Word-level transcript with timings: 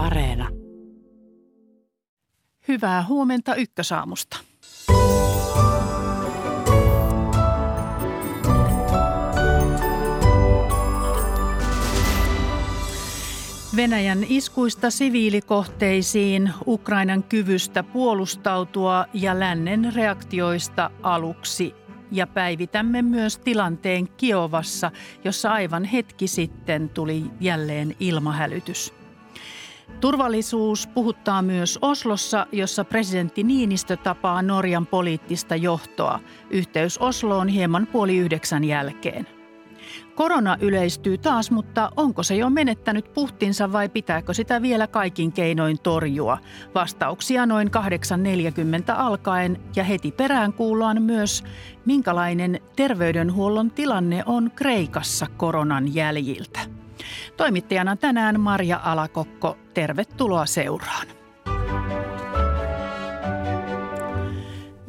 Areena. 0.00 0.48
Hyvää 2.68 3.04
huomenta 3.08 3.54
Ykkösaamusta. 3.54 4.36
Venäjän 13.76 14.24
iskuista 14.28 14.90
siviilikohteisiin, 14.90 16.52
Ukrainan 16.66 17.22
kyvystä 17.22 17.82
puolustautua 17.82 19.06
ja 19.12 19.40
lännen 19.40 19.92
reaktioista 19.94 20.90
aluksi. 21.02 21.74
Ja 22.12 22.26
päivitämme 22.26 23.02
myös 23.02 23.38
tilanteen 23.38 24.08
Kiovassa, 24.08 24.90
jossa 25.24 25.52
aivan 25.52 25.84
hetki 25.84 26.26
sitten 26.26 26.88
tuli 26.88 27.24
jälleen 27.40 27.96
ilmahälytys. 28.00 28.99
Turvallisuus 30.00 30.86
puhuttaa 30.86 31.42
myös 31.42 31.78
Oslossa, 31.82 32.46
jossa 32.52 32.84
presidentti 32.84 33.42
Niinistö 33.42 33.96
tapaa 33.96 34.42
Norjan 34.42 34.86
poliittista 34.86 35.56
johtoa. 35.56 36.20
Yhteys 36.50 36.98
Osloon 36.98 37.48
hieman 37.48 37.86
puoli 37.86 38.16
yhdeksän 38.16 38.64
jälkeen. 38.64 39.26
Korona 40.14 40.56
yleistyy 40.60 41.18
taas, 41.18 41.50
mutta 41.50 41.90
onko 41.96 42.22
se 42.22 42.36
jo 42.36 42.50
menettänyt 42.50 43.12
puhtinsa 43.14 43.72
vai 43.72 43.88
pitääkö 43.88 44.34
sitä 44.34 44.62
vielä 44.62 44.86
kaikin 44.86 45.32
keinoin 45.32 45.78
torjua? 45.82 46.38
Vastauksia 46.74 47.46
noin 47.46 47.68
8.40 47.68 48.94
alkaen 48.96 49.60
ja 49.76 49.84
heti 49.84 50.12
perään 50.12 50.52
kuullaan 50.52 51.02
myös, 51.02 51.44
minkälainen 51.86 52.60
terveydenhuollon 52.76 53.70
tilanne 53.70 54.22
on 54.26 54.50
Kreikassa 54.56 55.26
koronan 55.36 55.94
jäljiltä. 55.94 56.60
Toimittajana 57.36 57.96
tänään 57.96 58.40
Marja 58.40 58.80
Alakokko, 58.84 59.56
tervetuloa 59.74 60.46
seuraan. 60.46 61.06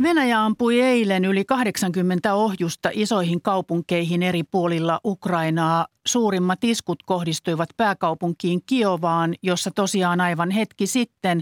Venäjä 0.03 0.45
ampui 0.45 0.81
eilen 0.81 1.25
yli 1.25 1.45
80 1.45 2.33
ohjusta 2.33 2.89
isoihin 2.93 3.41
kaupunkeihin 3.41 4.23
eri 4.23 4.43
puolilla 4.43 4.99
Ukrainaa. 5.05 5.87
Suurimmat 6.07 6.63
iskut 6.63 7.03
kohdistuivat 7.03 7.69
pääkaupunkiin 7.77 8.61
Kiovaan, 8.65 9.35
jossa 9.41 9.71
tosiaan 9.71 10.21
aivan 10.21 10.51
hetki 10.51 10.87
sitten 10.87 11.41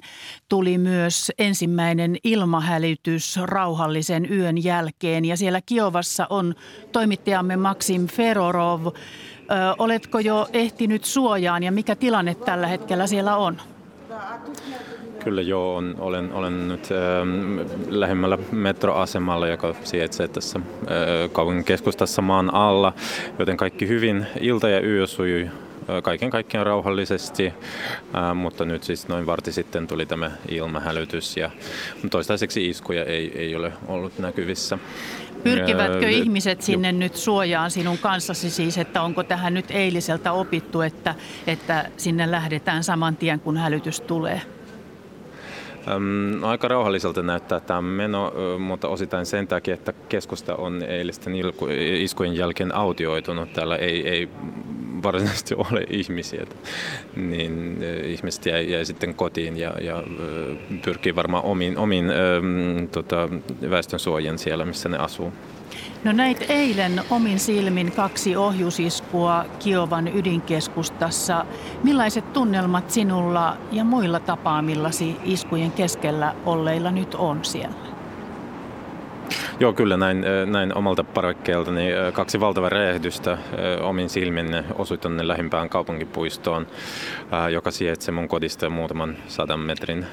tuli 0.50 0.78
myös 0.78 1.32
ensimmäinen 1.38 2.18
ilmahälytys 2.24 3.40
rauhallisen 3.44 4.32
yön 4.32 4.64
jälkeen. 4.64 5.26
Ja 5.26 5.38
siellä 5.38 5.62
Kiovassa 5.66 6.28
on 6.30 6.56
toimittajamme 6.92 7.56
Maxim 7.56 8.08
Ferorov. 8.08 8.88
Oletko 9.78 10.20
jo 10.20 10.48
ehtinyt 10.54 11.06
suojaan 11.06 11.64
ja 11.64 11.72
mikä 11.72 11.96
tilanne 11.96 12.36
tällä 12.36 12.68
hetkellä 12.68 13.08
siellä 13.08 13.38
on? 13.38 13.58
Kyllä 15.24 15.42
joo, 15.42 15.76
on, 15.76 15.96
olen, 16.00 16.34
olen 16.34 16.68
nyt 16.68 16.90
äh, 16.92 16.98
lähemmällä 17.90 18.38
metroasemalla, 18.52 19.48
joka 19.48 19.76
sijaitsee 19.84 20.28
tässä 20.28 20.60
äh, 20.60 21.32
kaupungin 21.32 21.64
keskustassa 21.64 22.22
maan 22.22 22.54
alla, 22.54 22.94
joten 23.40 23.58
kaikki 23.58 23.88
hyvin. 23.88 24.28
Ilta 24.40 24.70
ja 24.70 24.82
yö 24.82 25.08
sujui 25.08 25.50
kaiken 26.04 26.30
kaikkiaan 26.30 26.66
rauhallisesti, 26.66 27.54
mutta 28.36 28.66
nyt 28.66 28.84
siis 28.84 29.08
noin 29.08 29.26
varti 29.26 29.52
sitten 29.52 29.88
tuli 29.88 30.06
tämä 30.06 30.32
ilmahälytys 30.50 31.38
ja 31.38 31.52
toistaiseksi 32.12 32.70
iskuja 32.70 33.06
ei, 33.06 33.32
ei 33.36 33.56
ole 33.56 33.74
ollut 33.88 34.20
näkyvissä. 34.20 34.78
Pyrkivätkö 35.44 36.06
äh, 36.06 36.12
ihmiset 36.12 36.62
sinne 36.62 36.92
nyt 36.92 37.16
suojaan 37.16 37.72
sinun 37.72 37.98
kanssasi 37.98 38.50
siis, 38.50 38.78
että 38.78 39.02
onko 39.02 39.24
tähän 39.24 39.54
nyt 39.54 39.72
eiliseltä 39.72 40.32
opittu, 40.32 40.82
että, 40.82 41.16
että 41.48 41.90
sinne 41.98 42.32
lähdetään 42.32 42.84
saman 42.84 43.18
tien 43.18 43.40
kun 43.40 43.58
hälytys 43.58 44.02
tulee? 44.02 44.42
Aika 46.42 46.68
rauhalliselta 46.68 47.22
näyttää 47.22 47.60
tämä 47.60 47.82
meno, 47.82 48.34
mutta 48.60 48.88
osittain 48.88 49.26
sen 49.26 49.48
takia, 49.48 49.74
että 49.74 49.94
keskusta 50.10 50.56
on 50.56 50.84
eilisten 50.84 51.34
iskujen 52.00 52.36
jälkeen 52.36 52.76
autioitunut. 52.76 53.54
Täällä 53.54 53.76
ei, 53.76 54.10
ei 54.10 54.30
varsinaisesti 55.04 55.56
ole 55.72 55.86
ihmisiä. 55.90 56.46
Niin 57.16 57.84
ihmiset 58.06 58.46
jäi, 58.46 58.72
jäi 58.72 58.86
sitten 58.86 59.16
kotiin 59.16 59.58
ja, 59.58 59.74
ja 59.82 60.04
pyrkii 60.86 61.16
varmaan 61.16 61.44
omiin, 61.44 61.78
omiin 61.78 62.12
tota, 62.92 63.30
väestönsuojien 63.70 64.40
siellä, 64.40 64.66
missä 64.66 64.90
ne 64.90 64.98
asuu. 64.98 65.34
No 66.04 66.12
näit 66.12 66.46
eilen 66.50 67.02
omin 67.10 67.40
silmin 67.40 67.92
kaksi 67.92 68.36
ohjusiskua 68.36 69.46
Kiovan 69.60 70.08
ydinkeskustassa. 70.08 71.46
Millaiset 71.84 72.34
tunnelmat 72.34 72.92
sinulla 72.92 73.58
ja 73.72 73.84
muilla 73.84 74.20
tapaamillasi 74.20 75.16
iskujen 75.24 75.72
keskellä 75.72 76.36
olleilla 76.46 76.92
nyt 76.92 77.16
on 77.16 77.46
siellä? 77.46 77.99
Joo, 79.62 79.74
kyllä 79.74 79.98
näin, 79.98 80.26
näin 80.46 80.78
omalta 80.78 81.04
parvekkeeltani 81.04 81.90
kaksi 82.14 82.40
valtavaa 82.40 82.70
räjähdystä 82.70 83.38
omin 83.82 84.10
silmin 84.10 84.64
osui 84.76 84.98
tuonne 84.98 85.28
lähimpään 85.28 85.70
kaupunkipuistoon, 85.70 86.68
joka 87.52 87.72
sijaitsee 87.72 88.14
mun 88.14 88.28
kodista 88.28 88.70
muutaman 88.70 89.18
sadan 89.28 89.60
metrin 89.60 90.06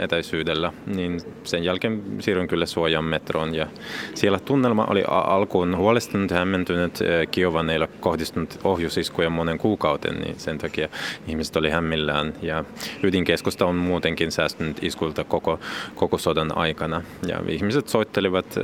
etäisyydellä. 0.00 0.72
Niin 0.86 1.20
sen 1.44 1.64
jälkeen 1.64 2.02
siirryin 2.20 2.48
kyllä 2.48 2.66
suojaan 2.66 3.04
metroon 3.04 3.54
ja 3.54 3.66
siellä 4.14 4.38
tunnelma 4.38 4.86
oli 4.90 5.04
alkuun 5.06 5.76
huolestunut 5.76 6.30
hämmentynyt. 6.30 6.98
Kiovan 7.30 7.70
ei 7.70 7.76
ole 7.76 7.88
kohdistunut 8.00 8.58
ohjusiskuja 8.64 9.30
monen 9.30 9.58
kuukauden, 9.58 10.14
niin 10.14 10.34
sen 10.38 10.58
takia 10.58 10.88
ihmiset 11.28 11.56
oli 11.56 11.70
hämmillään 11.70 12.32
ja 12.42 12.64
ydinkeskusta 13.02 13.66
on 13.66 13.76
muutenkin 13.76 14.32
säästynyt 14.32 14.84
iskulta 14.84 15.24
koko, 15.24 15.60
koko 15.94 16.18
sodan 16.18 16.58
aikana 16.58 17.02
ja 17.26 17.40
ihmiset 17.48 17.88
soittelivat 17.88 18.54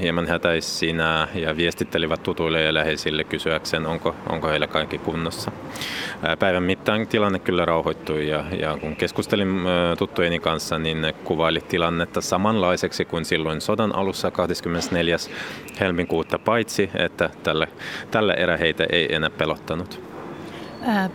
hieman 0.00 0.26
hätäisinä 0.26 1.28
ja 1.34 1.56
viestittelivät 1.56 2.22
tutuille 2.22 2.62
ja 2.62 2.74
läheisille 2.74 3.24
kysyäkseen, 3.24 3.86
onko, 3.86 4.16
onko 4.28 4.48
heillä 4.48 4.66
kaikki 4.66 4.98
kunnossa. 4.98 5.52
Päivän 6.38 6.62
mittaan 6.62 7.06
tilanne 7.06 7.38
kyllä 7.38 7.64
rauhoittui 7.64 8.28
ja, 8.28 8.44
ja 8.60 8.78
kun 8.80 8.96
keskustelin 8.96 9.60
tuttujeni 9.98 10.40
kanssa, 10.40 10.78
niin 10.78 11.02
ne 11.02 11.12
kuvaili 11.12 11.60
tilannetta 11.60 12.20
samanlaiseksi 12.20 13.04
kuin 13.04 13.24
silloin 13.24 13.60
sodan 13.60 13.94
alussa 13.94 14.30
24. 14.30 15.16
helmikuuta, 15.80 16.38
paitsi 16.38 16.90
että 16.94 17.30
tällä, 17.42 17.66
tällä 18.10 18.34
erä 18.34 18.56
heitä 18.56 18.86
ei 18.90 19.14
enää 19.14 19.30
pelottanut. 19.30 20.06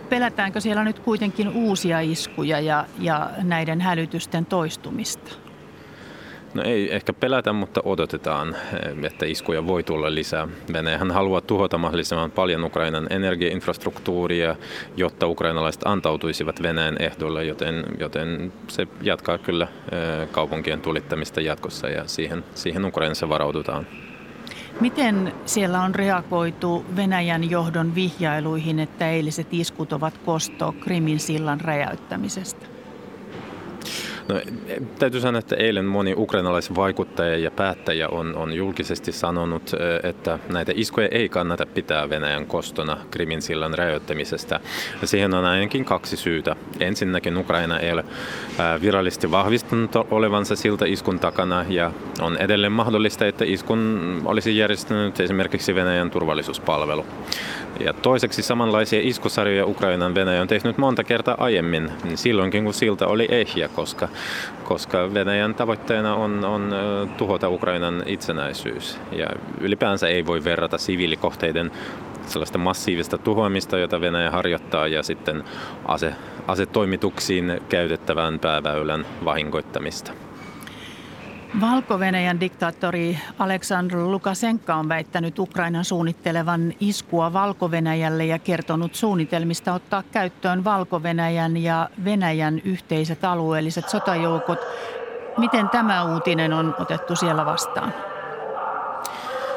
Pelätäänkö 0.08 0.60
siellä 0.60 0.84
nyt 0.84 0.98
kuitenkin 0.98 1.48
uusia 1.48 2.00
iskuja 2.00 2.60
ja, 2.60 2.84
ja 2.98 3.30
näiden 3.42 3.80
hälytysten 3.80 4.46
toistumista? 4.46 5.41
No 6.54 6.62
ei 6.62 6.94
ehkä 6.94 7.12
pelätä, 7.12 7.52
mutta 7.52 7.80
odotetaan, 7.84 8.56
että 9.02 9.26
iskuja 9.26 9.66
voi 9.66 9.82
tulla 9.82 10.14
lisää. 10.14 10.48
Venäjähän 10.72 11.10
haluaa 11.10 11.40
tuhota 11.40 11.78
mahdollisimman 11.78 12.30
paljon 12.30 12.64
Ukrainan 12.64 13.06
energiainfrastruktuuria, 13.10 14.56
jotta 14.96 15.26
ukrainalaiset 15.26 15.82
antautuisivat 15.84 16.62
Venäjän 16.62 16.96
ehdolle, 16.98 17.44
joten, 17.44 17.84
joten 17.98 18.52
se 18.68 18.86
jatkaa 19.02 19.38
kyllä 19.38 19.68
kaupunkien 20.32 20.80
tulittamista 20.80 21.40
jatkossa 21.40 21.88
ja 21.88 22.06
siihen, 22.06 22.44
siihen 22.54 22.84
Ukrainassa 22.84 23.28
varaudutaan. 23.28 23.86
Miten 24.80 25.32
siellä 25.46 25.82
on 25.82 25.94
reagoitu 25.94 26.84
Venäjän 26.96 27.50
johdon 27.50 27.94
vihjailuihin, 27.94 28.78
että 28.78 29.10
eiliset 29.10 29.46
iskut 29.50 29.92
ovat 29.92 30.18
kosto 30.18 30.74
Krimin 30.80 31.20
sillan 31.20 31.60
räjäyttämisestä? 31.60 32.66
No, 34.28 34.40
täytyy 34.98 35.20
sanoa, 35.20 35.38
että 35.38 35.56
eilen 35.56 35.84
moni 35.84 36.14
ukrainalaisvaikuttaja 36.16 37.38
ja 37.38 37.50
päättäjä 37.50 38.08
on, 38.08 38.36
on 38.36 38.52
julkisesti 38.52 39.12
sanonut, 39.12 39.70
että 40.02 40.38
näitä 40.48 40.72
iskuja 40.74 41.08
ei 41.10 41.28
kannata 41.28 41.66
pitää 41.66 42.10
Venäjän 42.10 42.46
kostona 42.46 42.96
Krimin 43.10 43.42
sillan 43.42 43.74
räjäyttämisestä. 43.74 44.60
Ja 45.00 45.06
siihen 45.06 45.34
on 45.34 45.44
ainakin 45.44 45.84
kaksi 45.84 46.16
syytä. 46.16 46.56
Ensinnäkin 46.80 47.36
Ukraina 47.36 47.78
ei 47.78 47.92
ole 47.92 48.04
virallisesti 48.82 49.30
vahvistunut 49.30 49.96
olevansa 50.10 50.56
siltä 50.56 50.86
iskun 50.86 51.18
takana 51.18 51.64
ja 51.68 51.92
on 52.20 52.36
edelleen 52.36 52.72
mahdollista, 52.72 53.26
että 53.26 53.44
iskun 53.44 54.22
olisi 54.24 54.56
järjestänyt 54.56 55.20
esimerkiksi 55.20 55.74
Venäjän 55.74 56.10
turvallisuuspalvelu. 56.10 57.06
Ja 57.84 57.92
toiseksi 57.92 58.42
samanlaisia 58.42 59.00
iskusarjoja 59.02 59.66
Ukrainan 59.66 60.14
Venäjä 60.14 60.42
on 60.42 60.48
tehnyt 60.48 60.78
monta 60.78 61.04
kertaa 61.04 61.34
aiemmin, 61.38 61.90
niin 62.04 62.18
silloinkin 62.18 62.64
kun 62.64 62.74
silta 62.74 63.06
oli 63.06 63.28
ehjä, 63.30 63.68
koska, 63.68 64.08
koska 64.64 65.14
Venäjän 65.14 65.54
tavoitteena 65.54 66.14
on, 66.14 66.44
on 66.44 66.74
tuhota 67.16 67.48
Ukrainan 67.48 68.02
itsenäisyys. 68.06 68.98
Ja 69.12 69.26
ylipäänsä 69.60 70.08
ei 70.08 70.26
voi 70.26 70.44
verrata 70.44 70.78
siviilikohteiden 70.78 71.70
sellaista 72.26 72.58
massiivista 72.58 73.18
tuhoamista, 73.18 73.78
jota 73.78 74.00
Venäjä 74.00 74.30
harjoittaa, 74.30 74.88
ja 74.88 75.02
sitten 75.02 75.44
ase, 75.84 76.14
asetoimituksiin 76.46 77.60
käytettävän 77.68 78.38
pääväylän 78.38 79.06
vahingoittamista. 79.24 80.12
Valko-Venäjän 81.60 82.40
diktaattori 82.40 83.18
Aleksandr 83.38 83.96
Lukashenka 83.96 84.74
on 84.74 84.88
väittänyt 84.88 85.38
Ukrainan 85.38 85.84
suunnittelevan 85.84 86.72
iskua 86.80 87.32
valko 87.32 87.70
ja 88.26 88.38
kertonut 88.38 88.94
suunnitelmista 88.94 89.74
ottaa 89.74 90.02
käyttöön 90.12 90.64
valko 90.64 91.02
ja 91.56 91.88
Venäjän 92.04 92.60
yhteiset 92.64 93.24
alueelliset 93.24 93.88
sotajoukot. 93.88 94.58
Miten 95.38 95.68
tämä 95.68 96.14
uutinen 96.14 96.52
on 96.52 96.74
otettu 96.78 97.16
siellä 97.16 97.46
vastaan? 97.46 97.94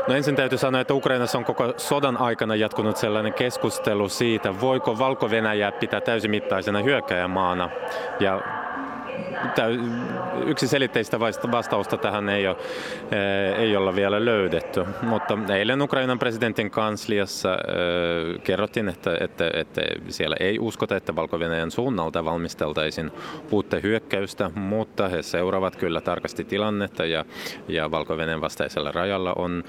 No 0.07 0.13
ensin 0.15 0.36
täytyy 0.36 0.57
sanoa, 0.57 0.81
että 0.81 0.94
Ukrainassa 0.94 1.38
on 1.38 1.45
koko 1.45 1.74
sodan 1.77 2.18
aikana 2.18 2.56
jatkunut 2.56 2.97
sellainen 2.97 3.33
keskustelu 3.33 4.09
siitä, 4.09 4.62
voiko 4.62 5.00
valko 5.00 5.30
pitää 5.80 6.01
täysimittaisena 6.01 6.80
hyökkäjämaana. 6.80 7.69
Ja 8.19 8.42
yksi 10.45 10.68
selitteistä 10.68 11.19
vastausta 11.51 11.97
tähän 11.97 12.30
ei, 12.30 12.47
ole, 12.47 12.57
eh, 13.12 13.59
ei 13.59 13.77
olla 13.77 13.95
vielä 13.95 14.25
löydetty, 14.25 14.86
mutta 15.01 15.38
eilen 15.53 15.81
Ukrainan 15.81 16.19
presidentin 16.19 16.71
kansliassa 16.71 17.51
äh, 17.51 18.42
kerrottiin, 18.44 18.89
että, 18.89 19.18
että, 19.19 19.50
että 19.53 19.81
siellä 20.09 20.36
ei 20.39 20.59
uskota, 20.59 20.95
että 20.95 21.15
valko 21.15 21.39
suunnalta 21.69 22.25
valmisteltaisiin 22.25 23.12
uutta 23.51 23.77
hyökkäystä, 23.83 24.51
mutta 24.56 25.07
he 25.07 25.21
seuraavat 25.21 25.75
kyllä 25.75 26.01
tarkasti 26.01 26.44
tilannetta 26.44 27.06
ja, 27.06 27.25
ja 27.68 27.92
valko 27.92 28.18
vastaisella 28.42 28.92
rajalla 28.92 29.33
on, 29.33 29.63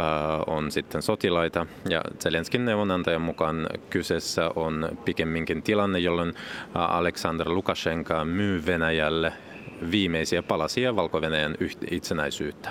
äh, 0.00 0.40
on 0.46 0.70
sitten 0.70 1.02
sotilaita. 1.02 1.66
Ja 1.88 2.02
Zelenskin 2.18 2.64
neuvonantajan 2.64 3.22
mukaan 3.22 3.66
kyseessä 3.90 4.50
on 4.56 4.88
pikemminkin 5.04 5.62
tilanne, 5.62 5.98
jolloin 5.98 6.34
Aleksandr 6.74 7.50
Lukashenka 7.50 8.24
myy 8.24 8.66
Venäjälle 9.22 9.90
viimeisiä 9.90 10.42
palasia 10.42 10.96
valko 10.96 11.20
itsenäisyyttä. 11.90 12.70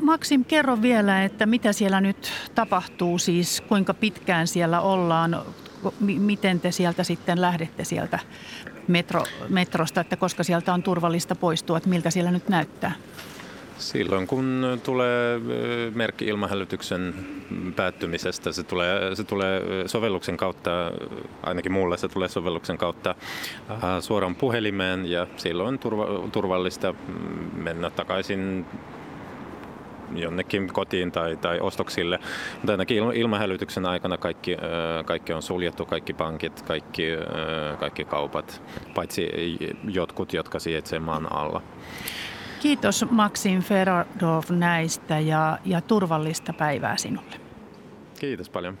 Maksim, 0.00 0.44
kerro 0.44 0.82
vielä, 0.82 1.24
että 1.24 1.46
mitä 1.46 1.72
siellä 1.72 2.00
nyt 2.00 2.32
tapahtuu, 2.54 3.18
siis 3.18 3.60
kuinka 3.60 3.94
pitkään 3.94 4.46
siellä 4.46 4.80
ollaan, 4.80 5.42
miten 6.00 6.60
te 6.60 6.70
sieltä 6.70 7.04
sitten 7.04 7.40
lähdette 7.40 7.84
sieltä 7.84 8.18
metro, 8.88 9.24
metrosta, 9.48 10.00
että 10.00 10.16
koska 10.16 10.42
sieltä 10.42 10.74
on 10.74 10.82
turvallista 10.82 11.34
poistua, 11.34 11.76
että 11.76 11.88
miltä 11.88 12.10
siellä 12.10 12.30
nyt 12.30 12.48
näyttää? 12.48 12.92
Silloin 13.82 14.26
kun 14.26 14.80
tulee 14.84 15.40
merkki 15.94 16.24
ilmahälytyksen 16.24 17.14
päättymisestä, 17.76 18.52
se 18.52 18.62
tulee, 18.62 19.16
se 19.16 19.24
tulee 19.24 19.62
sovelluksen 19.86 20.36
kautta, 20.36 20.70
ainakin 21.42 21.72
mulle 21.72 21.96
se 21.96 22.08
tulee 22.08 22.28
sovelluksen 22.28 22.78
kautta 22.78 23.14
suoraan 24.00 24.34
puhelimeen 24.34 25.06
ja 25.06 25.26
silloin 25.36 25.78
turva, 25.78 26.28
turvallista 26.32 26.94
mennä 27.52 27.90
takaisin 27.90 28.66
jonnekin 30.14 30.72
kotiin 30.72 31.12
tai, 31.12 31.36
tai 31.36 31.60
ostoksille. 31.60 32.18
Mutta 32.54 32.72
ainakin 32.72 33.12
ilmahälytyksen 33.14 33.86
aikana 33.86 34.18
kaikki, 34.18 34.56
kaikki 35.04 35.32
on 35.32 35.42
suljettu, 35.42 35.86
kaikki 35.86 36.12
pankit, 36.12 36.62
kaikki, 36.62 37.02
kaikki 37.80 38.04
kaupat, 38.04 38.62
paitsi 38.94 39.30
jotkut, 39.88 40.32
jotka 40.32 40.58
sijaitsevat 40.58 41.04
maan 41.04 41.32
alla. 41.32 41.62
Kiitos 42.62 43.04
Maxim 43.10 43.62
Ferodov 43.62 44.44
näistä 44.50 45.18
ja, 45.18 45.58
ja 45.64 45.80
turvallista 45.80 46.52
päivää 46.52 46.96
sinulle. 46.96 47.40
Kiitos 48.20 48.50
paljon. 48.50 48.78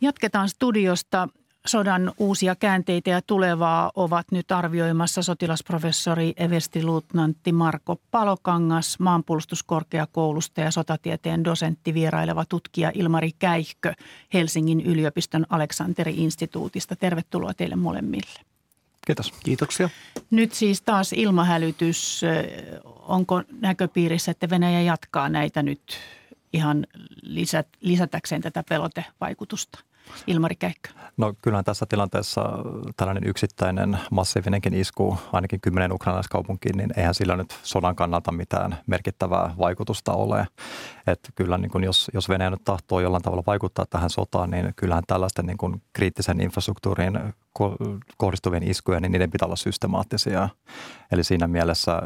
Jatketaan 0.00 0.48
studiosta. 0.48 1.28
Sodan 1.66 2.12
uusia 2.18 2.54
käänteitä 2.56 3.10
ja 3.10 3.22
tulevaa 3.22 3.92
ovat 3.94 4.26
nyt 4.32 4.52
arvioimassa 4.52 5.22
sotilasprofessori 5.22 6.32
everstiluutnantti 6.36 7.52
Marko 7.52 7.96
Palokangas, 8.10 8.98
maanpuolustuskorkeakoulusta 8.98 10.60
ja 10.60 10.70
sotatieteen 10.70 11.44
dosentti 11.44 11.94
vieraileva 11.94 12.44
tutkija 12.48 12.92
Ilmari 12.94 13.30
Käihkö 13.38 13.94
Helsingin 14.34 14.80
yliopiston 14.80 15.46
Aleksanteri-instituutista. 15.50 16.96
Tervetuloa 16.96 17.54
teille 17.54 17.76
molemmille. 17.76 18.51
Kiitos. 19.06 19.32
Kiitoksia. 19.44 19.88
Nyt 20.30 20.52
siis 20.52 20.82
taas 20.82 21.12
ilmahälytys. 21.12 22.22
Onko 22.84 23.42
näköpiirissä, 23.60 24.30
että 24.30 24.50
Venäjä 24.50 24.80
jatkaa 24.80 25.28
näitä 25.28 25.62
nyt 25.62 25.98
ihan 26.52 26.86
lisät, 27.22 27.68
lisätäkseen 27.80 28.42
tätä 28.42 28.64
pelotevaikutusta? 28.68 29.78
Ilmari 30.26 30.56
Käikkö. 30.56 30.88
No 31.16 31.34
kyllähän 31.42 31.64
tässä 31.64 31.86
tilanteessa 31.88 32.42
tällainen 32.96 33.26
yksittäinen 33.26 33.98
massiivinenkin 34.10 34.74
isku 34.74 35.18
ainakin 35.32 35.60
kymmenen 35.60 35.92
ukrainalaiskaupunkiin, 35.92 36.76
niin 36.76 36.90
eihän 36.96 37.14
sillä 37.14 37.36
nyt 37.36 37.58
sodan 37.62 37.96
kannalta 37.96 38.32
mitään 38.32 38.78
merkittävää 38.86 39.54
vaikutusta 39.58 40.12
ole. 40.12 40.46
Että 41.06 41.28
kyllä 41.34 41.58
niin 41.58 41.70
kuin 41.70 41.84
jos, 41.84 42.10
jos 42.14 42.28
Venäjä 42.28 42.50
nyt 42.50 42.64
tahtoo 42.64 43.00
jollain 43.00 43.22
tavalla 43.22 43.42
vaikuttaa 43.46 43.86
tähän 43.90 44.10
sotaan, 44.10 44.50
niin 44.50 44.72
kyllähän 44.76 45.04
tällaisten 45.06 45.46
niin 45.46 45.58
kuin 45.58 45.82
kriittisen 45.92 46.40
infrastruktuurin 46.40 47.34
kohdistuvien 48.16 48.62
iskuja, 48.62 49.00
niin 49.00 49.12
niiden 49.12 49.30
pitää 49.30 49.46
olla 49.46 49.56
systemaattisia. 49.56 50.48
Eli 51.12 51.24
siinä 51.24 51.46
mielessä 51.46 52.02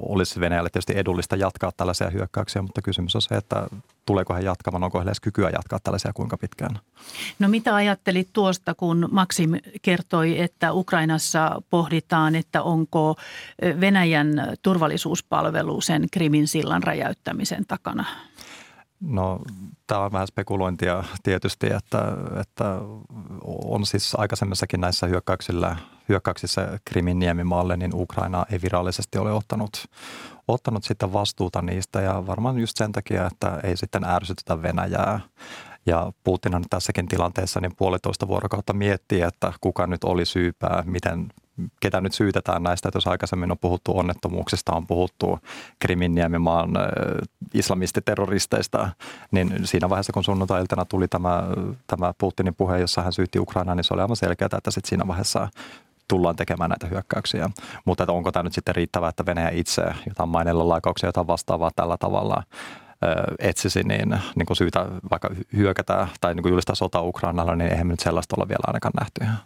olisi 0.00 0.40
Venäjälle 0.40 0.70
tietysti 0.70 0.92
edullista 0.96 1.36
jatkaa 1.36 1.72
tällaisia 1.76 2.10
hyökkäyksiä, 2.10 2.62
mutta 2.62 2.82
kysymys 2.82 3.14
on 3.14 3.22
se, 3.22 3.34
että 3.34 3.66
tuleeko 4.06 4.34
he 4.34 4.40
jatkamaan, 4.40 4.84
onko 4.84 4.98
heillä 4.98 5.10
edes 5.10 5.20
kykyä 5.20 5.50
jatkaa 5.50 5.78
tällaisia 5.78 6.12
kuinka 6.12 6.36
pitkään. 6.36 6.78
No 7.38 7.48
mitä 7.48 7.74
ajattelit 7.74 8.28
tuosta, 8.32 8.74
kun 8.74 9.08
Maksim 9.12 9.50
kertoi, 9.82 10.40
että 10.40 10.72
Ukrainassa 10.72 11.62
pohditaan, 11.70 12.34
että 12.34 12.62
onko 12.62 13.16
Venäjän 13.80 14.28
turvallisuuspalvelu 14.62 15.80
sen 15.80 16.06
Krimin 16.12 16.48
sillan 16.48 16.82
räjäyttämisen 16.82 17.66
takana? 17.66 18.04
No 19.06 19.40
tämä 19.86 20.00
on 20.00 20.12
vähän 20.12 20.26
spekulointia 20.26 21.04
tietysti, 21.22 21.66
että, 21.66 21.98
että 22.40 22.64
on 23.44 23.86
siis 23.86 24.14
aikaisemmissakin 24.18 24.80
näissä 24.80 25.06
hyökkäyksillä, 25.06 25.76
hyökkäyksissä 26.08 26.78
Krimin 26.84 27.18
niemimaalle, 27.18 27.76
niin 27.76 27.94
Ukraina 27.94 28.46
ei 28.52 28.62
virallisesti 28.62 29.18
ole 29.18 29.32
ottanut, 29.32 29.84
ottanut 30.48 30.84
sitten 30.84 31.12
vastuuta 31.12 31.62
niistä 31.62 32.00
ja 32.00 32.26
varmaan 32.26 32.58
just 32.58 32.76
sen 32.76 32.92
takia, 32.92 33.26
että 33.26 33.60
ei 33.64 33.76
sitten 33.76 34.04
ärsytetä 34.04 34.62
Venäjää. 34.62 35.20
Ja 35.86 36.12
Putin 36.24 36.54
on 36.54 36.64
tässäkin 36.70 37.08
tilanteessa 37.08 37.60
niin 37.60 37.76
puolitoista 37.76 38.28
vuorokautta 38.28 38.72
miettii, 38.72 39.20
että 39.20 39.52
kuka 39.60 39.86
nyt 39.86 40.04
oli 40.04 40.24
syypää, 40.26 40.82
miten 40.86 41.28
ketä 41.80 42.00
nyt 42.00 42.12
syytetään 42.12 42.62
näistä, 42.62 42.88
että 42.88 42.96
jos 42.96 43.06
aikaisemmin 43.06 43.50
on 43.50 43.58
puhuttu 43.58 43.98
onnettomuuksista, 43.98 44.72
on 44.72 44.86
puhuttu 44.86 45.38
Kriminniemimaan 45.78 46.70
islamistiterroristeista, 47.54 48.88
niin 49.30 49.60
siinä 49.64 49.90
vaiheessa, 49.90 50.12
kun 50.12 50.24
sunnuntai-iltana 50.24 50.84
tuli 50.84 51.08
tämä, 51.08 51.42
tämä 51.86 52.14
Putinin 52.18 52.54
puhe, 52.54 52.78
jossa 52.78 53.02
hän 53.02 53.12
syytti 53.12 53.38
Ukrainaa, 53.38 53.74
niin 53.74 53.84
se 53.84 53.94
oli 53.94 54.02
aivan 54.02 54.16
selkeää, 54.16 54.48
että 54.58 54.70
sitten 54.70 54.88
siinä 54.88 55.06
vaiheessa 55.06 55.48
tullaan 56.08 56.36
tekemään 56.36 56.70
näitä 56.70 56.86
hyökkäyksiä. 56.86 57.50
Mutta 57.84 58.04
että 58.04 58.12
onko 58.12 58.32
tämä 58.32 58.42
nyt 58.42 58.52
sitten 58.52 58.74
riittävää, 58.74 59.08
että 59.08 59.26
Venäjä 59.26 59.48
itse 59.48 59.82
jotain 60.08 60.28
mainella 60.28 60.68
laikauksia, 60.68 61.08
jotain 61.08 61.26
vastaavaa 61.26 61.70
tällä 61.76 61.96
tavalla 62.00 62.42
etsisi, 63.38 63.82
niin, 63.82 64.18
niin 64.36 64.46
kuin 64.46 64.56
syytä 64.56 64.86
vaikka 65.10 65.30
hyökätä 65.56 66.08
tai 66.20 66.34
niin 66.34 66.42
kuin 66.42 66.50
julistaa 66.50 66.74
sota 66.74 67.02
Ukrainalla, 67.02 67.56
niin 67.56 67.70
eihän 67.70 67.88
nyt 67.88 68.00
sellaista 68.00 68.36
olla 68.36 68.48
vielä 68.48 68.64
ainakaan 68.66 68.92
nähty. 69.00 69.44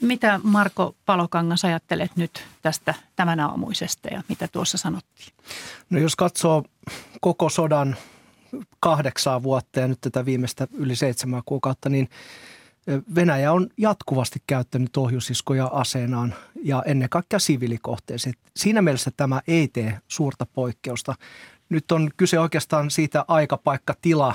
Mitä 0.00 0.40
Marko 0.42 0.94
Palokangas 1.06 1.64
ajattelet 1.64 2.16
nyt 2.16 2.44
tästä 2.62 2.94
tämän 3.16 3.40
aamuisesta 3.40 4.08
ja 4.08 4.22
mitä 4.28 4.48
tuossa 4.48 4.78
sanottiin? 4.78 5.32
No 5.90 5.98
jos 5.98 6.16
katsoo 6.16 6.64
koko 7.20 7.48
sodan 7.48 7.96
kahdeksaa 8.80 9.42
vuotta 9.42 9.80
ja 9.80 9.88
nyt 9.88 10.00
tätä 10.00 10.24
viimeistä 10.24 10.68
yli 10.72 10.96
seitsemän 10.96 11.42
kuukautta, 11.46 11.88
niin 11.88 12.08
Venäjä 13.14 13.52
on 13.52 13.66
jatkuvasti 13.76 14.42
käyttänyt 14.46 14.96
ohjusiskoja 14.96 15.66
aseenaan 15.66 16.34
ja 16.64 16.82
ennen 16.86 17.08
kaikkea 17.08 17.38
siviilikohteeseen. 17.38 18.34
Siinä 18.56 18.82
mielessä 18.82 19.10
tämä 19.16 19.40
ei 19.48 19.68
tee 19.68 19.98
suurta 20.08 20.46
poikkeusta. 20.46 21.14
Nyt 21.68 21.92
on 21.92 22.10
kyse 22.16 22.40
oikeastaan 22.40 22.90
siitä 22.90 23.24
aikapaikka-tila 23.28 24.34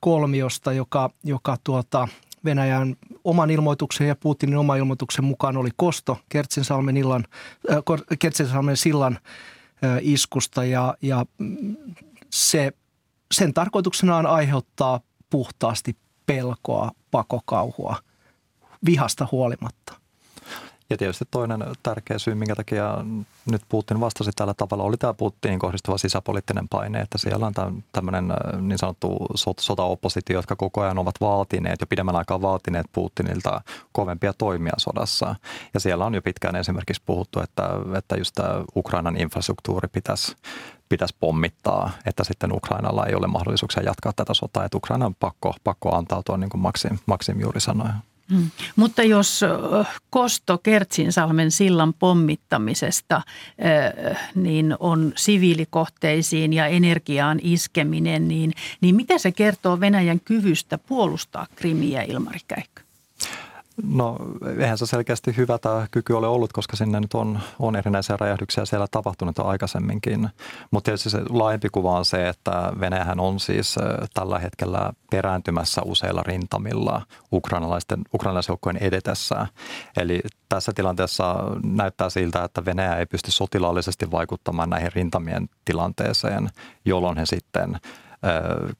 kolmiosta, 0.00 0.72
joka, 0.72 1.10
joka 1.24 1.56
tuota, 1.64 2.08
Venäjän 2.44 2.96
oman 3.24 3.50
ilmoituksen 3.50 4.08
ja 4.08 4.16
Putinin 4.16 4.56
oman 4.56 4.78
ilmoituksen 4.78 5.24
mukaan 5.24 5.56
oli 5.56 5.70
kosto 5.76 6.18
Kertsinsalmen, 6.28 6.96
illan, 6.96 7.24
äh, 7.70 7.78
Kertsinsalmen 8.18 8.76
sillan 8.76 9.18
äh, 9.84 9.98
iskusta 10.00 10.64
ja, 10.64 10.94
ja 11.02 11.26
se, 12.30 12.72
sen 13.32 13.54
tarkoituksena 13.54 14.16
on 14.16 14.26
aiheuttaa 14.26 15.00
puhtaasti 15.30 15.96
pelkoa, 16.26 16.90
pakokauhua, 17.10 17.96
vihasta 18.86 19.28
huolimatta. 19.32 20.03
Ja 20.90 20.96
tietysti 20.96 21.24
toinen 21.30 21.64
tärkeä 21.82 22.18
syy, 22.18 22.34
minkä 22.34 22.54
takia 22.54 23.04
nyt 23.50 23.62
Putin 23.68 24.00
vastasi 24.00 24.30
tällä 24.36 24.54
tavalla, 24.54 24.84
oli 24.84 24.96
tämä 24.96 25.14
Putinin 25.14 25.58
kohdistuva 25.58 25.98
sisäpoliittinen 25.98 26.68
paine, 26.68 27.00
että 27.00 27.18
siellä 27.18 27.46
on 27.46 27.82
tämmöinen 27.92 28.30
äh, 28.30 28.60
niin 28.60 28.78
sanottu 28.78 29.26
sotaoppositio, 29.60 30.38
jotka 30.38 30.56
koko 30.56 30.80
ajan 30.80 30.98
ovat 30.98 31.14
vaatineet 31.20 31.80
jo 31.80 31.86
pidemmän 31.86 32.16
aikaa 32.16 32.42
vaatineet 32.42 32.86
Putinilta 32.92 33.60
kovempia 33.92 34.32
toimia 34.32 34.72
sodassa. 34.76 35.34
Ja 35.74 35.80
siellä 35.80 36.04
on 36.04 36.14
jo 36.14 36.22
pitkään 36.22 36.56
esimerkiksi 36.56 37.02
puhuttu, 37.06 37.40
että, 37.40 37.70
että 37.98 38.16
just 38.16 38.34
tämä 38.34 38.64
Ukrainan 38.76 39.16
infrastruktuuri 39.16 39.88
pitäisi 39.88 40.36
pitäisi 40.88 41.16
pommittaa, 41.20 41.90
että 42.06 42.24
sitten 42.24 42.52
Ukrainalla 42.52 43.06
ei 43.06 43.14
ole 43.14 43.26
mahdollisuuksia 43.26 43.82
jatkaa 43.82 44.12
tätä 44.12 44.34
sotaa, 44.34 44.64
että 44.64 44.76
Ukraina 44.76 45.06
on 45.06 45.14
pakko, 45.14 45.54
pakko 45.64 45.96
antautua, 45.96 46.36
niin 46.36 46.50
kuin 46.50 46.60
Maksim, 46.60 46.98
Maksim 47.06 47.40
juuri 47.40 47.60
sanoi. 47.60 47.88
Hmm. 48.30 48.50
Mutta 48.76 49.02
jos 49.02 49.40
kosto 50.10 50.58
Kertsinsalmen 50.58 51.50
sillan 51.50 51.94
pommittamisesta 51.94 53.22
niin 54.34 54.76
on 54.80 55.12
siviilikohteisiin 55.16 56.52
ja 56.52 56.66
energiaan 56.66 57.40
iskeminen, 57.42 58.28
niin, 58.28 58.52
niin 58.80 58.94
mitä 58.94 59.18
se 59.18 59.32
kertoo 59.32 59.80
Venäjän 59.80 60.20
kyvystä 60.20 60.78
puolustaa 60.78 61.46
Krimiä, 61.56 62.02
Ilmari 62.02 62.40
Käikkö? 62.48 62.82
No 63.82 64.16
eihän 64.58 64.78
se 64.78 64.86
selkeästi 64.86 65.36
hyvä 65.36 65.58
tämä 65.58 65.86
kyky 65.90 66.12
ole 66.12 66.26
ollut, 66.26 66.52
koska 66.52 66.76
sinne 66.76 67.00
nyt 67.00 67.14
on, 67.14 67.40
on 67.58 67.76
erinäisiä 67.76 68.16
räjähdyksiä 68.16 68.64
siellä 68.64 68.86
tapahtunut 68.90 69.38
aikaisemminkin. 69.38 70.28
Mutta 70.70 70.84
tietysti 70.84 71.10
se 71.10 71.20
laajempi 71.30 71.68
kuva 71.68 71.98
on 71.98 72.04
se, 72.04 72.28
että 72.28 72.72
Venäjähän 72.80 73.20
on 73.20 73.40
siis 73.40 73.76
tällä 74.14 74.38
hetkellä 74.38 74.92
perääntymässä 75.10 75.82
useilla 75.84 76.22
rintamilla 76.22 77.02
ukrainalaisten, 77.32 78.00
ukrainalaisjoukkojen 78.14 78.76
edetessä. 78.76 79.46
Eli 79.96 80.20
tässä 80.48 80.72
tilanteessa 80.74 81.36
näyttää 81.64 82.10
siltä, 82.10 82.44
että 82.44 82.64
Venäjä 82.64 82.96
ei 82.96 83.06
pysty 83.06 83.30
sotilaallisesti 83.30 84.10
vaikuttamaan 84.10 84.70
näihin 84.70 84.92
rintamien 84.92 85.48
tilanteeseen, 85.64 86.50
jolloin 86.84 87.18
he 87.18 87.26
sitten 87.26 87.80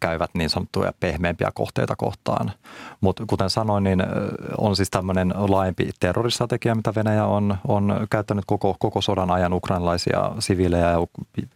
käyvät 0.00 0.30
niin 0.34 0.50
sanottuja 0.50 0.92
pehmeämpiä 1.00 1.50
kohteita 1.54 1.96
kohtaan. 1.96 2.52
Mutta 3.00 3.24
kuten 3.26 3.50
sanoin, 3.50 3.84
niin 3.84 4.02
on 4.58 4.76
siis 4.76 4.90
tämmöinen 4.90 5.34
laajempi 5.36 5.90
terroristrategia, 6.00 6.74
mitä 6.74 6.92
Venäjä 6.94 7.26
on, 7.26 7.56
on 7.68 8.06
käyttänyt 8.10 8.44
koko, 8.46 8.76
koko 8.78 9.00
sodan 9.00 9.30
ajan 9.30 9.52
ukrainalaisia 9.52 10.32
siviilejä 10.38 10.90
ja, 10.90 10.98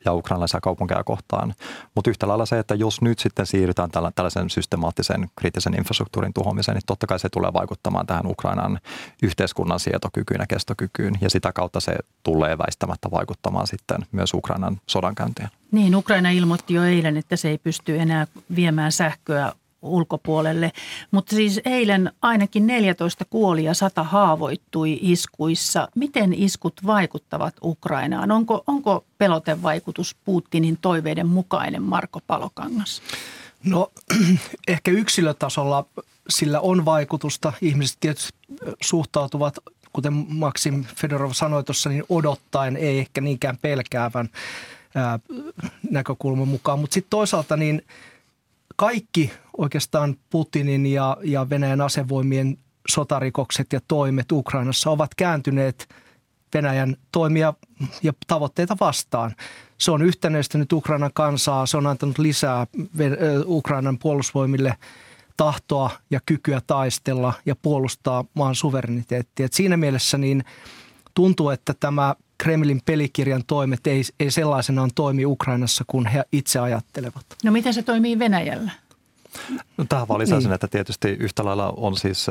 ja 0.05 0.13
ukrainalaisia 0.13 0.61
kaupunkeja 0.61 1.05
kohtaan. 1.05 1.55
Mutta 1.95 2.11
yhtä 2.11 2.29
lailla 2.29 2.47
se, 2.47 2.59
että 2.59 2.75
jos 2.75 3.03
nyt 3.03 3.19
sitten 3.19 3.47
siirrytään 3.47 3.91
tällaisen 4.15 4.51
systemaattisen 4.51 5.31
kriittisen 5.37 5.75
infrastruktuurin 5.75 6.35
tuhoamiseen, 6.35 6.75
niin 6.75 6.87
totta 6.87 7.07
kai 7.07 7.19
se 7.19 7.29
tulee 7.29 7.53
vaikuttamaan 7.53 8.07
tähän 8.07 8.27
Ukrainan 8.27 8.81
yhteiskunnan 9.23 9.81
sietokykyyn 9.81 10.41
ja 10.41 10.47
kestokykyyn 10.47 11.15
ja 11.21 11.31
sitä 11.31 11.53
kautta 11.53 11.81
se 11.81 11.97
tulee 12.23 12.59
väistämättä 12.59 13.11
vaikuttamaan 13.11 13.67
sitten 13.67 13.99
myös 14.13 14.35
Ukrainan 14.35 14.81
sodankäyntiin. 14.87 15.49
Niin, 15.73 15.97
Ukraina 15.97 16.31
ilmoitti 16.31 16.75
jo 16.75 16.85
eilen, 16.85 17.17
että 17.17 17.37
se 17.37 17.49
ei 17.49 17.59
pysty 17.59 17.99
enää 17.99 18.27
viemään 18.55 18.93
sähköä 18.93 19.53
ulkopuolelle. 19.83 20.73
Mutta 21.11 21.37
siis 21.37 21.61
eilen 21.65 22.13
ainakin 22.23 22.67
14 22.67 23.25
kuoli 23.25 23.65
ja 23.65 23.75
100 23.75 24.03
haavoittui 24.03 24.99
iskuissa. 25.03 25.89
Miten 25.95 26.35
iskut 26.35 26.75
vaikuttavat 26.87 27.55
Ukrainaan? 27.63 28.31
Onko, 28.31 28.65
onko 28.67 29.05
pelotevaikutus 29.19 30.17
Putinin 30.25 30.79
toiveiden 30.81 31.27
mukainen, 31.27 31.83
Marko 31.83 32.21
Palokangas? 32.27 33.03
No 33.65 33.91
ehkä 34.69 34.91
yksilötasolla 34.91 35.85
sillä 36.29 36.61
on 36.61 36.85
vaikutusta. 36.85 37.53
Ihmiset 37.63 37.97
tietysti 38.01 38.39
suhtautuvat, 38.83 39.59
kuten 39.93 40.27
Maksim 40.29 40.85
Fedorov 40.97 41.33
sanoi 41.33 41.65
tuossa, 41.65 41.91
niin 41.91 42.05
odottaen, 42.09 42.77
ei 42.77 42.99
ehkä 42.99 43.21
niinkään 43.21 43.59
pelkäävän 43.63 44.29
näkökulman 45.91 46.49
mukaan. 46.49 46.79
Mutta 46.79 46.95
sitten 46.95 47.11
toisaalta 47.11 47.57
niin 47.57 47.83
kaikki 48.77 49.33
oikeastaan 49.59 50.17
Putinin 50.31 50.87
ja, 50.87 51.17
ja 51.23 51.51
Venäjän 51.51 51.81
asevoimien 51.81 52.59
sotarikokset 52.89 53.73
ja 53.73 53.81
toimet 53.89 54.33
Ukrainassa 54.33 54.91
ovat 54.91 55.15
kääntyneet 55.15 55.89
Venäjän 56.55 56.97
toimia 57.13 57.55
ja 58.03 58.13
tavoitteita 58.27 58.77
vastaan. 58.81 59.35
Se 59.79 59.91
on 59.91 60.03
yhtenäistänyt 60.03 60.73
Ukrainan 60.73 61.11
kansaa, 61.15 61.67
se 61.67 61.77
on 61.77 61.87
antanut 61.87 62.19
lisää 62.19 62.67
Ukrainan 63.47 63.99
puolustusvoimille 63.99 64.75
tahtoa 65.37 65.91
ja 66.11 66.21
kykyä 66.27 66.61
taistella 66.67 67.33
ja 67.47 67.57
puolustaa 67.57 68.25
maan 68.35 68.55
suvereniteettia. 68.55 69.47
Et 69.47 69.53
siinä 69.53 69.77
mielessä 69.77 70.19
niin 70.19 70.45
tuntuu, 71.15 71.51
että 71.51 71.75
tämä 71.81 72.15
Kremlin 72.43 72.81
pelikirjan 72.87 73.43
toimet 73.47 73.87
ei, 73.87 74.03
ei 74.21 74.31
sellaisenaan 74.31 74.91
toimi 74.95 75.27
Ukrainassa, 75.27 75.85
kun 75.87 76.07
he 76.07 76.25
itse 76.33 76.59
ajattelevat. 76.59 77.27
No 77.45 77.53
miten 77.53 77.75
se 77.75 77.83
toimii 77.83 78.19
Venäjällä? 78.19 78.71
No, 79.77 79.85
tähän 79.89 80.09
vaan 80.09 80.21
lisäisin, 80.21 80.49
niin. 80.49 80.55
että 80.55 80.69
tietysti 80.69 81.09
yhtä 81.09 81.45
lailla 81.45 81.73
on 81.77 81.97
siis 81.97 82.27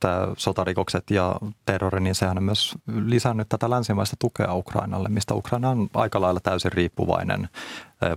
tämä 0.00 0.28
sotarikokset 0.36 1.10
ja 1.10 1.36
terrori, 1.64 2.00
niin 2.00 2.14
sehän 2.14 2.38
on 2.38 2.44
myös 2.44 2.74
lisännyt 3.04 3.48
tätä 3.48 3.70
länsimaista 3.70 4.16
tukea 4.18 4.54
Ukrainalle, 4.54 5.08
mistä 5.08 5.34
Ukraina 5.34 5.70
on 5.70 5.88
aika 5.94 6.20
lailla 6.20 6.40
täysin 6.40 6.72
riippuvainen 6.72 7.48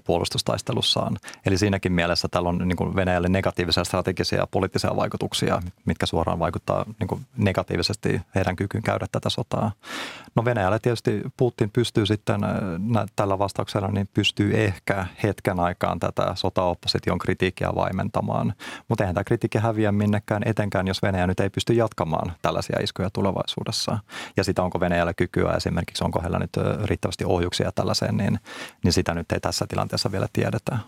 puolustustaistelussaan. 0.03 1.17
Eli 1.45 1.57
siinäkin 1.57 1.91
mielessä 1.91 2.27
tällä 2.27 2.49
on 2.49 2.57
niin 2.57 2.75
kuin 2.75 2.95
Venäjälle 2.95 3.29
negatiivisia 3.29 3.83
strategisia 3.83 4.39
ja 4.39 4.47
poliittisia 4.51 4.95
vaikutuksia, 4.95 5.61
mitkä 5.85 6.05
suoraan 6.05 6.39
vaikuttaa 6.39 6.85
niin 6.99 7.07
kuin 7.07 7.25
negatiivisesti 7.37 8.21
heidän 8.35 8.55
kykyyn 8.55 8.83
käydä 8.83 9.05
tätä 9.11 9.29
sotaa. 9.29 9.71
No 10.35 10.45
Venäjälle 10.45 10.79
tietysti 10.79 11.21
Putin 11.37 11.69
pystyy 11.69 12.05
sitten 12.05 12.41
tällä 13.15 13.39
vastauksella, 13.39 13.87
niin 13.87 14.09
pystyy 14.13 14.63
ehkä 14.63 15.05
hetken 15.23 15.59
aikaan 15.59 15.99
tätä 15.99 16.31
sotaopposition 16.35 17.17
kritiikkiä 17.17 17.69
vaimentamaan. 17.75 18.53
Mutta 18.87 19.03
eihän 19.03 19.15
tämä 19.15 19.23
kritiikki 19.23 19.57
häviä 19.57 19.91
minnekään, 19.91 20.41
etenkään 20.45 20.87
jos 20.87 21.01
Venäjä 21.01 21.27
nyt 21.27 21.39
ei 21.39 21.49
pysty 21.49 21.73
jatkamaan 21.73 22.31
tällaisia 22.41 22.79
iskuja 22.81 23.09
tulevaisuudessa. 23.09 23.99
Ja 24.37 24.43
sitä 24.43 24.63
onko 24.63 24.79
Venäjällä 24.79 25.13
kykyä 25.13 25.53
esimerkiksi, 25.53 26.03
onko 26.03 26.21
heillä 26.21 26.39
nyt 26.39 26.51
riittävästi 26.83 27.25
ohjuksia 27.25 27.71
tällaiseen, 27.71 28.17
niin, 28.17 28.39
niin 28.83 28.93
sitä 28.93 29.13
nyt 29.13 29.31
ei 29.31 29.39
tässä 29.39 29.65
tilanteessa 29.69 30.11
vielä 30.11 30.27
tiedetään. 30.33 30.79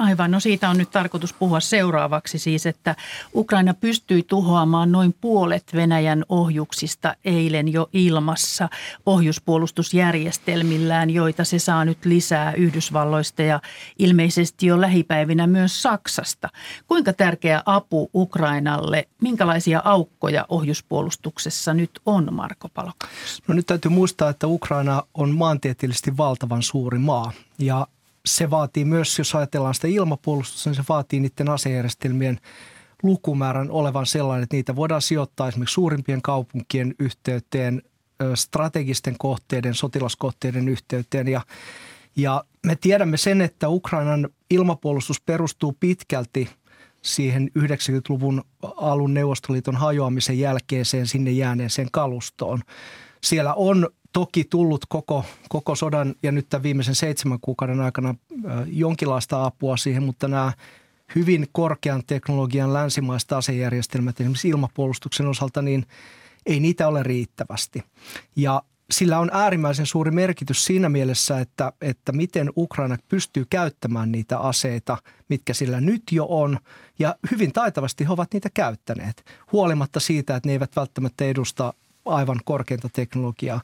Aivan, 0.00 0.30
no 0.30 0.40
siitä 0.40 0.70
on 0.70 0.78
nyt 0.78 0.90
tarkoitus 0.90 1.32
puhua 1.32 1.60
seuraavaksi 1.60 2.38
siis, 2.38 2.66
että 2.66 2.96
Ukraina 3.34 3.74
pystyi 3.74 4.22
tuhoamaan 4.22 4.92
noin 4.92 5.14
puolet 5.20 5.64
Venäjän 5.74 6.24
ohjuksista 6.28 7.14
eilen 7.24 7.72
jo 7.72 7.88
ilmassa 7.92 8.68
ohjuspuolustusjärjestelmillään, 9.06 11.10
joita 11.10 11.44
se 11.44 11.58
saa 11.58 11.84
nyt 11.84 12.04
lisää 12.04 12.52
Yhdysvalloista 12.52 13.42
ja 13.42 13.60
ilmeisesti 13.98 14.66
jo 14.66 14.80
lähipäivinä 14.80 15.46
myös 15.46 15.82
Saksasta. 15.82 16.48
Kuinka 16.86 17.12
tärkeä 17.12 17.62
apu 17.66 18.10
Ukrainalle, 18.14 19.08
minkälaisia 19.22 19.82
aukkoja 19.84 20.46
ohjuspuolustuksessa 20.48 21.74
nyt 21.74 21.90
on, 22.06 22.34
Marko 22.34 22.68
Palokangas? 22.68 23.42
No 23.48 23.54
nyt 23.54 23.66
täytyy 23.66 23.90
muistaa, 23.90 24.30
että 24.30 24.46
Ukraina 24.46 25.02
on 25.14 25.34
maantieteellisesti 25.34 26.16
valtavan 26.16 26.62
suuri 26.62 26.98
maa 26.98 27.32
ja 27.58 27.86
se 28.26 28.50
vaatii 28.50 28.84
myös, 28.84 29.18
jos 29.18 29.34
ajatellaan 29.34 29.74
sitä 29.74 29.88
ilmapuolustusta, 29.88 30.70
niin 30.70 30.76
se 30.76 30.84
vaatii 30.88 31.20
niiden 31.20 31.48
asejärjestelmien 31.48 32.40
lukumäärän 33.02 33.70
olevan 33.70 34.06
sellainen, 34.06 34.42
että 34.42 34.56
niitä 34.56 34.76
voidaan 34.76 35.02
sijoittaa 35.02 35.48
esimerkiksi 35.48 35.74
suurimpien 35.74 36.22
kaupunkien 36.22 36.94
yhteyteen, 36.98 37.82
strategisten 38.34 39.18
kohteiden, 39.18 39.74
sotilaskohteiden 39.74 40.68
yhteyteen 40.68 41.28
ja 41.28 41.40
ja 42.16 42.44
me 42.66 42.76
tiedämme 42.76 43.16
sen, 43.16 43.40
että 43.40 43.68
Ukrainan 43.68 44.28
ilmapuolustus 44.50 45.20
perustuu 45.20 45.76
pitkälti 45.80 46.48
siihen 47.02 47.50
90-luvun 47.58 48.44
alun 48.62 49.14
Neuvostoliiton 49.14 49.76
hajoamisen 49.76 50.38
jälkeiseen 50.38 51.06
sinne 51.06 51.30
jääneeseen 51.30 51.88
kalustoon. 51.92 52.62
Siellä 53.22 53.54
on 53.54 53.88
toki 54.12 54.44
tullut 54.44 54.86
koko, 54.88 55.24
koko 55.48 55.74
sodan 55.74 56.14
ja 56.22 56.32
nyt 56.32 56.48
tämän 56.48 56.62
viimeisen 56.62 56.94
seitsemän 56.94 57.38
kuukauden 57.40 57.80
aikana 57.80 58.14
jonkinlaista 58.66 59.44
apua 59.44 59.76
siihen, 59.76 60.02
mutta 60.02 60.28
nämä 60.28 60.52
hyvin 61.14 61.46
korkean 61.52 62.02
teknologian 62.06 62.72
länsimaista 62.72 63.36
asejärjestelmät 63.36 64.20
esimerkiksi 64.20 64.48
ilmapuolustuksen 64.48 65.26
osalta, 65.26 65.62
niin 65.62 65.86
ei 66.46 66.60
niitä 66.60 66.88
ole 66.88 67.02
riittävästi. 67.02 67.82
Ja 68.36 68.62
sillä 68.90 69.18
on 69.18 69.30
äärimmäisen 69.32 69.86
suuri 69.86 70.10
merkitys 70.10 70.64
siinä 70.64 70.88
mielessä, 70.88 71.40
että, 71.40 71.72
että 71.80 72.12
miten 72.12 72.50
Ukraina 72.56 72.96
pystyy 73.08 73.46
käyttämään 73.50 74.12
niitä 74.12 74.38
aseita, 74.38 74.98
mitkä 75.28 75.54
sillä 75.54 75.80
nyt 75.80 76.02
jo 76.12 76.26
on. 76.28 76.58
Ja 76.98 77.16
hyvin 77.30 77.52
taitavasti 77.52 78.04
he 78.04 78.12
ovat 78.12 78.32
niitä 78.32 78.48
käyttäneet, 78.54 79.24
huolimatta 79.52 80.00
siitä, 80.00 80.36
että 80.36 80.48
ne 80.48 80.52
eivät 80.52 80.76
välttämättä 80.76 81.24
edusta 81.24 81.74
aivan 82.04 82.40
korkeinta 82.44 82.88
teknologiaa. 82.92 83.60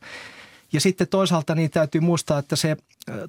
Ja 0.72 0.80
sitten 0.80 1.08
toisaalta 1.08 1.54
niin 1.54 1.70
täytyy 1.70 2.00
muistaa, 2.00 2.38
että 2.38 2.56
se 2.56 2.76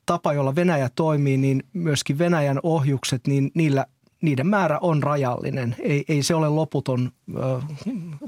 tapa, 0.06 0.34
jolla 0.34 0.56
Venäjä 0.56 0.90
toimii, 0.96 1.38
niin 1.38 1.64
myöskin 1.74 2.18
Venäjän 2.18 2.60
ohjukset, 2.64 3.28
niin 3.28 3.52
niillä 3.54 3.86
niiden 4.22 4.48
määrä 4.48 4.80
on 4.82 5.04
rajallinen. 5.04 5.76
Ei, 5.80 6.06
ei 6.08 6.24
se 6.24 6.36
ole 6.36 6.50
loputon 6.50 7.12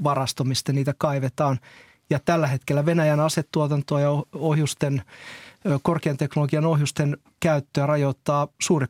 varasto, 0.04 0.44
mistä 0.44 0.72
niitä 0.72 0.94
kaivetaan. 0.98 1.58
Ja 2.10 2.20
tällä 2.24 2.46
hetkellä 2.46 2.86
Venäjän 2.86 3.20
asetuotantoa 3.20 4.00
ja 4.00 4.10
ohjusten, 4.32 5.02
korkean 5.82 6.16
teknologian 6.16 6.66
ohjusten 6.66 7.16
käyttöä 7.40 7.86
rajoittaa 7.86 8.48
suuri 8.60 8.86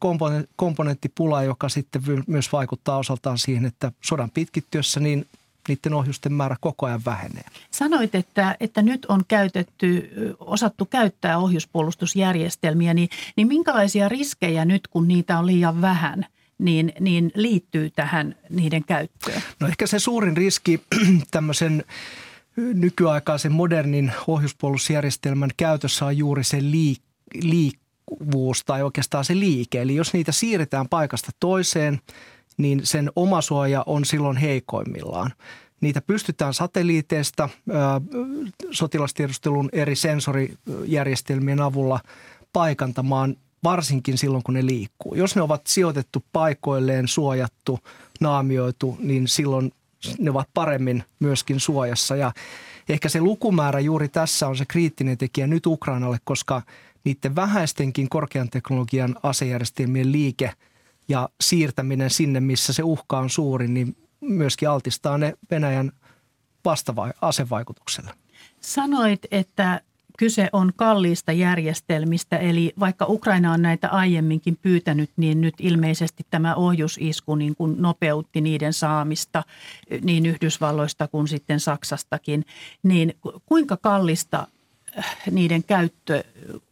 komponenttipula, 0.56 1.42
joka 1.42 1.68
sitten 1.68 2.02
myös 2.26 2.52
vaikuttaa 2.52 2.99
osaltaan 2.99 3.38
siihen, 3.38 3.64
että 3.64 3.92
sodan 4.00 4.30
pitkittyessä 4.30 5.00
niin 5.00 5.26
niiden 5.69 5.95
ohjusten 5.95 6.33
määrä 6.33 6.57
koko 6.61 6.87
ajan 6.87 7.05
vähenee. 7.05 7.45
Sanoit, 7.71 8.14
että, 8.14 8.57
että 8.61 8.83
nyt 8.83 9.05
on 9.05 9.23
käytetty, 9.29 10.11
osattu 10.38 10.87
käyttää 10.87 11.38
ohjuspuolustusjärjestelmiä, 11.38 12.95
niin, 12.95 13.09
niin 13.37 13.49
minkälaisia 13.49 14.09
riskejä 14.09 14.64
nyt, 14.64 14.88
kun 14.88 15.09
niitä 15.09 15.38
on 15.38 15.47
liian 15.47 15.81
vähän– 15.81 16.26
niin, 16.61 16.93
niin 17.00 17.33
liittyy 17.35 17.90
tähän 17.90 18.35
niiden 18.50 18.85
käyttöön? 18.85 19.43
No 19.61 19.67
ehkä 19.67 19.87
se 19.87 19.99
suurin 19.99 20.37
riski 20.37 20.81
tämmöisen 21.31 21.85
nykyaikaisen 22.57 23.52
modernin 23.52 24.12
ohjuspuolustusjärjestelmän 24.26 25.50
käytössä 25.57 26.07
on 26.07 26.17
juuri 26.17 26.45
se 26.45 26.59
liik- 26.59 27.43
liikkuvuus 27.43 28.64
tai 28.64 28.83
oikeastaan 28.83 29.25
se 29.25 29.38
liike. 29.38 29.83
Eli 29.83 29.95
jos 29.95 30.12
niitä 30.12 30.33
siirretään 30.33 30.88
paikasta 30.88 31.31
toiseen, 31.40 32.00
niin 32.61 32.81
sen 32.85 33.11
omasuoja 33.17 33.83
on 33.87 34.05
silloin 34.05 34.37
heikoimmillaan. 34.37 35.33
Niitä 35.81 36.00
pystytään 36.00 36.55
satelliiteista 36.55 37.49
sotilastiedustelun 38.71 39.69
eri 39.73 39.97
sensorijärjestelmien 39.97 41.61
avulla 41.61 42.00
paikantamaan 42.52 43.37
varsinkin 43.64 44.19
silloin, 44.19 44.43
kun 44.43 44.55
ne 44.55 44.67
liikkuu. 44.67 45.14
Jos 45.14 45.37
ne 45.37 45.43
ovat 45.43 45.67
sijoitettu 45.67 46.25
paikoilleen, 46.33 47.09
suojattu, 47.09 47.79
naamioitu, 48.21 48.97
niin 49.00 49.29
silloin 49.29 49.73
ne 50.19 50.31
ovat 50.31 50.49
paremmin 50.55 51.05
myöskin 51.21 51.61
suojassa. 51.61 52.17
Ja 52.17 52.33
ehkä 52.88 53.09
se 53.09 53.21
lukumäärä 53.21 53.81
juuri 53.81 54.09
tässä 54.09 54.49
on 54.49 54.57
se 54.57 54.64
kriittinen 54.67 55.19
tekijä 55.19 55.47
nyt 55.47 55.67
Ukrainalle, 55.67 56.19
koska 56.25 56.62
niiden 57.05 57.37
vähäistenkin 57.37 58.09
korkean 58.09 58.50
teknologian 58.50 59.17
asejärjestelmien 59.23 60.12
liike 60.12 60.52
ja 61.11 61.29
siirtäminen 61.40 62.11
sinne, 62.11 62.40
missä 62.40 62.73
se 62.73 62.83
uhka 62.83 63.19
on 63.19 63.31
suuri, 63.31 63.69
niin 63.69 63.97
myöskin 64.21 64.69
altistaa 64.69 65.19
ne 65.19 65.35
Venäjän 65.50 65.93
vastavai- 66.64 67.19
asevaikutukselle. 67.21 68.11
Sanoit, 68.61 69.26
että 69.31 69.81
kyse 70.19 70.49
on 70.52 70.73
kalliista 70.76 71.33
järjestelmistä, 71.33 72.37
eli 72.37 72.73
vaikka 72.81 73.07
Ukraina 73.09 73.52
on 73.52 73.62
näitä 73.62 73.88
aiemminkin 73.88 74.59
pyytänyt, 74.62 75.11
niin 75.17 75.40
nyt 75.40 75.55
ilmeisesti 75.59 76.26
tämä 76.31 76.55
ohjusisku 76.55 77.35
niin 77.35 77.57
kuin 77.57 77.83
nopeutti 77.83 78.40
niiden 78.40 78.73
saamista 78.73 79.43
niin 80.02 80.26
Yhdysvalloista 80.26 81.09
kuin 81.09 81.29
sitten 81.29 81.61
Saksastakin. 81.61 82.45
Niin 82.83 83.14
kuinka 83.47 83.76
kallista 83.76 84.47
äh, 84.99 85.17
niiden 85.31 85.64
käyttö 85.64 86.25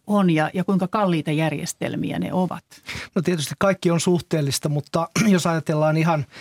on 0.08 0.30
ja, 0.30 0.50
ja 0.54 0.64
kuinka 0.64 0.88
kalliita 0.88 1.30
järjestelmiä 1.30 2.18
ne 2.18 2.32
ovat? 2.32 2.64
No 3.14 3.22
tietysti 3.22 3.54
kaikki 3.58 3.90
on 3.90 4.00
suhteellista, 4.00 4.68
mutta 4.68 5.08
jos 5.34 5.46
ajatellaan 5.46 5.96
ihan– 5.96 6.26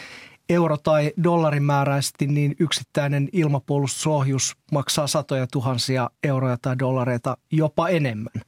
euro- 0.50 0.77
tai 0.77 1.13
dollarimääräisesti, 1.24 2.27
niin 2.27 2.55
yksittäinen 2.59 3.29
ilmapuolustusohjus 3.31 4.57
maksaa 4.71 5.07
satoja 5.07 5.47
tuhansia 5.47 6.09
euroja 6.24 6.57
tai 6.62 6.79
dollareita 6.79 7.38
jopa 7.51 7.89
enemmän. 7.89 8.41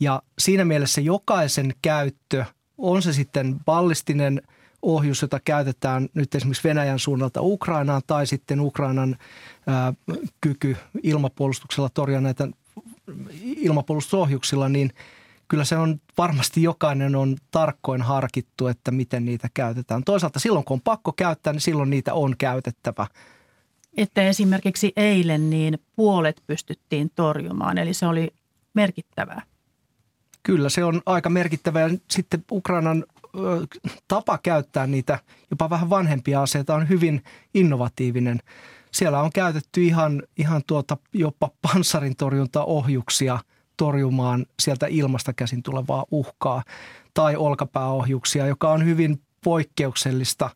Ja 0.00 0.22
siinä 0.38 0.64
mielessä 0.64 1.00
jokaisen 1.00 1.74
käyttö, 1.82 2.44
on 2.78 3.02
se 3.02 3.12
sitten 3.12 3.56
ballistinen 3.64 4.42
ohjus, 4.82 5.22
jota 5.22 5.40
käytetään 5.44 6.08
nyt 6.14 6.34
esimerkiksi 6.34 6.68
Venäjän 6.68 6.98
suunnalta 6.98 7.40
Ukrainaan 7.42 8.02
tai 8.06 8.26
sitten 8.26 8.60
Ukrainan 8.60 9.16
ää, 9.66 9.92
kyky 10.40 10.76
ilmapuolustuksella 11.02 11.88
torjua 11.94 12.20
näitä 12.20 12.48
ilmapuolustusohjuksilla, 13.56 14.68
niin– 14.68 14.92
kyllä 15.50 15.64
se 15.64 15.76
on 15.76 16.00
varmasti 16.18 16.62
jokainen 16.62 17.16
on 17.16 17.36
tarkkoin 17.50 18.02
harkittu, 18.02 18.66
että 18.66 18.90
miten 18.90 19.24
niitä 19.24 19.48
käytetään. 19.54 20.04
Toisaalta 20.04 20.38
silloin 20.38 20.64
kun 20.64 20.74
on 20.74 20.80
pakko 20.80 21.12
käyttää, 21.12 21.52
niin 21.52 21.60
silloin 21.60 21.90
niitä 21.90 22.14
on 22.14 22.34
käytettävä. 22.38 23.06
Että 23.96 24.22
esimerkiksi 24.22 24.92
eilen 24.96 25.50
niin 25.50 25.78
puolet 25.96 26.42
pystyttiin 26.46 27.10
torjumaan, 27.14 27.78
eli 27.78 27.94
se 27.94 28.06
oli 28.06 28.34
merkittävää. 28.74 29.42
Kyllä, 30.42 30.68
se 30.68 30.84
on 30.84 31.02
aika 31.06 31.30
merkittävää. 31.30 31.90
Sitten 32.10 32.44
Ukrainan 32.52 33.04
tapa 34.08 34.38
käyttää 34.42 34.86
niitä 34.86 35.18
jopa 35.50 35.70
vähän 35.70 35.90
vanhempia 35.90 36.42
aseita 36.42 36.74
on 36.74 36.88
hyvin 36.88 37.22
innovatiivinen. 37.54 38.40
Siellä 38.92 39.20
on 39.20 39.30
käytetty 39.34 39.84
ihan, 39.84 40.22
ihan 40.36 40.62
tuota, 40.66 40.96
jopa 41.12 41.50
panssarintorjuntaohjuksia– 41.62 43.38
torjumaan 43.80 44.46
sieltä 44.62 44.86
ilmasta 44.86 45.32
käsin 45.32 45.62
tulevaa 45.62 46.04
uhkaa 46.10 46.62
tai 47.14 47.36
olkapääohjuksia, 47.36 48.46
joka 48.46 48.70
on 48.70 48.84
hyvin 48.84 49.22
poikkeuksellista, 49.44 50.50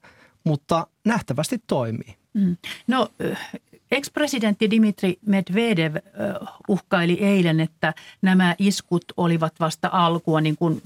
mutta 0.44 0.86
nähtävästi 1.04 1.58
toimii. 1.66 2.16
Mm. 2.34 2.56
No 2.86 3.08
ex-presidentti 3.94 4.70
Dimitri 4.70 5.18
Medvedev 5.26 5.96
uhkaili 6.68 7.12
eilen, 7.12 7.60
että 7.60 7.94
nämä 8.22 8.54
iskut 8.58 9.04
olivat 9.16 9.52
vasta 9.60 9.88
alkua, 9.92 10.40
niin 10.40 10.56
kuin 10.56 10.82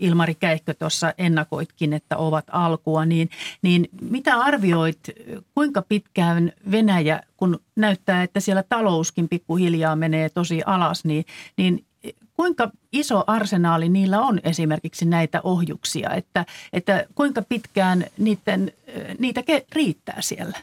Ilmari 0.00 0.34
Käikkö 0.34 0.74
tuossa 0.74 1.14
ennakoitkin, 1.18 1.92
että 1.92 2.16
ovat 2.16 2.44
alkua. 2.52 3.06
Niin, 3.06 3.30
niin 3.62 3.88
mitä 4.00 4.36
arvioit, 4.36 5.00
kuinka 5.54 5.82
pitkään 5.82 6.52
Venäjä, 6.70 7.22
kun 7.36 7.60
näyttää, 7.76 8.22
että 8.22 8.40
siellä 8.40 8.62
talouskin 8.68 9.28
pikkuhiljaa 9.28 9.96
menee 9.96 10.28
tosi 10.28 10.62
alas, 10.66 11.04
niin, 11.04 11.24
niin 11.56 11.84
kuinka 12.36 12.70
iso 12.92 13.24
arsenaali 13.26 13.88
niillä 13.88 14.20
on 14.20 14.40
esimerkiksi 14.44 15.04
näitä 15.04 15.40
ohjuksia, 15.44 16.10
että, 16.10 16.46
että 16.72 17.06
kuinka 17.14 17.42
pitkään 17.42 18.04
niiden, 18.18 18.72
niitä 19.18 19.42
riittää 19.72 20.20
siellä? 20.20 20.58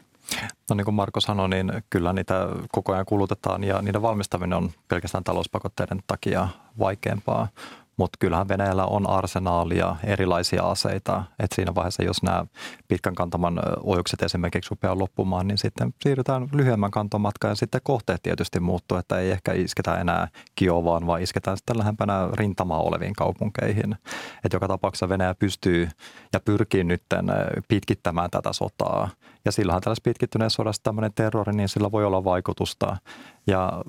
No 0.69 0.75
niin 0.75 0.85
kuin 0.85 0.95
Marko 0.95 1.19
sanoi, 1.19 1.49
niin 1.49 1.71
kyllä 1.89 2.13
niitä 2.13 2.47
koko 2.71 2.93
ajan 2.93 3.05
kulutetaan 3.05 3.63
ja 3.63 3.81
niiden 3.81 4.01
valmistaminen 4.01 4.57
on 4.57 4.71
pelkästään 4.87 5.23
talouspakotteiden 5.23 5.99
takia 6.07 6.47
vaikeampaa. 6.79 7.47
Mutta 7.99 8.17
kyllähän 8.19 8.47
Venäjällä 8.47 8.85
on 8.85 9.09
arsenaalia 9.09 9.95
erilaisia 10.03 10.63
aseita. 10.63 11.23
että 11.39 11.55
siinä 11.55 11.75
vaiheessa, 11.75 12.03
jos 12.03 12.23
nämä 12.23 12.45
pitkän 12.87 13.15
kantaman 13.15 13.59
ohjukset 13.83 14.23
esimerkiksi 14.23 14.69
rupeaa 14.69 14.99
loppumaan, 14.99 15.47
niin 15.47 15.57
sitten 15.57 15.93
siirrytään 16.01 16.49
lyhyemmän 16.53 16.91
kantomatkaan 16.91 17.51
ja 17.51 17.55
sitten 17.55 17.81
kohteet 17.83 18.21
tietysti 18.23 18.59
muuttuu, 18.59 18.97
että 18.97 19.19
ei 19.19 19.31
ehkä 19.31 19.53
isketä 19.53 19.97
enää 19.97 20.27
Kiovaan, 20.55 21.07
vaan 21.07 21.21
isketään 21.21 21.57
sitten 21.57 21.77
lähempänä 21.77 22.29
rintamaa 22.33 22.81
oleviin 22.81 23.13
kaupunkeihin. 23.13 23.95
Että 24.45 24.55
joka 24.55 24.67
tapauksessa 24.67 25.09
Venäjä 25.09 25.35
pystyy 25.35 25.89
ja 26.33 26.39
pyrkii 26.39 26.83
nyt 26.83 27.03
pitkittämään 27.67 28.29
tätä 28.29 28.53
sotaa. 28.53 29.09
Ja 29.45 29.51
sillähän 29.51 29.81
tällaisessa 29.81 30.09
pitkittyneessä 30.09 30.55
sodassa 30.55 30.83
tämmöinen 30.83 31.13
terrori, 31.13 31.53
niin 31.53 31.69
sillä 31.69 31.91
voi 31.91 32.05
olla 32.05 32.23
vaikutusta. 32.23 32.97
Ja 33.47 33.81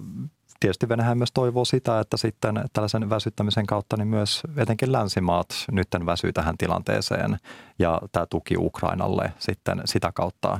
tietysti 0.60 0.88
Venäjä 0.88 1.14
myös 1.14 1.32
toivoo 1.32 1.64
sitä, 1.64 2.00
että 2.00 2.16
sitten 2.16 2.64
tällaisen 2.72 3.10
väsyttämisen 3.10 3.66
kautta 3.66 3.96
niin 3.96 4.08
myös 4.08 4.42
etenkin 4.56 4.92
länsimaat 4.92 5.46
nytten 5.70 6.06
väsyy 6.06 6.32
tähän 6.32 6.58
tilanteeseen 6.58 7.36
ja 7.78 8.00
tämä 8.12 8.26
tuki 8.26 8.54
Ukrainalle 8.58 9.32
sitten 9.38 9.82
sitä 9.84 10.12
kautta 10.12 10.58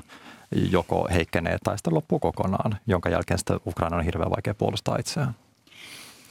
joko 0.70 1.08
heikkenee 1.12 1.56
tai 1.64 1.78
sitten 1.78 1.94
loppuu 1.94 2.18
kokonaan, 2.18 2.76
jonka 2.86 3.08
jälkeen 3.08 3.38
sitten 3.38 3.60
Ukraina 3.66 3.96
on 3.96 4.04
hirveän 4.04 4.30
vaikea 4.30 4.54
puolustaa 4.54 4.96
itseään. 4.98 5.34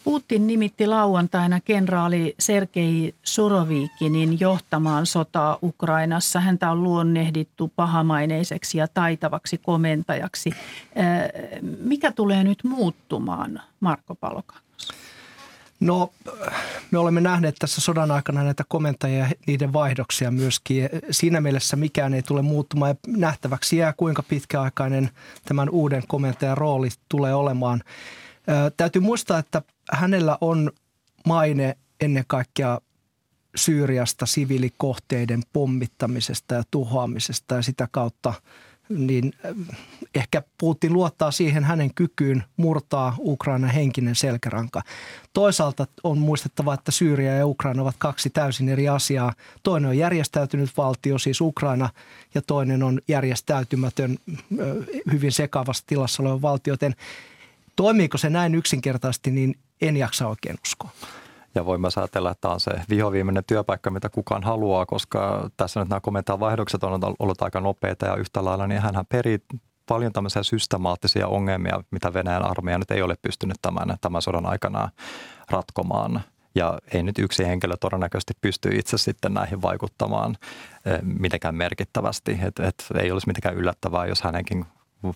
Putin 0.04 0.48
nimitti 0.48 0.88
lauantaina 0.88 1.60
kenraali 1.60 2.36
Sergei 2.40 3.16
Surovikinin 3.24 4.40
johtamaan 4.40 5.06
sotaa 5.06 5.58
Ukrainassa. 5.64 6.40
Häntä 6.40 6.72
on 6.72 6.84
luonnehdittu 6.84 7.72
pahamaineiseksi 7.76 8.78
ja 8.78 8.88
taitavaksi 8.88 9.58
komentajaksi. 9.58 10.52
Mikä 11.80 12.12
tulee 12.12 12.44
nyt 12.44 12.64
muuttumaan, 12.64 13.62
Marko 13.80 14.16
Palokangas? 14.16 14.64
No, 15.80 16.12
me 16.92 16.98
olemme 16.98 17.22
nähneet 17.22 17.56
tässä 17.60 17.82
sodan 17.82 18.12
aikana 18.12 18.44
näitä 18.44 18.64
komentajia 18.68 19.20
ja 19.20 19.30
niiden 19.48 19.74
vaihdoksia 19.74 20.32
myöskin. 20.32 20.90
Siinä 21.12 21.42
mielessä 21.42 21.76
mikään 21.76 22.14
ei 22.14 22.22
tule 22.22 22.42
muuttumaan 22.42 22.90
ja 22.90 22.96
nähtäväksi 23.18 23.78
jää, 23.78 23.94
kuinka 23.98 24.24
pitkäaikainen 24.24 25.10
tämän 25.46 25.70
uuden 25.70 26.04
komentajan 26.08 26.58
rooli 26.58 26.90
tulee 27.10 27.34
olemaan. 27.34 27.84
Täytyy 28.78 29.02
muistaa, 29.02 29.40
että 29.40 29.62
hänellä 29.92 30.38
on 30.42 30.72
maine 31.28 31.78
ennen 32.02 32.24
kaikkea 32.28 32.80
Syyriasta 33.56 34.26
siviilikohteiden 34.26 35.42
pommittamisesta 35.54 36.56
ja 36.56 36.64
tuhoamisesta 36.72 37.56
ja 37.56 37.62
sitä 37.62 37.88
kautta 37.92 38.34
niin 38.90 39.34
ehkä 40.16 40.44
Putin 40.58 40.94
luottaa 40.94 41.32
siihen 41.32 41.64
hänen 41.64 41.94
kykyyn 41.94 42.44
murtaa 42.58 43.16
Ukrainan 43.20 43.70
henkinen 43.70 44.16
selkäranka. 44.16 44.82
Toisaalta 45.34 45.88
on 46.04 46.18
muistettava, 46.18 46.74
että 46.74 46.92
Syyria 46.92 47.36
ja 47.36 47.48
Ukraina 47.48 47.82
ovat 47.82 47.96
kaksi 47.98 48.30
täysin 48.30 48.70
eri 48.70 48.90
asiaa. 48.90 49.34
Toinen 49.64 49.90
on 49.90 49.98
järjestäytynyt 49.98 50.78
valtio, 50.78 51.18
siis 51.18 51.42
Ukraina, 51.42 51.90
ja 52.34 52.42
toinen 52.42 52.84
on 52.84 53.02
järjestäytymätön, 53.08 54.18
hyvin 55.12 55.32
sekavassa 55.32 55.84
tilassa 55.88 56.24
oleva 56.24 56.42
valtio. 56.42 56.74
Joten 56.74 56.96
Toimiiko 57.80 58.18
se 58.18 58.30
näin 58.30 58.56
yksinkertaisesti, 58.56 59.32
niin 59.32 59.60
en 59.82 59.98
jaksa 59.98 60.28
oikein 60.28 60.58
uskoa. 60.66 60.90
Ja 61.56 61.66
voin 61.66 61.82
myös 61.82 61.98
ajatella, 61.98 62.32
että 62.32 62.42
tämä 62.42 62.54
on 62.54 62.60
se 62.60 62.72
vihoviimeinen 62.90 63.44
työpaikka, 63.48 63.92
mitä 63.92 64.10
kukaan 64.10 64.44
haluaa, 64.44 64.86
koska 64.86 65.50
tässä 65.58 65.80
nyt 65.80 65.90
nämä 65.90 66.00
kommentaan 66.00 66.40
vaihdokset 66.40 66.84
on 66.84 67.16
ollut 67.20 67.42
aika 67.42 67.62
nopeita 67.62 68.06
ja 68.06 68.16
yhtä 68.16 68.46
lailla, 68.46 68.68
niin 68.68 68.82
hän 68.82 68.94
perii 69.10 69.40
paljon 69.86 70.14
tämmöisiä 70.14 70.44
systemaattisia 70.44 71.28
ongelmia, 71.28 71.84
mitä 71.92 72.14
Venäjän 72.14 72.46
armeija 72.46 72.78
nyt 72.78 72.92
ei 72.92 73.02
ole 73.02 73.16
pystynyt 73.22 73.58
tämän, 73.62 73.98
tämän 74.02 74.22
sodan 74.22 74.46
aikana 74.46 74.90
ratkomaan. 75.50 76.22
Ja 76.56 76.80
ei 76.94 77.04
nyt 77.04 77.20
yksi 77.20 77.48
henkilö 77.48 77.78
todennäköisesti 77.78 78.34
pysty 78.42 78.70
itse 78.74 78.98
sitten 78.98 79.34
näihin 79.34 79.62
vaikuttamaan 79.62 80.38
eh, 80.86 81.00
mitenkään 81.02 81.56
merkittävästi. 81.56 82.40
Et, 82.44 82.60
et 82.60 82.86
ei 83.00 83.12
olisi 83.12 83.28
mitenkään 83.28 83.56
yllättävää, 83.56 84.06
jos 84.06 84.22
hänenkin 84.22 84.66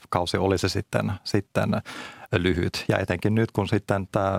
kausi 0.10 0.38
olisi 0.38 0.70
sitten, 0.70 1.12
sitten 1.24 1.82
lyhyt. 2.32 2.86
Ja 2.88 2.98
etenkin 3.00 3.36
nyt, 3.36 3.52
kun 3.52 3.68
sitten 3.68 4.08
tämä 4.12 4.32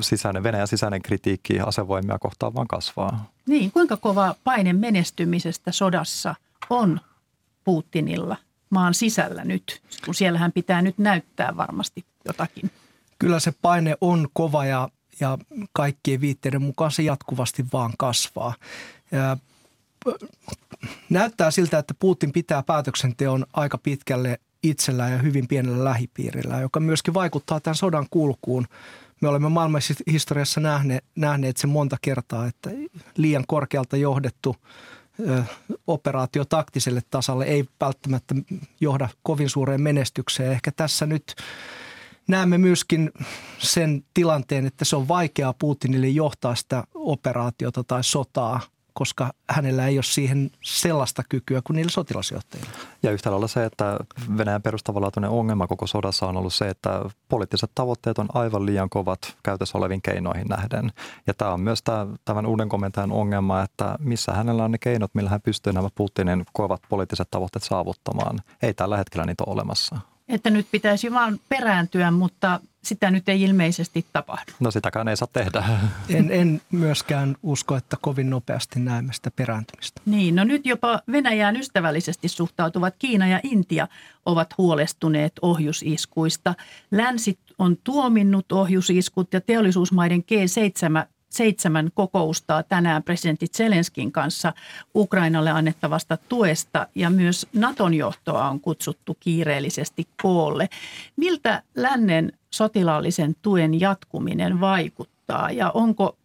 sisäinen, 0.00 0.42
Venäjän 0.42 0.68
sisäinen 0.68 1.02
kritiikki 1.02 1.60
asevoimia 1.60 2.18
kohtaan 2.18 2.54
vaan 2.54 2.68
kasvaa. 2.68 3.30
Niin, 3.46 3.72
kuinka 3.72 3.96
kova 3.96 4.34
paine 4.44 4.72
menestymisestä 4.72 5.72
sodassa 5.72 6.34
on 6.70 7.00
Putinilla 7.64 8.36
maan 8.70 8.94
sisällä 8.94 9.44
nyt, 9.44 9.82
kun 10.04 10.14
siellähän 10.14 10.52
pitää 10.52 10.82
nyt 10.82 10.98
näyttää 10.98 11.56
varmasti 11.56 12.04
jotakin? 12.26 12.70
Kyllä 13.18 13.40
se 13.40 13.52
paine 13.62 13.96
on 14.00 14.28
kova 14.32 14.64
ja, 14.64 14.88
ja 15.20 15.38
kaikkien 15.72 16.20
viitteiden 16.20 16.62
mukaan 16.62 16.90
se 16.90 17.02
jatkuvasti 17.02 17.66
vaan 17.72 17.92
kasvaa. 17.98 18.54
Ja 19.12 19.36
näyttää 21.10 21.50
siltä, 21.50 21.78
että 21.78 21.94
Putin 21.98 22.32
pitää 22.32 22.62
päätöksenteon 22.62 23.46
aika 23.52 23.78
pitkälle 23.78 24.40
itsellään 24.62 25.12
ja 25.12 25.18
hyvin 25.18 25.48
pienellä 25.48 25.84
lähipiirillä, 25.84 26.60
joka 26.60 26.80
myöskin 26.80 27.14
vaikuttaa 27.14 27.60
tämän 27.60 27.76
sodan 27.76 28.06
kulkuun. 28.10 28.66
Me 29.20 29.28
olemme 29.28 29.48
maailman 29.48 29.80
historiassa 30.12 30.60
nähneet, 30.60 31.04
nähneet 31.16 31.56
sen 31.56 31.70
monta 31.70 31.96
kertaa, 32.02 32.46
että 32.46 32.70
liian 33.16 33.44
korkealta 33.48 33.96
johdettu 33.96 34.56
ö, 35.28 35.42
operaatio 35.86 36.44
taktiselle 36.44 37.02
tasalle 37.10 37.44
ei 37.44 37.64
välttämättä 37.80 38.34
johda 38.80 39.08
kovin 39.22 39.50
suureen 39.50 39.82
menestykseen. 39.82 40.52
Ehkä 40.52 40.72
tässä 40.76 41.06
nyt 41.06 41.34
näemme 42.28 42.58
myöskin 42.58 43.10
sen 43.58 44.04
tilanteen, 44.14 44.66
että 44.66 44.84
se 44.84 44.96
on 44.96 45.08
vaikeaa 45.08 45.54
Putinille 45.58 46.08
johtaa 46.08 46.54
sitä 46.54 46.84
operaatiota 46.94 47.84
tai 47.84 48.04
sotaa– 48.04 48.60
koska 48.92 49.32
hänellä 49.50 49.86
ei 49.86 49.96
ole 49.96 50.02
siihen 50.02 50.50
sellaista 50.62 51.22
kykyä 51.28 51.62
kuin 51.64 51.74
niillä 51.74 51.90
sotilasjohtajilla. 51.90 52.70
Ja 53.02 53.10
yhtä 53.10 53.30
lailla 53.30 53.48
se, 53.48 53.64
että 53.64 53.96
Venäjän 54.38 54.62
perustavanlaatuinen 54.62 55.30
ongelma 55.30 55.66
koko 55.66 55.86
sodassa 55.86 56.26
on 56.26 56.36
ollut 56.36 56.54
se, 56.54 56.68
että 56.68 57.00
poliittiset 57.28 57.70
tavoitteet 57.74 58.18
on 58.18 58.28
aivan 58.34 58.66
liian 58.66 58.90
kovat 58.90 59.18
käytössä 59.42 59.78
oleviin 59.78 60.02
keinoihin 60.02 60.46
nähden. 60.48 60.92
Ja 61.26 61.34
tämä 61.34 61.52
on 61.52 61.60
myös 61.60 61.82
tämä, 61.82 62.06
tämän 62.24 62.46
uuden 62.46 62.68
komentajan 62.68 63.12
ongelma, 63.12 63.62
että 63.62 63.96
missä 63.98 64.32
hänellä 64.32 64.64
on 64.64 64.70
ne 64.70 64.78
keinot, 64.78 65.10
millä 65.14 65.30
hän 65.30 65.42
pystyy 65.42 65.72
nämä 65.72 65.88
Putinin 65.94 66.44
kovat 66.52 66.82
poliittiset 66.88 67.30
tavoitteet 67.30 67.62
saavuttamaan. 67.62 68.38
Ei 68.62 68.74
tällä 68.74 68.96
hetkellä 68.96 69.26
niitä 69.26 69.44
ole 69.46 69.52
olemassa. 69.52 69.98
Että 70.28 70.50
nyt 70.50 70.66
pitäisi 70.70 71.12
vaan 71.12 71.40
perääntyä, 71.48 72.10
mutta 72.10 72.60
sitä 72.84 73.10
nyt 73.10 73.28
ei 73.28 73.42
ilmeisesti 73.42 74.06
tapahdu. 74.12 74.52
No 74.60 74.70
sitäkään 74.70 75.08
ei 75.08 75.16
saa 75.16 75.28
tehdä. 75.32 75.64
En, 76.08 76.30
en 76.30 76.60
myöskään 76.72 77.36
usko, 77.42 77.76
että 77.76 77.96
kovin 78.00 78.30
nopeasti 78.30 78.80
näemme 78.80 79.12
sitä 79.12 79.30
perääntymistä. 79.30 80.00
Niin, 80.06 80.34
no 80.34 80.44
nyt 80.44 80.66
jopa 80.66 81.00
Venäjään 81.12 81.56
ystävällisesti 81.56 82.28
suhtautuvat 82.28 82.94
Kiina 82.98 83.26
ja 83.26 83.40
Intia 83.42 83.88
ovat 84.26 84.58
huolestuneet 84.58 85.32
ohjusiskuista. 85.42 86.54
Länsi 86.90 87.38
on 87.58 87.76
tuominnut 87.84 88.52
ohjusiskut 88.52 89.32
ja 89.32 89.40
teollisuusmaiden 89.40 90.20
G7 90.20 91.06
seitsemän 91.32 91.90
kokousta 91.94 92.62
tänään 92.62 93.02
presidentti 93.02 93.46
Zelenskin 93.46 94.12
kanssa 94.12 94.52
Ukrainalle 94.94 95.50
annettavasta 95.50 96.16
tuesta 96.28 96.86
ja 96.94 97.10
myös 97.10 97.46
Naton 97.52 97.94
johtoa 97.94 98.48
on 98.48 98.60
kutsuttu 98.60 99.16
kiireellisesti 99.20 100.08
koolle. 100.22 100.68
Miltä 101.16 101.62
lännen 101.74 102.32
sotilaallisen 102.50 103.34
tuen 103.42 103.80
jatkuminen 103.80 104.60
vaikuttaa 104.60 105.50
ja 105.50 105.70
onko 105.70 106.16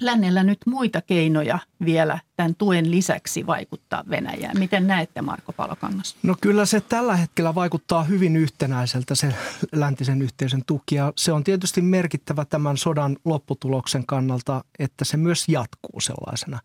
lännellä 0.00 0.42
nyt 0.42 0.58
muita 0.66 1.02
keinoja 1.02 1.58
vielä 1.84 2.18
tämän 2.36 2.54
tuen 2.54 2.90
lisäksi 2.90 3.46
vaikuttaa 3.46 4.04
Venäjään? 4.10 4.58
Miten 4.58 4.86
näette 4.86 5.22
Marko 5.22 5.52
Palokangas? 5.52 6.16
No 6.22 6.36
kyllä 6.40 6.66
se 6.66 6.80
tällä 6.80 7.16
hetkellä 7.16 7.54
vaikuttaa 7.54 8.04
hyvin 8.04 8.36
yhtenäiseltä 8.36 9.14
se 9.14 9.34
läntisen 9.72 10.22
yhteisön 10.22 10.62
tuki 10.66 10.94
ja 10.94 11.12
se 11.16 11.32
on 11.32 11.44
tietysti 11.44 11.80
merkittävä 11.80 12.44
tämän 12.44 12.76
sodan 12.76 13.16
lopputuloksen 13.24 14.06
kannalta, 14.06 14.64
että 14.78 15.04
se 15.04 15.16
myös 15.16 15.48
jatkuu 15.48 16.00
sellaisena. 16.00 16.58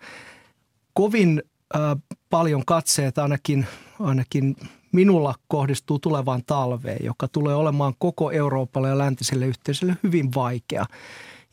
Kovin 0.94 1.44
äh, 1.76 1.82
paljon 2.30 2.65
katseet 2.65 3.17
ainakin, 3.17 3.65
ainakin 4.00 4.56
minulla 4.91 5.36
kohdistuu 5.48 6.00
tulevaan 6.00 6.44
talveen, 6.46 7.06
joka 7.06 7.28
tulee 7.28 7.56
olemaan 7.56 7.94
koko 8.00 8.32
Euroopalle 8.32 8.89
ja 8.89 8.98
läntiselle 8.98 9.46
yhteisölle 9.46 9.98
hyvin 10.04 10.34
vaikea. 10.36 10.86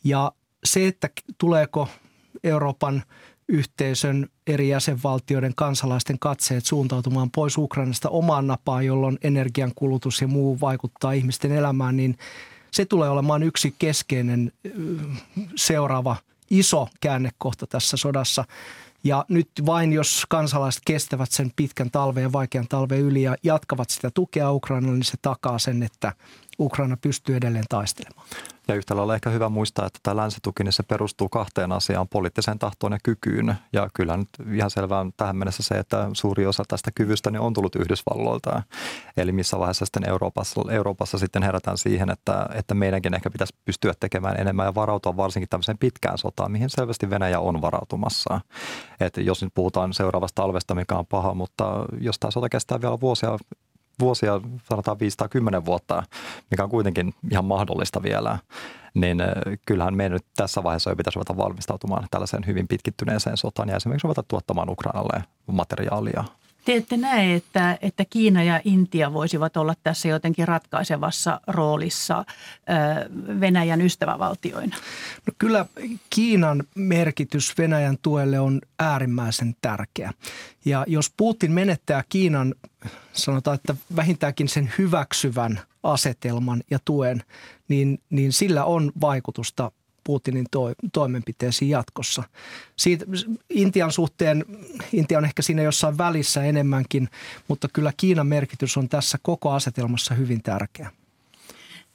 Ja 0.03 0.31
se, 0.63 0.87
että 0.87 1.09
tuleeko 1.37 1.87
Euroopan 2.43 3.03
yhteisön 3.47 4.27
eri 4.47 4.69
jäsenvaltioiden 4.69 5.55
kansalaisten 5.55 6.19
katseet 6.19 6.65
suuntautumaan 6.65 7.31
pois 7.31 7.57
Ukrainasta 7.57 8.09
omaan 8.09 8.47
napaan, 8.47 8.85
jolloin 8.85 9.17
energiankulutus 9.23 10.21
ja 10.21 10.27
muu 10.27 10.59
vaikuttaa 10.61 11.11
ihmisten 11.11 11.51
elämään, 11.51 11.97
niin 11.97 12.17
se 12.71 12.85
tulee 12.85 13.09
olemaan 13.09 13.43
yksi 13.43 13.75
keskeinen 13.79 14.51
seuraava 15.55 16.15
iso 16.49 16.87
käännekohta 17.01 17.67
tässä 17.67 17.97
sodassa. 17.97 18.45
Ja 19.03 19.25
nyt 19.29 19.49
vain 19.65 19.93
jos 19.93 20.25
kansalaiset 20.29 20.81
kestävät 20.85 21.31
sen 21.31 21.51
pitkän 21.55 21.91
talven 21.91 22.23
ja 22.23 22.31
vaikean 22.31 22.67
talven 22.67 22.99
yli 22.99 23.21
ja 23.21 23.35
jatkavat 23.43 23.89
sitä 23.89 24.11
tukea 24.11 24.51
Ukrainalle, 24.51 24.95
niin 24.95 25.03
se 25.03 25.17
takaa 25.21 25.59
sen, 25.59 25.83
että 25.83 26.13
Ukraina 26.59 26.97
pystyy 27.01 27.35
edelleen 27.35 27.65
taistelemaan. 27.69 28.27
Ja 28.67 28.75
yhtä 28.75 28.95
lailla 28.95 29.15
ehkä 29.15 29.29
hyvä 29.29 29.49
muistaa, 29.49 29.85
että 29.85 29.99
tämä 30.03 30.15
länsituki 30.15 30.63
niin 30.63 30.73
se 30.73 30.83
perustuu 30.83 31.29
kahteen 31.29 31.71
asiaan, 31.71 32.07
poliittiseen 32.07 32.59
tahtoon 32.59 32.93
ja 32.93 32.99
kykyyn. 33.03 33.55
Ja 33.73 33.89
kyllä 33.93 34.17
nyt 34.17 34.29
ihan 34.53 34.71
selvää 34.71 34.99
on 34.99 35.11
tähän 35.17 35.35
mennessä 35.35 35.63
se, 35.63 35.75
että 35.75 36.09
suuri 36.13 36.45
osa 36.45 36.63
tästä 36.67 36.91
kyvystä 36.95 37.31
niin 37.31 37.39
on 37.39 37.53
tullut 37.53 37.75
Yhdysvalloilta. 37.75 38.63
Eli 39.17 39.31
missä 39.31 39.59
vaiheessa 39.59 39.85
sitten 39.85 40.09
Euroopassa, 40.09 40.61
Euroopassa 40.71 41.17
sitten 41.17 41.43
herätään 41.43 41.77
siihen, 41.77 42.09
että, 42.09 42.49
että 42.53 42.73
meidänkin 42.73 43.13
ehkä 43.13 43.29
pitäisi 43.29 43.55
pystyä 43.65 43.93
tekemään 43.99 44.39
enemmän 44.39 44.65
ja 44.65 44.75
varautua 44.75 45.17
varsinkin 45.17 45.49
tämmöiseen 45.49 45.77
pitkään 45.77 46.17
sotaan, 46.17 46.51
mihin 46.51 46.69
selvästi 46.69 47.09
Venäjä 47.09 47.39
on 47.39 47.61
varautumassa. 47.61 48.41
Että 48.99 49.21
jos 49.21 49.43
nyt 49.43 49.53
puhutaan 49.53 49.93
seuraavasta 49.93 50.41
talvesta, 50.41 50.75
mikä 50.75 50.95
on 50.95 51.05
paha, 51.05 51.33
mutta 51.33 51.85
jos 52.01 52.19
tämä 52.19 52.31
sota 52.31 52.49
kestää 52.49 52.81
vielä 52.81 52.99
vuosia 53.01 53.37
vuosia, 53.99 54.41
sanotaan 54.69 54.99
510 54.99 55.65
vuotta, 55.65 56.03
mikä 56.51 56.63
on 56.63 56.69
kuitenkin 56.69 57.13
ihan 57.31 57.45
mahdollista 57.45 58.03
vielä, 58.03 58.37
niin 58.93 59.17
kyllähän 59.65 59.95
meidän 59.95 60.11
nyt 60.11 60.25
tässä 60.35 60.63
vaiheessa 60.63 60.89
jo 60.89 60.95
pitäisi 60.95 61.15
ruveta 61.15 61.37
valmistautumaan 61.37 62.07
tällaiseen 62.11 62.45
hyvin 62.47 62.67
pitkittyneeseen 62.67 63.37
sotaan 63.37 63.69
ja 63.69 63.75
esimerkiksi 63.75 64.05
ruveta 64.07 64.23
tuottamaan 64.23 64.69
Ukrainalle 64.69 65.23
materiaalia. 65.51 66.23
Te 66.65 66.75
ette 66.75 66.97
näe, 66.97 67.35
että, 67.35 67.77
että 67.81 68.05
Kiina 68.09 68.43
ja 68.43 68.61
Intia 68.63 69.13
voisivat 69.13 69.57
olla 69.57 69.73
tässä 69.83 70.07
jotenkin 70.07 70.47
ratkaisevassa 70.47 71.41
roolissa 71.47 72.25
Venäjän 73.39 73.81
ystävävaltioina? 73.81 74.75
No 75.27 75.33
kyllä 75.37 75.65
Kiinan 76.09 76.63
merkitys 76.75 77.57
Venäjän 77.57 77.97
tuelle 78.01 78.39
on 78.39 78.61
äärimmäisen 78.79 79.55
tärkeä. 79.61 80.13
Ja 80.65 80.83
jos 80.87 81.13
Putin 81.17 81.51
menettää 81.51 82.03
Kiinan, 82.09 82.55
sanotaan, 83.13 83.55
että 83.55 83.75
vähintäänkin 83.95 84.49
sen 84.49 84.73
hyväksyvän 84.77 85.59
asetelman 85.83 86.63
ja 86.71 86.79
tuen, 86.85 87.23
niin, 87.67 87.99
niin 88.09 88.33
sillä 88.33 88.65
on 88.65 88.91
vaikutusta 89.01 89.71
Putinin 90.03 90.45
to, 90.51 90.73
toimenpiteisiin 90.93 91.69
jatkossa. 91.69 92.23
Siitä, 92.75 93.05
Intian 93.49 93.91
suhteen, 93.91 94.45
Intia 94.93 95.17
on 95.17 95.25
ehkä 95.25 95.41
siinä 95.41 95.61
jossain 95.61 95.97
välissä 95.97 96.43
enemmänkin, 96.43 97.09
mutta 97.47 97.67
kyllä 97.73 97.93
Kiinan 97.97 98.27
merkitys 98.27 98.77
on 98.77 98.89
tässä 98.89 99.17
koko 99.21 99.51
asetelmassa 99.51 100.15
hyvin 100.15 100.43
tärkeä. 100.43 100.91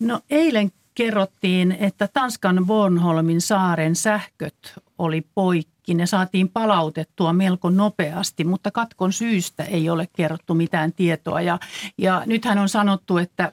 No 0.01 0.21
eilen 0.31 0.73
kerrottiin, 0.95 1.73
että 1.73 2.09
Tanskan 2.13 2.67
Bornholmin 2.67 3.41
saaren 3.41 3.97
sähköt 3.97 4.75
oli 4.99 5.23
poikki. 5.35 5.74
Ne 5.89 6.07
saatiin 6.07 6.49
palautettua 6.49 7.33
melko 7.33 7.71
nopeasti, 7.71 8.45
mutta 8.45 8.71
katkon 8.71 9.13
syystä 9.13 9.65
ei 9.65 9.91
ole 9.91 10.09
kerrottu 10.17 10.55
mitään 10.55 10.93
tietoa. 10.93 11.41
Ja, 11.41 11.59
ja 11.99 12.23
nythän 12.27 12.59
on 12.59 12.69
sanottu, 12.69 13.19
että 13.19 13.53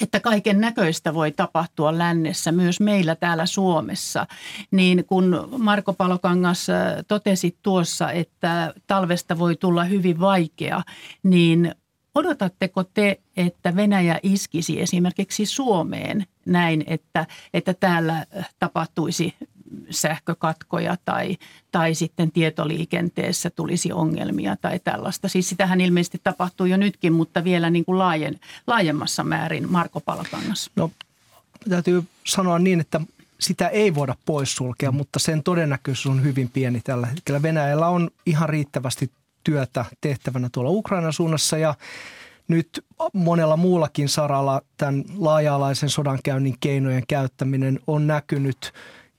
että 0.00 0.20
kaiken 0.20 0.60
näköistä 0.60 1.14
voi 1.14 1.32
tapahtua 1.32 1.98
lännessä, 1.98 2.52
myös 2.52 2.80
meillä 2.80 3.14
täällä 3.16 3.46
Suomessa. 3.46 4.26
Niin 4.70 5.04
kun 5.04 5.48
Marko 5.58 5.92
Palokangas 5.92 6.66
totesi 7.08 7.56
tuossa, 7.62 8.10
että 8.10 8.74
talvesta 8.86 9.38
voi 9.38 9.56
tulla 9.56 9.84
hyvin 9.84 10.20
vaikea, 10.20 10.82
niin 11.22 11.74
Odotatteko 12.14 12.84
te, 12.84 13.20
että 13.36 13.76
Venäjä 13.76 14.20
iskisi 14.22 14.80
esimerkiksi 14.80 15.46
Suomeen 15.46 16.26
näin, 16.46 16.84
että, 16.86 17.26
että 17.54 17.74
täällä 17.74 18.26
tapahtuisi 18.58 19.34
sähkökatkoja 19.90 20.96
tai, 21.04 21.36
tai 21.72 21.94
sitten 21.94 22.32
tietoliikenteessä 22.32 23.50
tulisi 23.50 23.92
ongelmia 23.92 24.56
tai 24.56 24.80
tällaista. 24.84 25.28
Siis 25.28 25.48
sitähän 25.48 25.80
ilmeisesti 25.80 26.20
tapahtuu 26.24 26.66
jo 26.66 26.76
nytkin, 26.76 27.12
mutta 27.12 27.44
vielä 27.44 27.70
niin 27.70 27.84
kuin 27.84 27.98
laajen, 27.98 28.40
laajemmassa 28.66 29.24
määrin 29.24 29.72
Marko 29.72 30.00
Palkangas. 30.00 30.70
No 30.76 30.90
täytyy 31.68 32.04
sanoa 32.24 32.58
niin, 32.58 32.80
että 32.80 33.00
sitä 33.40 33.68
ei 33.68 33.94
voida 33.94 34.14
poissulkea, 34.26 34.92
mutta 34.92 35.18
sen 35.18 35.42
todennäköisyys 35.42 36.06
on 36.06 36.22
hyvin 36.22 36.50
pieni 36.50 36.80
tällä 36.80 37.06
hetkellä. 37.06 37.42
Venäjällä 37.42 37.88
on 37.88 38.10
ihan 38.26 38.48
riittävästi 38.48 39.10
työtä 39.44 39.84
tehtävänä 40.00 40.48
tuolla 40.52 40.70
Ukrainan 40.70 41.12
suunnassa 41.12 41.58
ja 41.58 41.74
nyt 42.48 42.84
monella 43.12 43.56
muullakin 43.56 44.08
saralla 44.08 44.62
tämän 44.76 45.04
laaja-alaisen 45.18 45.90
sodankäynnin 45.90 46.56
keinojen 46.60 47.06
käyttäminen 47.08 47.80
on 47.86 48.06
näkynyt, 48.06 48.72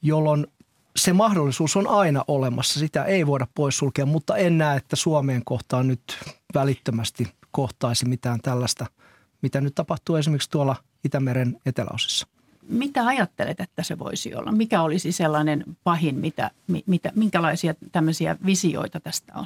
jolloin 0.04 0.48
se 0.96 1.14
mahdollisuus 1.14 1.76
on 1.78 1.88
aina 1.88 2.24
olemassa. 2.28 2.80
Sitä 2.80 3.04
ei 3.04 3.28
voida 3.28 3.48
poissulkea, 3.56 4.06
mutta 4.06 4.38
en 4.38 4.58
näe, 4.58 4.78
että 4.78 4.96
Suomeen 4.96 5.42
kohtaan 5.46 5.88
nyt 5.88 6.02
välittömästi 6.54 7.28
kohtaisi 7.52 8.06
mitään 8.06 8.42
tällaista, 8.42 8.86
mitä 9.42 9.62
nyt 9.62 9.76
tapahtuu 9.76 10.16
esimerkiksi 10.16 10.50
tuolla 10.50 10.76
Itämeren 11.04 11.58
eteläosissa. 11.66 12.28
Mitä 12.70 13.06
ajattelet, 13.06 13.60
että 13.60 13.84
se 13.84 14.00
voisi 14.00 14.36
olla? 14.36 14.52
Mikä 14.52 14.82
olisi 14.82 15.12
sellainen 15.12 15.64
pahin, 15.84 16.16
mitä, 16.16 16.52
mitä, 16.86 17.12
minkälaisia 17.16 17.74
tämmöisiä 17.92 18.38
visioita 18.46 19.00
tästä 19.00 19.34
on? 19.36 19.46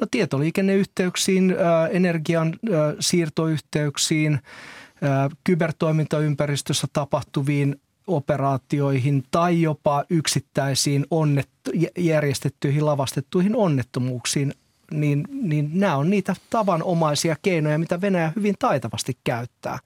No 0.00 0.06
tietoliikenneyhteyksiin, 0.10 1.54
energian 1.90 2.54
siirtoyhteyksiin, 3.00 4.40
kybertoimintaympäristössä 5.44 6.86
tapahtuviin 6.92 7.80
operaatioihin 8.08 9.24
tai 9.30 9.62
jopa 9.62 10.04
yksittäisiin 10.10 11.06
onnettu, 11.10 11.70
järjestettyihin 11.98 12.86
lavastettuihin 12.86 13.56
onnettomuuksiin, 13.56 14.54
niin, 14.90 15.24
niin 15.30 15.70
nämä 15.74 15.96
on 15.96 16.10
niitä 16.10 16.34
tavanomaisia 16.50 17.36
keinoja, 17.42 17.78
mitä 17.78 18.00
Venäjä 18.00 18.32
hyvin 18.36 18.54
taitavasti 18.58 19.18
käyttää 19.24 19.78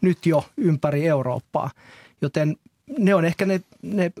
nyt 0.00 0.26
jo 0.26 0.44
ympäri 0.56 1.06
Eurooppaa. 1.06 1.70
Joten 2.22 2.56
ne 2.98 3.14
on 3.14 3.24
ehkä 3.24 3.46
ne, 3.46 3.60
ne 3.82 4.12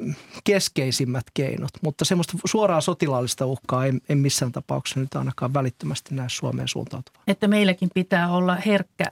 keskeisimmät 0.44 1.24
keinot, 1.34 1.70
mutta 1.82 2.04
semmoista 2.04 2.38
suoraa 2.44 2.80
sotilaallista 2.80 3.46
uhkaa 3.46 3.86
en, 3.86 4.00
en 4.08 4.18
missään 4.18 4.52
tapauksessa 4.52 5.00
nyt 5.00 5.14
ainakaan 5.14 5.54
välittömästi 5.54 6.14
näe 6.14 6.28
Suomeen 6.28 6.68
suuntautuvaa. 6.68 7.22
Että 7.26 7.48
meilläkin 7.48 7.90
pitää 7.94 8.32
olla 8.32 8.56
herkkä, 8.56 9.04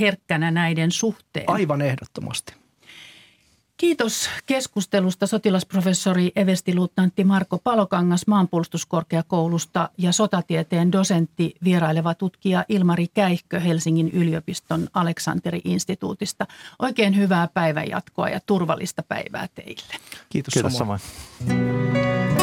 herkkänä 0.00 0.50
näiden 0.50 0.90
suhteen. 0.90 1.50
Aivan 1.50 1.82
ehdottomasti. 1.82 2.54
Kiitos 3.78 4.30
keskustelusta 4.46 5.26
sotilasprofessori 5.26 6.32
everstiluutnantti 6.36 7.24
Marko 7.24 7.58
Palokangas 7.58 8.26
maanpuolustuskorkeakoulusta 8.26 9.88
ja 9.98 10.12
sotatieteen 10.12 10.92
dosentti 10.92 11.54
vieraileva 11.64 12.14
tutkija 12.14 12.64
Ilmari 12.68 13.06
Käihkö 13.14 13.60
Helsingin 13.60 14.10
yliopiston 14.12 14.88
Aleksanteri-instituutista. 14.94 16.46
Oikein 16.78 17.16
hyvää 17.16 17.48
päivänjatkoa 17.54 18.28
ja 18.28 18.40
turvallista 18.46 19.02
päivää 19.02 19.48
teille. 19.54 19.94
Kiitos, 20.28 20.54
Kiitos 20.54 20.72
samoin. 20.76 21.00
samoin. 21.38 22.37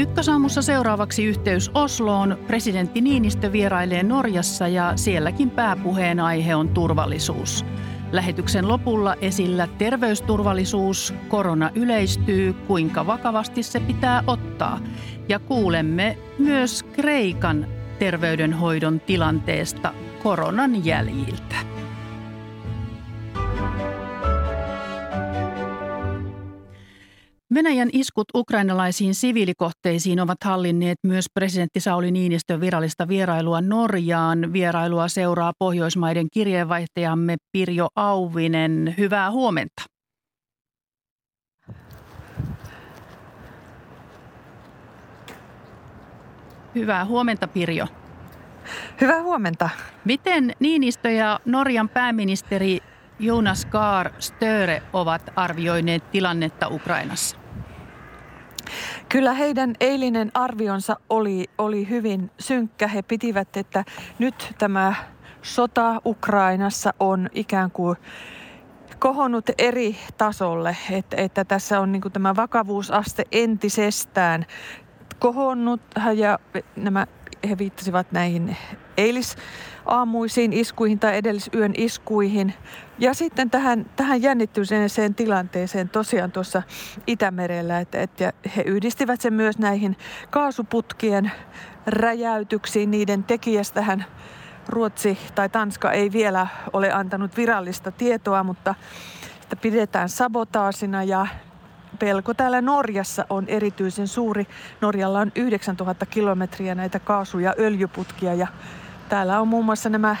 Ykkösaamussa 0.00 0.62
seuraavaksi 0.62 1.24
yhteys 1.24 1.70
Osloon. 1.74 2.38
Presidentti 2.46 3.00
Niinistö 3.00 3.52
vierailee 3.52 4.02
Norjassa 4.02 4.68
ja 4.68 4.92
sielläkin 4.96 5.50
pääpuheen 5.50 6.20
aihe 6.20 6.54
on 6.54 6.68
turvallisuus. 6.68 7.64
Lähetyksen 8.12 8.68
lopulla 8.68 9.14
esillä 9.14 9.66
terveysturvallisuus, 9.78 11.14
korona 11.28 11.70
yleistyy, 11.74 12.52
kuinka 12.52 13.06
vakavasti 13.06 13.62
se 13.62 13.80
pitää 13.80 14.24
ottaa. 14.26 14.80
Ja 15.28 15.38
kuulemme 15.38 16.18
myös 16.38 16.82
Kreikan 16.82 17.66
terveydenhoidon 17.98 19.00
tilanteesta 19.00 19.94
koronan 20.22 20.84
jäljiltä. 20.84 21.69
Venäjän 27.54 27.88
iskut 27.92 28.24
ukrainalaisiin 28.34 29.14
siviilikohteisiin 29.14 30.20
ovat 30.20 30.44
hallinneet 30.44 30.98
myös 31.06 31.24
presidentti 31.34 31.80
Sauli 31.80 32.10
Niinistön 32.10 32.60
virallista 32.60 33.08
vierailua 33.08 33.60
Norjaan. 33.60 34.52
Vierailua 34.52 35.08
seuraa 35.08 35.52
Pohjoismaiden 35.58 36.26
kirjeenvaihtajamme 36.32 37.36
Pirjo 37.52 37.88
Auvinen. 37.96 38.94
Hyvää 38.98 39.30
huomenta. 39.30 39.82
Hyvää 46.74 47.04
huomenta 47.04 47.48
Pirjo. 47.48 47.86
Hyvää 49.00 49.22
huomenta. 49.22 49.70
Miten 50.04 50.52
Niinistö 50.60 51.10
ja 51.10 51.40
Norjan 51.44 51.88
pääministeri 51.88 52.78
Jonas 53.18 53.66
Gahr 53.66 54.10
Störe 54.18 54.82
ovat 54.92 55.22
arvioineet 55.36 56.10
tilannetta 56.10 56.68
Ukrainassa? 56.68 57.39
Kyllä 59.08 59.32
heidän 59.32 59.74
eilinen 59.80 60.30
arvionsa 60.34 60.96
oli, 61.10 61.50
oli 61.58 61.88
hyvin 61.88 62.30
synkkä. 62.38 62.88
He 62.88 63.02
pitivät, 63.02 63.56
että 63.56 63.84
nyt 64.18 64.54
tämä 64.58 64.94
sota 65.42 66.00
Ukrainassa 66.06 66.94
on 67.00 67.28
ikään 67.32 67.70
kuin 67.70 67.96
kohonnut 68.98 69.44
eri 69.58 69.96
tasolle, 70.18 70.76
että, 70.90 71.16
että 71.16 71.44
tässä 71.44 71.80
on 71.80 71.92
niin 71.92 72.02
tämä 72.12 72.36
vakavuusaste 72.36 73.24
entisestään 73.32 74.46
kohonnut 75.18 75.80
ja 76.16 76.38
nämä 76.76 77.06
he 77.48 77.58
viittasivat 77.58 78.12
näihin 78.12 78.56
eilisaamuisiin 79.86 80.52
iskuihin 80.52 80.98
tai 80.98 81.16
edellisyön 81.16 81.72
iskuihin. 81.76 82.54
Ja 82.98 83.14
sitten 83.14 83.50
tähän, 83.50 83.86
tähän 83.96 84.22
jännittyneeseen 84.22 85.14
tilanteeseen 85.14 85.88
tosiaan 85.88 86.32
tuossa 86.32 86.62
Itämerellä, 87.06 87.80
että, 87.80 88.00
että 88.00 88.32
he 88.56 88.62
yhdistivät 88.62 89.20
sen 89.20 89.32
myös 89.32 89.58
näihin 89.58 89.96
kaasuputkien 90.30 91.32
räjäytyksiin. 91.86 92.90
Niiden 92.90 93.24
tekijästähän 93.24 94.04
Ruotsi 94.68 95.18
tai 95.34 95.48
Tanska 95.48 95.92
ei 95.92 96.12
vielä 96.12 96.46
ole 96.72 96.92
antanut 96.92 97.36
virallista 97.36 97.90
tietoa, 97.92 98.44
mutta 98.44 98.74
sitä 99.40 99.56
pidetään 99.56 100.08
sabotaasina 100.08 101.04
ja 101.04 101.26
pelko 101.98 102.34
täällä 102.34 102.60
Norjassa 102.60 103.26
on 103.30 103.44
erityisen 103.48 104.08
suuri. 104.08 104.46
Norjalla 104.80 105.20
on 105.20 105.32
9000 105.34 106.06
kilometriä 106.06 106.74
näitä 106.74 106.98
kaasu- 106.98 107.38
ja 107.38 107.54
öljyputkia 107.58 108.34
ja 108.34 108.46
täällä 109.10 109.40
on 109.40 109.48
muun 109.48 109.64
muassa 109.64 109.88
nämä 109.88 110.16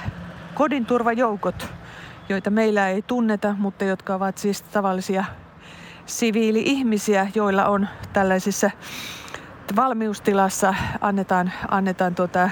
kodinturvajoukot, 0.54 1.68
joita 2.28 2.50
meillä 2.50 2.88
ei 2.88 3.02
tunneta, 3.02 3.54
mutta 3.58 3.84
jotka 3.84 4.14
ovat 4.14 4.38
siis 4.38 4.62
tavallisia 4.62 5.24
siviili-ihmisiä, 6.06 7.26
joilla 7.34 7.66
on 7.66 7.88
tällaisissa 8.12 8.70
valmiustilassa 9.76 10.74
annetaan, 11.00 11.52
annetaan 11.68 12.14
tuota, 12.14 12.50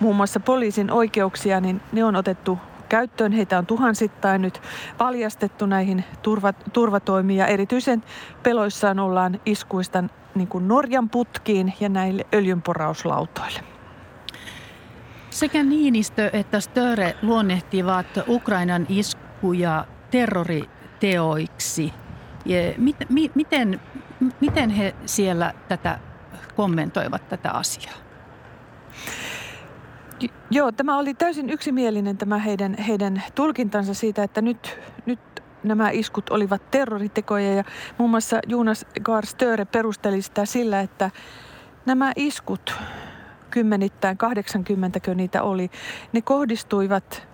muun 0.00 0.16
muassa 0.16 0.40
poliisin 0.40 0.90
oikeuksia, 0.90 1.60
niin 1.60 1.80
ne 1.92 2.04
on 2.04 2.16
otettu 2.16 2.58
käyttöön. 2.88 3.32
Heitä 3.32 3.58
on 3.58 3.66
tuhansittain 3.66 4.42
nyt 4.42 4.62
valjastettu 4.98 5.66
näihin 5.66 6.04
turva, 6.22 6.52
turvatoimiin 6.52 7.38
ja 7.38 7.46
erityisen 7.46 8.04
peloissaan 8.42 8.98
ollaan 8.98 9.40
iskuista 9.46 10.04
niin 10.34 10.48
kuin 10.48 10.68
Norjan 10.68 11.10
putkiin 11.10 11.74
ja 11.80 11.88
näille 11.88 12.26
öljynporauslautoille. 12.34 13.71
Sekä 15.32 15.62
Niinistö 15.62 16.30
että 16.32 16.60
Störe 16.60 17.14
luonnehtivat 17.22 18.06
Ukrainan 18.28 18.86
iskuja 18.88 19.86
terroriteoiksi. 20.10 21.92
Miten, 23.34 23.80
miten 24.40 24.70
he 24.70 24.94
siellä 25.06 25.54
tätä 25.68 25.98
kommentoivat 26.56 27.28
tätä 27.28 27.50
asiaa? 27.50 27.94
Joo, 30.50 30.72
tämä 30.72 30.98
oli 30.98 31.14
täysin 31.14 31.50
yksimielinen 31.50 32.18
tämä 32.18 32.38
heidän, 32.38 32.74
heidän 32.74 33.22
tulkintansa 33.34 33.94
siitä, 33.94 34.22
että 34.22 34.42
nyt, 34.42 34.80
nyt 35.06 35.20
nämä 35.64 35.90
iskut 35.90 36.30
olivat 36.30 36.70
terroritekoja 36.70 37.54
ja 37.54 37.64
muun 37.98 38.10
muassa 38.10 38.40
Jonas 38.46 38.86
Gahr 39.02 39.26
Störe 39.26 39.64
perusteli 39.64 40.22
sitä 40.22 40.44
sillä, 40.44 40.80
että 40.80 41.10
nämä 41.86 42.12
iskut, 42.16 42.74
kymmenittäin, 43.52 44.18
80 44.18 45.00
niitä 45.14 45.42
oli, 45.42 45.70
ne 46.12 46.22
kohdistuivat 46.22 47.28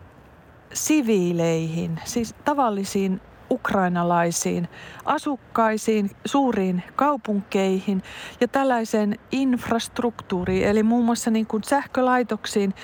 siviileihin, 0.72 2.00
siis 2.04 2.34
tavallisiin 2.44 3.20
ukrainalaisiin 3.50 4.68
asukkaisiin, 5.04 6.10
suuriin 6.24 6.82
kaupunkeihin 6.96 8.02
ja 8.40 8.48
tällaiseen 8.48 9.18
infrastruktuuriin, 9.32 10.68
eli 10.68 10.82
muun 10.82 11.04
muassa 11.04 11.30
niin 11.30 11.46
kuin 11.46 11.64
sähkölaitoksiin, 11.64 12.74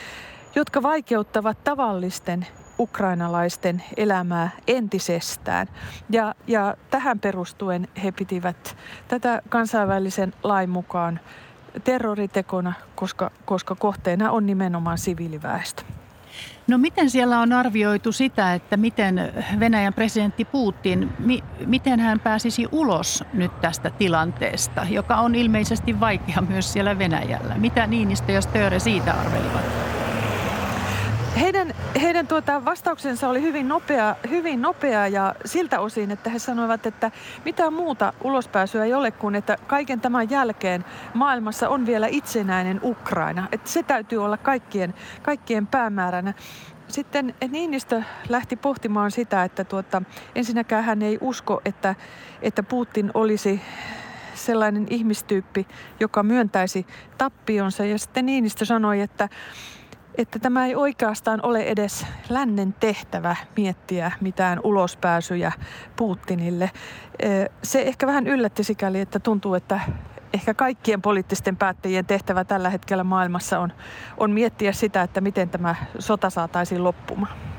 jotka 0.54 0.82
vaikeuttavat 0.82 1.64
tavallisten 1.64 2.46
ukrainalaisten 2.78 3.82
elämää 3.96 4.50
entisestään. 4.66 5.66
Ja, 6.10 6.34
ja 6.46 6.76
tähän 6.90 7.20
perustuen 7.20 7.88
he 8.04 8.12
pitivät 8.12 8.76
tätä 9.08 9.42
kansainvälisen 9.48 10.34
lain 10.42 10.70
mukaan 10.70 11.20
terroritekona, 11.84 12.72
koska, 12.94 13.30
koska 13.44 13.74
kohteena 13.74 14.30
on 14.30 14.46
nimenomaan 14.46 14.98
siviiliväestö. 14.98 15.82
No 16.68 16.78
miten 16.78 17.10
siellä 17.10 17.40
on 17.40 17.52
arvioitu 17.52 18.12
sitä, 18.12 18.54
että 18.54 18.76
miten 18.76 19.32
Venäjän 19.60 19.94
presidentti 19.94 20.44
Putin, 20.44 21.12
mi, 21.18 21.44
miten 21.66 22.00
hän 22.00 22.20
pääsisi 22.20 22.68
ulos 22.72 23.24
nyt 23.32 23.60
tästä 23.60 23.90
tilanteesta, 23.90 24.86
joka 24.90 25.16
on 25.16 25.34
ilmeisesti 25.34 26.00
vaikea 26.00 26.42
myös 26.48 26.72
siellä 26.72 26.98
Venäjällä? 26.98 27.54
Mitä 27.54 27.86
Niinistö 27.86 28.32
ja 28.32 28.40
Störe 28.40 28.78
siitä 28.78 29.12
arvelivat? 29.12 29.83
Heidän, 31.40 31.74
heidän 32.02 32.26
tuota 32.26 32.64
vastauksensa 32.64 33.28
oli 33.28 33.42
hyvin 33.42 33.68
nopea, 33.68 34.16
hyvin 34.30 34.62
nopea 34.62 35.06
ja 35.06 35.34
siltä 35.44 35.80
osin, 35.80 36.10
että 36.10 36.30
he 36.30 36.38
sanoivat, 36.38 36.86
että 36.86 37.10
mitään 37.44 37.72
muuta 37.72 38.12
ulospääsyä 38.24 38.84
ei 38.84 38.94
ole 38.94 39.10
kuin, 39.10 39.34
että 39.34 39.56
kaiken 39.66 40.00
tämän 40.00 40.30
jälkeen 40.30 40.84
maailmassa 41.14 41.68
on 41.68 41.86
vielä 41.86 42.06
itsenäinen 42.06 42.80
Ukraina. 42.82 43.48
Että 43.52 43.70
se 43.70 43.82
täytyy 43.82 44.24
olla 44.24 44.36
kaikkien, 44.36 44.94
kaikkien 45.22 45.66
päämääränä. 45.66 46.34
Sitten 46.88 47.34
Niinistö 47.48 48.02
lähti 48.28 48.56
pohtimaan 48.56 49.10
sitä, 49.10 49.44
että 49.44 49.64
tuota, 49.64 50.02
ensinnäkään 50.34 50.84
hän 50.84 51.02
ei 51.02 51.18
usko, 51.20 51.60
että, 51.64 51.94
että 52.42 52.62
Putin 52.62 53.10
olisi 53.14 53.60
sellainen 54.34 54.86
ihmistyyppi, 54.90 55.66
joka 56.00 56.22
myöntäisi 56.22 56.86
tappionsa. 57.18 57.84
Ja 57.84 57.98
sitten 57.98 58.26
Niinistö 58.26 58.64
sanoi, 58.64 59.00
että 59.00 59.28
että 60.18 60.38
tämä 60.38 60.66
ei 60.66 60.74
oikeastaan 60.74 61.40
ole 61.42 61.62
edes 61.62 62.06
lännen 62.28 62.74
tehtävä 62.80 63.36
miettiä 63.56 64.12
mitään 64.20 64.60
ulospääsyjä 64.64 65.52
Putinille. 65.96 66.70
Se 67.62 67.82
ehkä 67.82 68.06
vähän 68.06 68.26
yllätti 68.26 68.64
sikäli, 68.64 69.00
että 69.00 69.18
tuntuu, 69.18 69.54
että 69.54 69.80
ehkä 70.34 70.54
kaikkien 70.54 71.02
poliittisten 71.02 71.56
päättäjien 71.56 72.06
tehtävä 72.06 72.44
tällä 72.44 72.70
hetkellä 72.70 73.04
maailmassa 73.04 73.60
on, 73.60 73.72
on 74.16 74.30
miettiä 74.30 74.72
sitä, 74.72 75.02
että 75.02 75.20
miten 75.20 75.50
tämä 75.50 75.74
sota 75.98 76.30
saataisiin 76.30 76.84
loppumaan. 76.84 77.53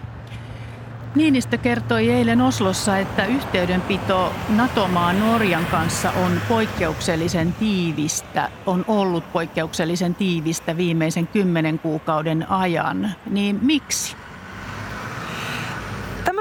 Niinistö 1.15 1.58
kertoi 1.58 2.12
eilen 2.12 2.41
Oslossa, 2.41 2.97
että 2.97 3.25
yhteydenpito 3.25 4.34
NATO-maan 4.49 5.19
Norjan 5.19 5.65
kanssa 5.65 6.12
on 6.12 6.41
poikkeuksellisen 6.47 7.54
tiivistä, 7.54 8.49
on 8.65 8.86
ollut 8.88 9.32
poikkeuksellisen 9.34 10.15
tiivistä 10.15 10.78
viimeisen 10.78 11.28
kymmenen 11.28 11.80
kuukauden 11.80 12.51
ajan. 12.51 13.12
Niin 13.30 13.60
miksi? 13.62 14.15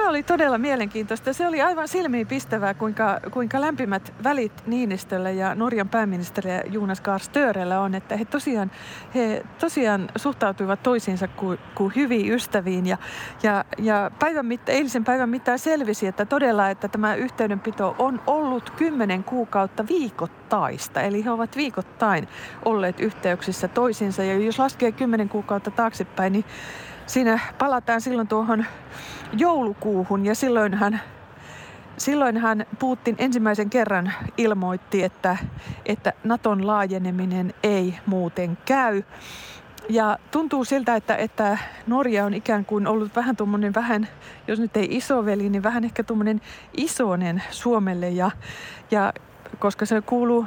Oli 0.09 0.23
todella 0.23 0.59
mielenkiintoista. 0.59 1.33
Se 1.33 1.47
oli 1.47 1.63
aivan 1.63 1.89
silmiin 1.89 2.27
pistävää, 2.27 2.75
kuinka, 2.75 3.21
kuinka 3.31 3.61
lämpimät 3.61 4.15
välit 4.25 4.67
Niinistölle 4.67 5.33
ja 5.33 5.55
Norjan 5.55 5.89
pääministerille 5.89 6.63
Jonas 6.71 7.01
Gahr 7.01 7.21
on, 7.81 7.95
että 7.95 8.17
he 8.17 8.25
tosiaan, 8.25 8.71
he 9.15 9.43
tosiaan 9.59 10.09
suhtautuivat 10.17 10.83
toisiinsa 10.83 11.29
kuin, 11.29 11.59
kuin 11.75 11.93
hyviin 11.97 12.33
ystäviin. 12.33 12.87
Ja, 12.87 12.99
ja, 13.43 13.65
ja 13.79 14.11
päivän 14.19 14.47
mitta, 14.47 14.73
eilisen 14.73 15.05
päivän 15.05 15.29
mittaan 15.29 15.59
selvisi, 15.59 16.07
että 16.07 16.25
todella, 16.25 16.71
että 16.71 16.89
tämä 16.89 17.15
yhteydenpito 17.15 17.97
on 17.99 18.21
ollut 18.27 18.71
kymmenen 18.71 19.25
kuukautta 19.25 19.89
viikoittaista. 19.89 21.01
Eli 21.01 21.25
he 21.25 21.31
ovat 21.31 21.57
viikoittain 21.57 22.29
olleet 22.65 23.01
yhteyksissä 23.01 23.69
toisiinsa. 23.69 24.23
Ja 24.23 24.39
jos 24.39 24.59
laskee 24.59 24.93
kymmenen 24.93 25.29
kuukautta 25.29 25.71
taaksepäin, 25.71 26.33
niin 26.33 26.45
siinä 27.07 27.39
palataan 27.59 28.01
silloin 28.01 28.29
tuohon 28.29 28.65
joulukuuhun 29.39 30.27
ja 30.27 30.35
silloinhan, 30.35 31.01
silloinhan 31.97 32.67
Putin 32.79 33.15
ensimmäisen 33.19 33.71
kerran 33.71 34.13
ilmoitti, 34.37 35.03
että, 35.03 35.37
että 35.87 36.13
Naton 36.25 36.67
laajeneminen 36.67 37.55
ei 37.63 37.95
muuten 38.07 38.59
käy. 38.65 39.03
Ja 39.89 40.19
tuntuu 40.31 40.65
siltä, 40.65 40.97
että, 40.97 41.17
että 41.17 41.59
Norja 41.87 42.25
on 42.25 42.35
ikään 42.35 42.65
kuin 42.65 42.87
ollut 42.87 43.17
vähän 43.17 43.37
tuommoinen 43.37 43.75
vähän, 43.75 44.09
jos 44.49 44.59
nyt 44.59 44.77
ei 44.77 44.89
isoveli, 44.91 45.49
niin 45.49 45.63
vähän 45.63 45.85
ehkä 45.85 46.05
tuommoinen 46.05 46.41
isonen 46.77 47.43
Suomelle. 47.51 48.11
Ja, 48.11 48.31
ja 48.91 49.13
koska 49.59 49.87
se 49.87 50.01
kuuluu 50.01 50.47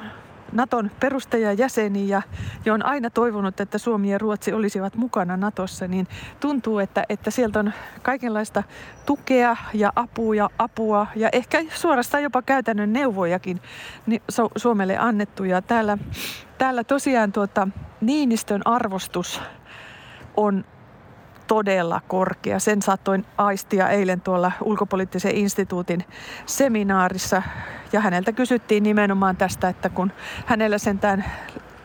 Naton 0.52 0.92
perustajajäseni 1.00 2.10
ja, 2.10 2.22
ja 2.66 2.74
on 2.74 2.86
aina 2.86 3.10
toivonut, 3.10 3.60
että 3.60 3.78
Suomi 3.78 4.12
ja 4.12 4.18
Ruotsi 4.18 4.54
olisivat 4.54 4.96
mukana 4.96 5.38
Natossa, 5.38 5.88
niin 5.88 6.08
tuntuu, 6.40 6.80
että, 6.80 7.04
että 7.10 7.32
sieltä 7.32 7.60
on 7.60 7.74
kaikenlaista 8.02 8.64
tukea 9.06 9.56
ja 9.74 9.94
apua 9.96 10.36
ja 10.36 10.50
apua 10.60 11.08
ja 11.16 11.30
ehkä 11.32 11.64
suorastaan 11.70 12.24
jopa 12.24 12.42
käytännön 12.42 12.94
neuvojakin 12.94 13.62
Suomelle 14.56 14.98
annettu. 14.98 15.44
Ja 15.44 15.62
täällä, 15.62 15.98
täällä 16.58 16.84
tosiaan 16.84 17.32
tuota, 17.32 17.68
Niinistön 18.02 18.62
arvostus 18.66 19.42
on 20.38 20.66
todella 21.48 22.02
korkea. 22.08 22.60
Sen 22.60 22.82
saattoin 22.82 23.26
aistia 23.38 23.90
eilen 23.90 24.22
tuolla 24.22 24.52
ulkopoliittisen 24.64 25.36
instituutin 25.36 26.04
seminaarissa. 26.46 27.42
Ja 27.92 28.00
häneltä 28.00 28.32
kysyttiin 28.32 28.84
nimenomaan 28.84 29.38
tästä, 29.38 29.70
että 29.70 29.90
kun 29.90 30.12
hänellä 30.46 30.78
sentään 30.78 31.26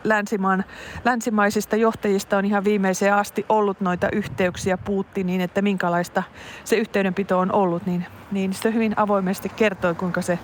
länsimaan, 0.03 0.63
länsimaisista 1.05 1.75
johtajista 1.75 2.37
on 2.37 2.45
ihan 2.45 2.63
viimeiseen 2.63 3.13
asti 3.13 3.45
ollut 3.49 3.81
noita 3.81 4.07
yhteyksiä 4.11 4.77
puutti 4.77 5.23
niin, 5.23 5.41
että 5.41 5.61
minkälaista 5.61 6.23
se 6.63 6.75
yhteydenpito 6.75 7.39
on 7.39 7.51
ollut, 7.51 7.85
niin, 7.85 8.05
niin 8.31 8.53
se 8.53 8.73
hyvin 8.73 8.93
avoimesti 8.95 9.49
kertoi, 9.49 9.95
kuinka 9.95 10.21
se, 10.21 10.39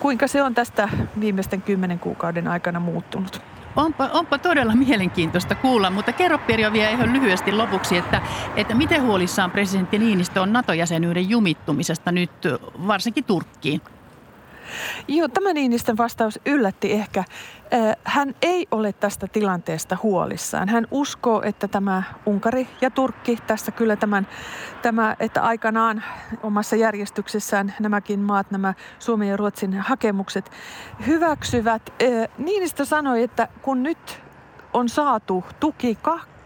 kuinka 0.00 0.26
se 0.26 0.42
on 0.42 0.54
tästä 0.54 0.88
viimeisten 1.20 1.62
kymmenen 1.62 1.98
kuukauden 1.98 2.48
aikana 2.48 2.80
muuttunut. 2.80 3.51
Onpa, 3.76 4.08
onpa 4.12 4.38
todella 4.38 4.74
mielenkiintoista 4.74 5.56
kuulla, 5.56 5.90
mutta 5.90 6.12
kerro 6.12 6.38
Pirjo 6.38 6.72
vielä 6.72 6.90
ihan 6.90 7.12
lyhyesti 7.12 7.52
lopuksi, 7.52 7.96
että, 7.96 8.22
että 8.56 8.74
miten 8.74 9.02
huolissaan 9.02 9.50
presidentti 9.50 9.98
Niinistö 9.98 10.40
on 10.40 10.52
NATO-jäsenyyden 10.52 11.30
jumittumisesta 11.30 12.12
nyt 12.12 12.30
varsinkin 12.86 13.24
Turkkiin? 13.24 13.80
Joo, 15.08 15.28
tämä 15.28 15.52
Niinistön 15.52 15.96
vastaus 15.96 16.40
yllätti 16.46 16.92
ehkä. 16.92 17.24
Hän 18.04 18.34
ei 18.42 18.66
ole 18.70 18.92
tästä 18.92 19.26
tilanteesta 19.26 19.96
huolissaan. 20.02 20.68
Hän 20.68 20.86
uskoo, 20.90 21.42
että 21.42 21.68
tämä 21.68 22.02
Unkari 22.26 22.68
ja 22.80 22.90
Turkki, 22.90 23.38
tässä 23.46 23.72
kyllä 23.72 23.96
tämän, 23.96 24.26
tämä, 24.82 25.16
että 25.20 25.42
aikanaan 25.42 26.04
omassa 26.42 26.76
järjestyksessään 26.76 27.74
nämäkin 27.80 28.20
maat, 28.20 28.50
nämä 28.50 28.74
Suomen 28.98 29.28
ja 29.28 29.36
Ruotsin 29.36 29.78
hakemukset 29.78 30.50
hyväksyvät. 31.06 31.92
Niinistö 32.38 32.84
sanoi, 32.84 33.22
että 33.22 33.48
kun 33.62 33.82
nyt 33.82 34.22
on 34.72 34.88
saatu 34.88 35.44
tuki 35.60 35.98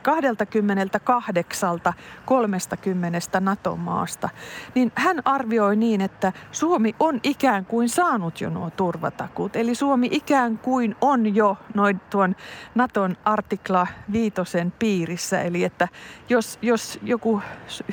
28 0.06 1.80
30 2.24 3.40
NATO-maasta, 3.40 4.28
niin 4.74 4.92
hän 4.94 5.22
arvioi 5.24 5.76
niin, 5.76 6.00
että 6.00 6.32
Suomi 6.52 6.94
on 7.00 7.20
ikään 7.22 7.64
kuin 7.64 7.88
saanut 7.88 8.40
jo 8.40 8.50
nuo 8.50 8.70
turvatakuut. 8.70 9.56
Eli 9.56 9.74
Suomi 9.74 10.08
ikään 10.10 10.58
kuin 10.58 10.96
on 11.00 11.34
jo 11.34 11.56
noin 11.74 12.00
tuon 12.10 12.36
Naton 12.74 13.16
artikla 13.24 13.86
viitosen 14.12 14.72
piirissä. 14.78 15.40
Eli 15.40 15.64
että 15.64 15.88
jos, 16.28 16.58
jos 16.62 16.98
joku 17.02 17.42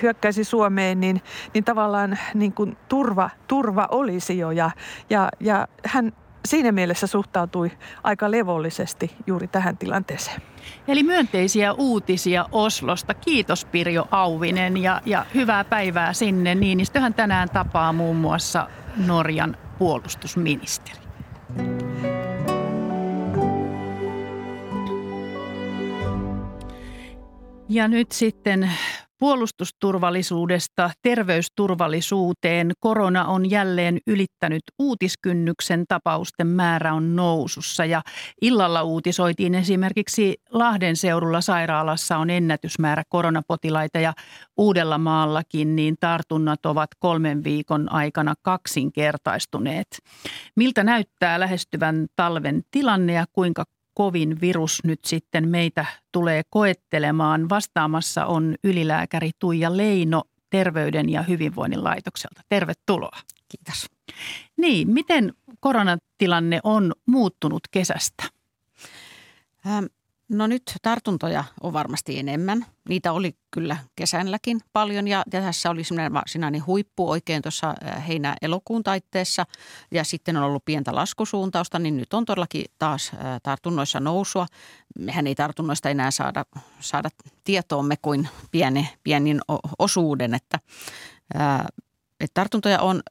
hyökkäisi 0.02 0.44
Suomeen, 0.44 1.00
niin, 1.00 1.22
niin 1.54 1.64
tavallaan 1.64 2.18
niin 2.34 2.54
kuin 2.54 2.78
turva, 2.90 3.30
turva 3.48 3.88
olisi 3.92 4.38
jo. 4.38 4.52
Ja, 4.52 4.72
ja, 5.10 5.30
ja 5.40 5.68
hän 5.86 6.14
siinä 6.48 6.72
mielessä 6.72 7.08
suhtautui 7.08 7.72
aika 8.04 8.32
levollisesti 8.32 9.16
juuri 9.28 9.48
tähän 9.48 9.78
tilanteeseen. 9.78 10.42
Eli 10.88 11.04
myönteisiä 11.04 11.74
uutisia 11.74 12.46
Oslosta. 12.52 13.14
Kiitos 13.14 13.66
Pirjo 13.66 14.08
Auvinen 14.12 14.78
ja, 14.78 15.02
ja 15.06 15.26
hyvää 15.34 15.64
päivää 15.64 16.14
sinne. 16.14 16.56
Niinistöhän 16.56 17.14
tänään 17.14 17.50
tapaa 17.50 17.94
muun 17.94 18.16
muassa 18.16 18.68
Norjan 19.08 19.58
puolustusministeri. 19.78 21.00
Ja 27.70 27.88
nyt 27.88 28.12
sitten 28.12 28.72
Puolustusturvallisuudesta 29.24 30.90
terveysturvallisuuteen 31.02 32.72
korona 32.80 33.26
on 33.26 33.50
jälleen 33.50 34.00
ylittänyt 34.08 34.62
uutiskynnyksen 34.80 35.86
tapausten 35.88 36.48
määrä 36.48 36.94
on 36.94 37.16
nousussa 37.16 37.86
ja 37.86 38.02
illalla 38.42 38.84
uutisoitiin 38.84 39.56
esimerkiksi 39.56 40.36
Lahden 40.50 40.96
seudulla 40.96 41.42
sairaalassa 41.42 42.18
on 42.18 42.30
ennätysmäärä 42.30 43.04
koronapotilaita 43.10 44.00
ja 44.00 44.14
Uudella 44.58 44.98
maallakin 44.98 45.76
niin 45.76 45.96
tartunnat 46.00 46.66
ovat 46.66 46.90
kolmen 47.00 47.44
viikon 47.44 47.92
aikana 47.92 48.34
kaksinkertaistuneet. 48.42 49.88
Miltä 50.56 50.84
näyttää 50.84 51.40
lähestyvän 51.40 52.08
talven 52.16 52.62
tilanne 52.72 53.14
ja 53.14 53.26
kuinka 53.32 53.64
kovin 53.94 54.42
virus 54.42 54.80
nyt 54.84 55.00
sitten 55.06 55.48
meitä 55.50 55.86
tulee 56.12 56.42
koettelemaan. 56.50 57.50
Vastaamassa 57.50 58.26
on 58.26 58.56
ylilääkäri 58.64 59.32
Tuija 59.40 59.78
Leino 59.78 60.24
Terveyden 60.50 61.10
ja 61.10 61.22
hyvinvoinnin 61.22 61.84
laitokselta. 61.84 62.42
Tervetuloa. 62.50 63.20
Kiitos. 63.50 63.86
Niin, 64.58 64.90
miten 64.90 65.34
koronatilanne 65.60 66.60
on 66.64 66.94
muuttunut 67.08 67.62
kesästä? 67.72 68.24
Ähm, 69.68 69.86
No 70.30 70.48
nyt 70.48 70.64
tartuntoja 70.82 71.44
on 71.62 71.74
varmasti 71.74 72.20
enemmän. 72.20 72.66
Niitä 72.90 73.12
oli 73.12 73.36
kyllä 73.52 73.78
kesänläkin 73.96 74.62
paljon 74.74 75.08
ja, 75.08 75.24
tässä 75.30 75.70
oli 75.70 75.82
varsinainen 76.14 76.66
huippu 76.66 77.10
oikein 77.10 77.42
tuossa 77.42 77.74
heinä-elokuun 78.08 78.84
taitteessa 78.84 79.46
ja 79.92 80.04
sitten 80.04 80.38
on 80.38 80.44
ollut 80.44 80.66
pientä 80.66 80.96
laskusuuntausta, 80.96 81.80
niin 81.80 81.98
nyt 81.98 82.14
on 82.14 82.26
todellakin 82.26 82.66
taas 82.80 83.12
tartunnoissa 83.44 84.00
nousua. 84.00 84.48
Mehän 85.00 85.28
ei 85.28 85.36
tartunnoista 85.36 85.90
enää 85.90 86.12
saada, 86.12 86.46
saada 86.80 87.10
tietoomme 87.44 87.96
kuin 88.02 88.30
pieni, 88.52 88.90
pienin 89.04 89.42
osuuden, 89.80 90.34
että 90.34 90.60
että 92.20 92.34
tartuntoja 92.34 92.80
on, 92.80 93.02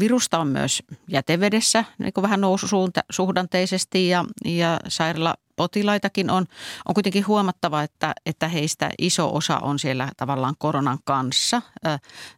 virusta 0.00 0.38
on 0.38 0.48
myös 0.48 0.82
jätevedessä 1.08 1.84
niin 1.98 2.12
kuin 2.12 2.22
vähän 2.22 2.40
noususuhdanteisesti 2.40 4.08
ja, 4.08 4.24
ja 4.44 4.80
sairaala 4.88 5.34
potilaitakin 5.60 6.30
on. 6.30 6.46
On 6.88 6.94
kuitenkin 6.94 7.26
huomattava, 7.26 7.82
että, 7.82 8.12
että 8.26 8.48
heistä 8.48 8.90
iso 8.98 9.36
osa 9.36 9.58
on 9.58 9.78
siellä 9.78 10.08
tavallaan 10.16 10.54
koronan 10.58 10.98
kanssa. 11.04 11.62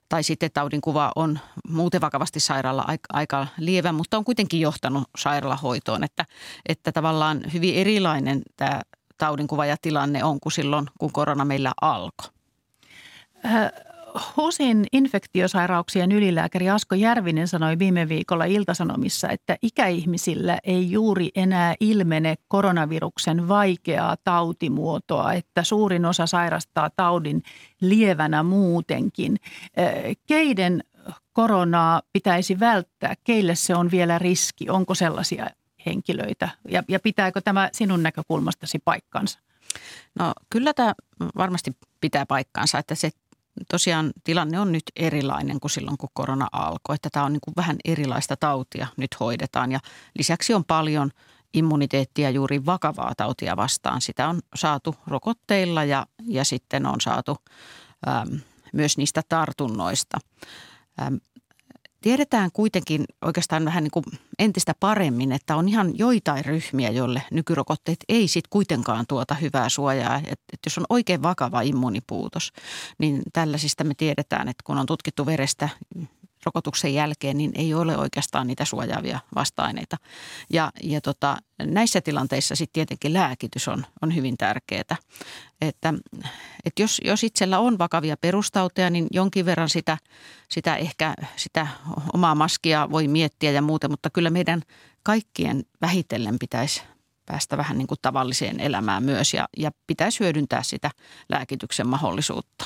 Tai 0.09 0.23
sitten 0.23 0.51
taudin 0.55 0.81
kuva 0.81 1.13
on 1.17 1.39
muuten 1.69 2.01
vakavasti 2.01 2.41
sairaala 2.41 2.85
aika 3.13 3.47
lievä, 3.59 3.93
mutta 3.93 4.17
on 4.17 4.25
kuitenkin 4.25 4.61
johtanut 4.61 5.05
sairaalahoitoon. 5.19 6.05
Että, 6.05 6.25
että 6.69 6.93
tavallaan 6.93 7.41
hyvin 7.53 7.75
erilainen 7.75 8.43
tämä 8.57 8.81
taudinkuva 9.19 9.67
ja 9.67 9.77
tilanne 9.83 10.25
on 10.25 10.41
kuin 10.41 10.53
silloin, 10.53 10.87
kun 10.99 11.13
korona 11.13 11.45
meillä 11.45 11.73
alkoi. 11.81 12.29
HUSin 14.37 14.87
infektiosairauksien 14.93 16.13
ylilääkäri 16.13 16.71
Asko 16.71 16.95
Järvinen 16.95 17.49
sanoi 17.49 17.79
viime 17.79 18.09
viikolla 18.09 18.45
Iltasanomissa, 18.45 19.29
että 19.29 19.57
ikäihmisillä 19.63 20.59
ei 20.65 20.91
juuri 20.91 21.31
enää 21.35 21.75
ilmene 21.81 22.35
koronaviruksen 22.49 23.49
vaikeaa 23.49 24.17
tautimuotoa, 24.25 25.33
että 25.33 25.63
suurin 25.63 26.05
osa 26.05 26.27
sairastaa 26.27 26.91
taudin 26.97 27.43
lievänä 27.81 28.43
muutenkin. 28.43 29.37
Keiden 30.27 30.85
koronaa 31.33 32.03
pitäisi 32.13 32.61
välttää? 32.61 33.15
Keille 33.25 33.55
se 33.55 33.75
on 33.75 33.91
vielä 33.91 34.19
riski? 34.19 34.71
Onko 34.71 34.95
sellaisia 34.95 35.47
henkilöitä? 35.87 36.49
Ja, 36.69 36.83
ja 36.89 37.01
pitääkö 37.01 37.41
tämä 37.41 37.69
sinun 37.73 38.03
näkökulmastasi 38.03 38.79
paikkansa? 38.85 39.39
No 40.19 40.33
kyllä 40.51 40.75
tämä 40.75 40.95
varmasti 41.37 41.77
pitää 42.01 42.27
paikkaansa, 42.27 42.79
että 42.79 42.95
se 42.95 43.11
tosiaan 43.71 44.13
tilanne 44.25 44.61
on 44.61 44.73
nyt 44.73 44.83
erilainen 44.97 45.61
kuin 45.61 45.71
silloin, 45.71 45.99
kun 45.99 46.09
korona 46.15 46.49
alkoi. 46.53 46.95
Että 46.95 47.09
tämä 47.13 47.27
on 47.27 47.33
niin 47.33 47.41
kuin 47.41 47.55
vähän 47.57 47.77
erilaista 47.85 48.37
tautia 48.37 48.87
nyt 48.97 49.21
hoidetaan 49.21 49.73
ja 49.73 49.81
lisäksi 50.19 50.55
on 50.55 50.65
paljon 50.65 51.11
immuniteettia 51.55 52.31
juuri 52.31 52.67
vakavaa 52.67 53.13
tautia 53.17 53.57
vastaan. 53.57 54.01
Sitä 54.01 54.29
on 54.29 54.41
saatu 54.55 54.95
rokotteilla 55.07 55.85
ja, 55.85 56.07
ja 56.27 56.45
sitten 56.45 56.87
on 56.87 57.01
saatu 57.01 57.37
äm, 58.09 58.41
myös 58.73 58.97
niistä 58.97 59.23
tartunnoista. 59.29 60.19
Äm, 61.03 61.21
Tiedetään 62.03 62.51
kuitenkin 62.53 63.05
oikeastaan 63.25 63.65
vähän 63.65 63.85
niin 63.85 63.91
kuin 63.91 64.05
entistä 64.39 64.75
paremmin, 64.81 65.33
että 65.33 65.57
on 65.57 65.69
ihan 65.69 65.99
joitain 65.99 66.45
ryhmiä, 66.45 66.91
joille 66.91 67.23
nykyrokotteet 67.31 67.99
ei 68.09 68.29
sitten 68.29 68.51
kuitenkaan 68.51 69.05
tuota 69.09 69.35
hyvää 69.35 69.69
suojaa. 69.69 70.17
Että 70.17 70.45
et 70.53 70.59
jos 70.67 70.79
on 70.79 70.85
oikein 70.89 71.23
vakava 71.23 71.61
immunipuutos, 71.61 72.53
niin 72.99 73.23
tällaisista 73.33 73.85
me 73.85 73.95
tiedetään, 73.95 74.49
että 74.49 74.63
kun 74.67 74.79
on 74.79 74.87
tutkittu 74.87 75.27
verestä 75.27 75.69
rokotuksen 76.47 76.95
jälkeen, 76.95 77.39
niin 77.39 77.53
ei 77.55 77.75
ole 77.75 77.97
oikeastaan 77.97 78.47
niitä 78.47 78.65
suojaavia 78.65 79.21
vasta-aineita. 79.35 79.97
Ja, 80.51 80.71
ja 80.83 81.01
tota, 81.01 81.37
näissä 81.63 82.01
tilanteissa 82.01 82.57
sitten 82.57 82.73
tietenkin 82.73 83.13
lääkitys 83.13 83.69
on, 83.69 83.87
on 84.03 84.15
hyvin 84.15 84.37
tärkeää. 84.39 84.97
Että, 85.61 85.95
että 86.65 86.83
jos, 86.83 87.01
jos 87.05 87.25
itsellä 87.25 87.59
on 87.59 87.79
vakavia 87.79 88.17
perustauteja, 88.17 88.91
niin 88.91 89.07
jonkin 89.11 89.47
verran 89.47 89.69
sitä, 89.69 89.99
sitä 90.49 90.77
ehkä 90.77 91.15
sitä 91.37 91.67
omaa 92.13 92.35
maskia 92.35 92.91
voi 92.91 93.09
miettiä 93.09 93.51
ja 93.51 93.63
muuta, 93.63 93.89
mutta 93.89 94.11
kyllä 94.11 94.31
meidän 94.31 94.63
kaikkien 95.03 95.65
vähitellen 95.81 96.39
pitäisi 96.39 96.83
päästä 97.27 97.57
vähän 97.57 97.79
niin 97.79 97.87
kuin 97.87 97.99
tavalliseen 98.03 98.61
elämään 98.61 99.03
myös 99.03 99.35
ja, 99.35 99.49
ja 99.57 99.71
pitäisi 99.87 100.21
hyödyntää 100.21 100.63
sitä 100.63 100.91
lääkityksen 101.29 101.87
mahdollisuutta. 101.87 102.65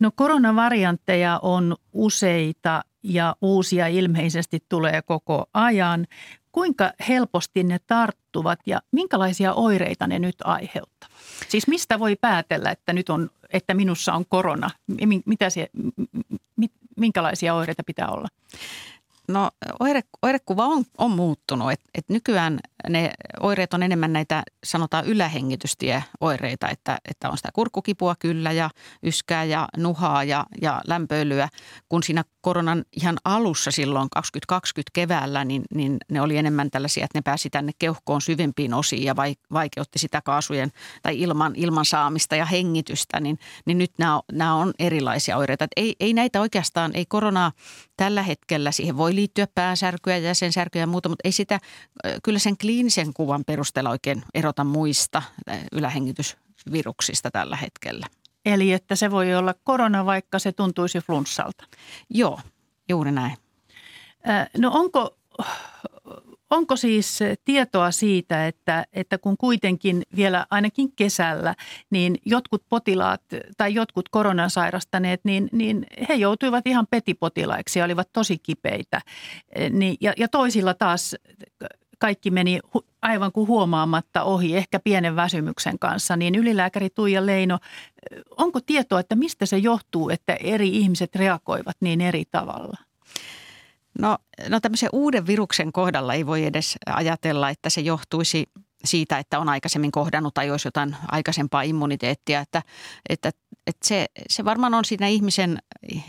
No 0.00 0.10
koronavariantteja 0.14 1.38
on 1.42 1.76
useita 1.92 2.84
ja 3.02 3.36
uusia 3.40 3.86
ilmeisesti 3.86 4.64
tulee 4.68 5.02
koko 5.02 5.46
ajan. 5.54 6.06
Kuinka 6.52 6.92
helposti 7.08 7.64
ne 7.64 7.78
tarttuvat 7.86 8.58
ja 8.66 8.80
minkälaisia 8.92 9.54
oireita 9.54 10.06
ne 10.06 10.18
nyt 10.18 10.36
aiheuttavat? 10.44 11.16
Siis 11.48 11.66
mistä 11.68 11.98
voi 11.98 12.16
päätellä, 12.20 12.70
että 12.70 12.92
nyt 12.92 13.08
on, 13.08 13.30
että 13.52 13.74
minussa 13.74 14.12
on 14.12 14.24
korona? 14.28 14.70
Mitä 15.26 15.50
se, 15.50 15.70
minkälaisia 16.96 17.54
oireita 17.54 17.82
pitää 17.86 18.08
olla? 18.08 18.28
No 19.28 19.50
oire, 19.80 20.00
oirekuva 20.22 20.66
on, 20.66 20.84
on 20.98 21.10
muuttunut. 21.10 21.72
Et, 21.72 21.80
et 21.94 22.08
nykyään 22.08 22.58
ne 22.88 23.12
oireet 23.40 23.74
on 23.74 23.82
enemmän 23.82 24.12
näitä 24.12 24.42
sanotaan 24.64 25.04
ylähengitystieoireita, 25.06 26.68
että, 26.68 26.98
että 27.10 27.30
on 27.30 27.36
sitä 27.36 27.48
kurkkukipua 27.52 28.14
kyllä 28.18 28.52
ja 28.52 28.70
yskää 29.02 29.44
ja 29.44 29.68
nuhaa 29.76 30.24
ja, 30.24 30.46
ja 30.62 30.80
lämpöilyä. 30.86 31.48
Kun 31.88 32.02
siinä 32.02 32.24
koronan 32.40 32.84
ihan 32.96 33.16
alussa 33.24 33.70
silloin 33.70 34.08
2020 34.10 34.90
keväällä, 34.92 35.44
niin, 35.44 35.62
niin 35.74 35.96
ne 36.10 36.20
oli 36.20 36.36
enemmän 36.36 36.70
tällaisia, 36.70 37.04
että 37.04 37.18
ne 37.18 37.22
pääsi 37.22 37.50
tänne 37.50 37.72
keuhkoon 37.78 38.20
syvempiin 38.20 38.74
osiin 38.74 39.04
ja 39.04 39.16
vaikeutti 39.52 39.98
sitä 39.98 40.22
kaasujen 40.22 40.70
tai 41.02 41.20
ilman, 41.20 41.52
ilman 41.56 41.84
saamista 41.84 42.36
ja 42.36 42.46
hengitystä, 42.46 43.20
niin, 43.20 43.38
niin 43.64 43.78
nyt 43.78 43.92
nämä, 43.98 44.20
nämä 44.32 44.54
on 44.54 44.72
erilaisia 44.78 45.36
oireita. 45.36 45.64
Et 45.64 45.70
ei, 45.76 45.96
ei 46.00 46.12
näitä 46.12 46.40
oikeastaan, 46.40 46.90
ei 46.94 47.06
koronaa 47.06 47.52
tällä 47.96 48.22
hetkellä, 48.22 48.72
siihen 48.72 48.96
voi 48.96 49.15
liittyä 49.16 49.46
päänsärkyä, 49.54 50.16
jäsensärkyä 50.16 50.82
ja 50.82 50.86
muuta, 50.86 51.08
mutta 51.08 51.22
ei 51.24 51.32
sitä 51.32 51.60
kyllä 52.22 52.38
sen 52.38 52.58
kliinisen 52.58 53.14
kuvan 53.14 53.44
perusteella 53.44 53.90
oikein 53.90 54.22
erota 54.34 54.64
muista 54.64 55.22
ylähengitysviruksista 55.72 57.30
tällä 57.30 57.56
hetkellä. 57.56 58.06
Eli 58.44 58.72
että 58.72 58.96
se 58.96 59.10
voi 59.10 59.34
olla 59.34 59.54
korona, 59.64 60.06
vaikka 60.06 60.38
se 60.38 60.52
tuntuisi 60.52 60.98
flunssalta. 60.98 61.64
Joo, 62.10 62.40
juuri 62.88 63.12
näin. 63.12 63.36
No 64.58 64.70
onko, 64.74 65.16
onko 66.50 66.76
siis 66.76 67.18
tietoa 67.44 67.90
siitä, 67.90 68.46
että, 68.46 68.86
että 68.92 69.18
kun 69.18 69.36
kuitenkin 69.36 70.02
vielä 70.16 70.46
ainakin 70.50 70.92
kesällä, 70.96 71.54
niin 71.90 72.16
jotkut 72.24 72.62
potilaat 72.68 73.22
tai 73.56 73.74
jotkut 73.74 74.08
koronan 74.08 74.50
sairastaneet, 74.50 75.20
niin, 75.24 75.48
niin 75.52 75.86
he 76.08 76.14
joutuivat 76.14 76.66
ihan 76.66 76.86
petipotilaiksi 76.90 77.78
ja 77.78 77.84
olivat 77.84 78.08
tosi 78.12 78.38
kipeitä. 78.38 79.00
Niin, 79.70 79.96
ja, 80.00 80.12
ja 80.16 80.28
toisilla 80.28 80.74
taas 80.74 81.16
kaikki 81.98 82.30
meni 82.30 82.60
aivan 83.02 83.32
kuin 83.32 83.48
huomaamatta 83.48 84.22
ohi, 84.22 84.56
ehkä 84.56 84.80
pienen 84.80 85.16
väsymyksen 85.16 85.78
kanssa, 85.78 86.16
niin 86.16 86.34
ylilääkäri 86.34 86.90
Tuija 86.90 87.26
Leino, 87.26 87.58
onko 88.36 88.60
tietoa, 88.60 89.00
että 89.00 89.14
mistä 89.14 89.46
se 89.46 89.58
johtuu, 89.58 90.10
että 90.10 90.34
eri 90.34 90.68
ihmiset 90.68 91.16
reagoivat 91.16 91.76
niin 91.80 92.00
eri 92.00 92.24
tavalla? 92.30 92.76
No, 94.00 94.18
no 94.48 94.60
tämmöisen 94.60 94.88
uuden 94.92 95.26
viruksen 95.26 95.72
kohdalla 95.72 96.14
ei 96.14 96.26
voi 96.26 96.44
edes 96.44 96.76
ajatella, 96.86 97.50
että 97.50 97.70
se 97.70 97.80
johtuisi 97.80 98.46
siitä, 98.84 99.18
että 99.18 99.38
on 99.38 99.48
aikaisemmin 99.48 99.92
kohdannut 99.92 100.34
tai 100.34 100.50
olisi 100.50 100.68
jotain 100.68 100.96
aikaisempaa 101.08 101.62
immuniteettia. 101.62 102.40
Että, 102.40 102.62
että, 103.08 103.30
että 103.66 103.88
se, 103.88 104.06
se 104.30 104.44
varmaan 104.44 104.74
on 104.74 104.84
siinä 104.84 105.06
ihmisen 105.06 105.58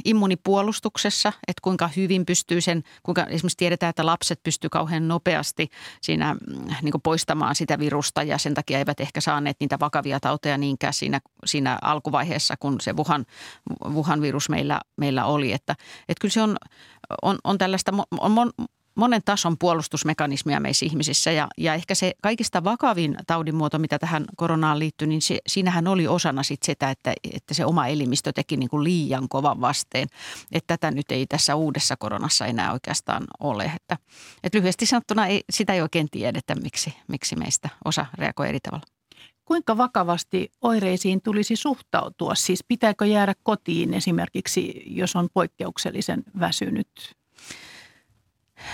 immunipuolustuksessa, 0.06 1.34
että 1.48 1.62
kuinka 1.62 1.90
hyvin 1.96 2.26
pystyy 2.26 2.62
sen, 2.62 2.84
kuinka 3.04 3.24
esimerkiksi 3.24 3.58
tiedetään, 3.58 3.90
että 3.90 4.06
lapset 4.06 4.44
pystyy 4.44 4.70
kauhean 4.70 5.08
nopeasti 5.08 5.70
siinä 6.02 6.36
niin 6.82 6.94
poistamaan 7.04 7.56
sitä 7.56 7.80
virusta 7.80 8.24
ja 8.24 8.38
sen 8.38 8.54
takia 8.54 8.78
eivät 8.78 9.00
ehkä 9.00 9.22
saaneet 9.22 9.58
niitä 9.60 9.80
vakavia 9.80 10.20
tauteja 10.20 10.58
niinkään 10.58 10.94
siinä, 10.94 11.20
siinä 11.46 11.80
alkuvaiheessa, 11.82 12.56
kun 12.60 12.82
se 12.82 12.94
Wuhan, 12.96 13.26
Wuhan 13.86 14.22
virus 14.22 14.50
meillä, 14.50 14.82
meillä 14.98 15.26
oli. 15.26 15.54
Että, 15.54 15.76
että 16.10 16.22
kyllä 16.22 16.34
se 16.34 16.42
on, 16.42 16.58
on, 17.22 17.38
on 17.44 17.58
tällaista, 17.58 17.92
on 18.20 18.52
monen 18.98 19.22
tason 19.26 19.58
puolustusmekanismia 19.58 20.60
meissä 20.60 20.86
ihmisissä 20.86 21.32
ja, 21.32 21.48
ja 21.58 21.74
ehkä 21.74 21.96
se 21.96 22.14
kaikista 22.22 22.64
vakavin 22.64 23.18
taudinmuoto, 23.28 23.80
mitä 23.80 24.00
tähän 24.00 24.26
koronaan 24.36 24.80
liittyy, 24.80 25.08
niin 25.08 25.22
se, 25.22 25.40
siinähän 25.48 25.88
oli 25.88 26.08
osana 26.08 26.44
sit 26.44 26.64
sitä, 26.64 26.90
että, 26.90 27.14
että 27.34 27.54
se 27.54 27.66
oma 27.66 27.88
elimistö 27.88 28.34
teki 28.34 28.58
niin 28.58 28.70
kuin 28.70 28.84
liian 28.84 29.30
kovan 29.30 29.62
vasteen. 29.62 30.08
Että 30.52 30.78
tätä 30.78 30.92
nyt 30.92 31.12
ei 31.12 31.28
tässä 31.28 31.56
uudessa 31.56 31.96
koronassa 31.98 32.46
enää 32.46 32.74
oikeastaan 32.74 33.24
ole. 33.40 33.72
Että, 33.76 33.98
että 34.44 34.58
lyhyesti 34.58 34.86
sanottuna 34.86 35.28
ei, 35.28 35.44
sitä 35.50 35.74
ei 35.74 35.82
oikein 35.82 36.08
tiedetä, 36.12 36.56
miksi, 36.56 36.94
miksi 37.08 37.36
meistä 37.36 37.70
osa 37.86 38.06
reagoi 38.14 38.50
eri 38.50 38.60
tavalla. 38.60 38.86
Kuinka 39.46 39.78
vakavasti 39.78 40.52
oireisiin 40.62 41.22
tulisi 41.22 41.56
suhtautua? 41.56 42.36
Siis 42.36 42.64
pitääkö 42.68 43.06
jäädä 43.06 43.34
kotiin 43.44 43.94
esimerkiksi, 43.94 44.84
jos 44.86 45.16
on 45.16 45.28
poikkeuksellisen 45.34 46.24
väsynyt 46.40 47.17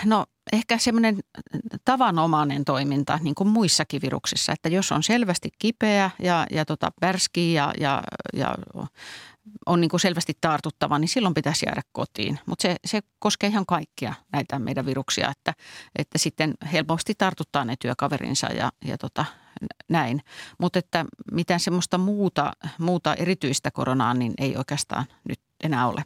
No 0.06 0.26
ehkä 0.54 0.78
semmoinen 0.78 1.20
tavanomainen 1.86 2.66
toiminta 2.66 3.20
niin 3.22 3.36
kuin 3.36 3.48
muissakin 3.48 4.02
viruksissa, 4.02 4.52
että 4.52 4.70
jos 4.70 4.92
on 4.92 5.04
selvästi 5.04 5.50
kipeä 5.60 6.12
ja, 6.20 6.46
ja 6.52 6.66
tota, 6.66 6.92
pärskii 7.02 7.54
ja, 7.54 7.74
ja, 7.80 8.04
ja 8.34 8.56
on 9.66 9.82
niin 9.82 9.90
kuin 9.90 10.00
selvästi 10.00 10.34
tartuttava, 10.42 11.00
niin 11.00 11.10
silloin 11.10 11.34
pitäisi 11.34 11.66
jäädä 11.66 11.82
kotiin. 11.92 12.40
Mutta 12.46 12.62
se, 12.62 12.76
se 12.86 13.00
koskee 13.20 13.50
ihan 13.50 13.66
kaikkia 13.66 14.14
näitä 14.32 14.60
meidän 14.60 14.86
viruksia, 14.86 15.30
että, 15.30 15.54
että 15.96 16.18
sitten 16.18 16.54
helposti 16.74 17.14
tartuttaa 17.18 17.66
ne 17.66 17.76
työkaverinsa 17.80 18.48
ja, 18.48 18.72
ja 18.86 18.98
tota, 18.98 19.26
näin. 19.90 20.22
Mutta 20.60 20.80
että 20.80 21.06
mitään 21.32 21.60
semmoista 21.60 21.98
muuta, 21.98 22.54
muuta 22.78 23.16
erityistä 23.16 23.72
koronaa 23.72 24.14
niin 24.14 24.34
ei 24.38 24.58
oikeastaan 24.58 25.06
nyt 25.30 25.40
enää 25.64 25.88
ole. 25.88 26.04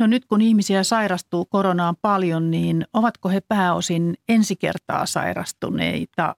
No 0.00 0.06
nyt 0.06 0.24
kun 0.24 0.40
ihmisiä 0.40 0.84
sairastuu 0.84 1.44
koronaan 1.44 1.96
paljon, 2.02 2.50
niin 2.50 2.86
ovatko 2.92 3.28
he 3.28 3.40
pääosin 3.40 4.14
ensi 4.28 4.56
kertaa 4.56 5.06
sairastuneita 5.06 6.36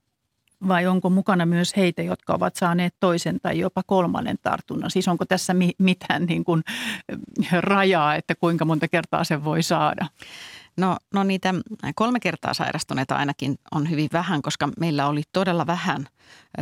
vai 0.69 0.87
onko 0.87 1.11
mukana 1.11 1.47
myös 1.47 1.77
heitä, 1.77 2.03
jotka 2.03 2.35
ovat 2.35 2.57
saaneet 2.57 2.95
toisen 3.01 3.41
tai 3.43 3.59
jopa 3.59 3.83
kolmannen 3.87 4.37
tartunnan? 4.43 4.91
Siis 4.91 5.09
onko 5.09 5.25
tässä 5.25 5.55
mitään 5.79 6.25
niin 6.25 6.45
kuin 6.45 6.63
rajaa, 7.61 8.15
että 8.15 8.35
kuinka 8.35 8.65
monta 8.65 8.89
kertaa 8.89 9.25
sen 9.25 9.45
voi 9.45 9.63
saada? 9.63 10.07
No, 10.77 10.97
no 11.15 11.23
niitä 11.23 11.55
kolme 11.95 12.21
kertaa 12.21 12.55
sairastuneita 12.55 13.17
ainakin 13.17 13.59
on 13.73 13.91
hyvin 13.91 14.09
vähän, 14.13 14.43
koska 14.43 14.69
meillä 14.81 15.07
oli 15.07 15.23
todella 15.33 15.67
vähän 15.67 16.07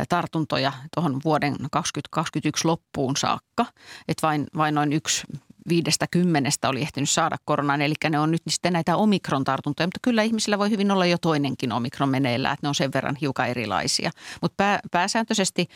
tartuntoja 0.09 0.73
tuohon 0.95 1.21
vuoden 1.25 1.55
2021 1.71 2.67
loppuun 2.67 3.17
saakka. 3.17 3.65
Että 4.07 4.27
vain, 4.27 4.47
vain 4.57 4.75
noin 4.75 4.93
yksi 4.93 5.23
viidestä 5.69 6.05
kymmenestä 6.11 6.69
oli 6.69 6.81
ehtinyt 6.81 7.09
saada 7.09 7.37
koronaan, 7.45 7.81
eli 7.81 7.93
ne 8.09 8.19
on 8.19 8.31
nyt 8.31 8.41
sitten 8.49 8.73
näitä 8.73 8.95
omikron-tartuntoja, 8.95 9.87
mutta 9.87 9.99
kyllä 10.01 10.23
ihmisillä 10.23 10.59
voi 10.59 10.69
hyvin 10.69 10.91
olla 10.91 11.05
jo 11.05 11.17
toinenkin 11.17 11.71
omikron 11.71 12.09
meneillään, 12.09 12.53
että 12.53 12.65
ne 12.65 12.69
on 12.69 12.75
sen 12.75 12.93
verran 12.93 13.17
hiukan 13.21 13.47
erilaisia. 13.47 14.11
Mutta 14.41 14.55
pää, 14.57 14.79
pääsääntöisesti 14.91 15.67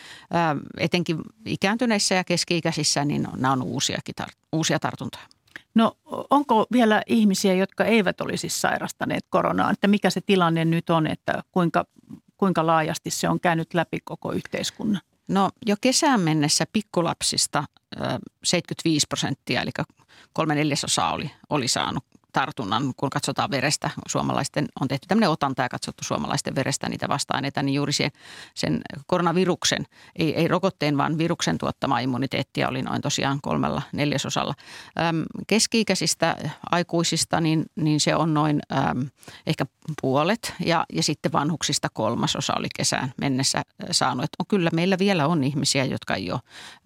etenkin 0.77 1.17
ikääntyneissä 1.45 2.15
ja 2.15 2.23
keski-ikäisissä, 2.23 3.05
niin 3.05 3.27
nämä 3.35 3.51
on 3.51 3.63
uusiakin 3.63 4.15
tar- 4.21 4.35
uusia 4.51 4.79
tartuntoja. 4.79 5.25
No 5.75 5.97
onko 6.29 6.65
vielä 6.71 7.01
ihmisiä, 7.07 7.53
jotka 7.53 7.85
eivät 7.85 8.21
olisi 8.21 8.49
sairastaneet 8.49 9.25
koronaa, 9.29 9.71
että 9.71 9.87
mikä 9.87 10.09
se 10.09 10.21
tilanne 10.21 10.65
nyt 10.65 10.89
on, 10.89 11.07
että 11.07 11.43
kuinka, 11.51 11.85
kuinka 12.37 12.65
laajasti 12.65 13.09
se 13.09 13.29
on 13.29 13.39
käynyt 13.39 13.73
läpi 13.73 13.99
koko 14.03 14.31
yhteiskunnan? 14.31 15.01
No 15.27 15.49
jo 15.65 15.75
kesään 15.81 16.19
mennessä 16.19 16.65
pikkulapsista 16.73 17.63
75 18.43 19.07
prosenttia, 19.07 19.61
eli 19.61 19.71
kolme 20.33 20.55
neljäsosaa 20.55 21.13
oli, 21.13 21.31
oli 21.49 21.67
saanut 21.67 22.03
tartunnan, 22.35 22.93
kun 22.97 23.09
katsotaan 23.09 23.51
verestä, 23.51 23.89
suomalaisten 24.07 24.67
on 24.81 24.87
tehty 24.87 25.07
tämmöinen 25.07 25.29
otanta 25.29 25.61
ja 25.61 25.69
katsottu 25.69 26.03
suomalaisten 26.03 26.55
verestä 26.55 26.89
niitä 26.89 27.07
vasta-aineita, 27.09 27.63
niin 27.63 27.75
juuri 27.75 27.93
sen, 27.93 28.11
sen 28.53 28.81
koronaviruksen, 29.07 29.85
ei, 30.15 30.35
ei 30.35 30.47
rokotteen, 30.47 30.97
vaan 30.97 31.17
viruksen 31.17 31.57
tuottama 31.57 31.99
immuniteettia 31.99 32.69
oli 32.69 32.81
noin 32.81 33.01
tosiaan 33.01 33.39
kolmella 33.41 33.81
neljäsosalla. 33.93 34.53
Äm, 34.99 35.23
keski-ikäisistä 35.47 36.35
aikuisista, 36.71 37.41
niin, 37.41 37.65
niin 37.75 37.99
se 37.99 38.15
on 38.15 38.33
noin 38.33 38.59
äm, 38.71 39.09
ehkä 39.47 39.65
puolet 40.01 40.53
ja, 40.65 40.85
ja 40.93 41.03
sitten 41.03 41.31
vanhuksista 41.31 41.87
kolmasosa 41.93 42.53
oli 42.57 42.67
kesään 42.75 43.13
mennessä 43.17 43.63
saanut. 43.91 44.23
Että 44.23 44.35
on, 44.39 44.45
kyllä 44.47 44.69
meillä 44.73 44.99
vielä 44.99 45.27
on 45.27 45.43
ihmisiä, 45.43 45.85
jotka 45.85 46.15
ei 46.15 46.31
ole 46.31 46.39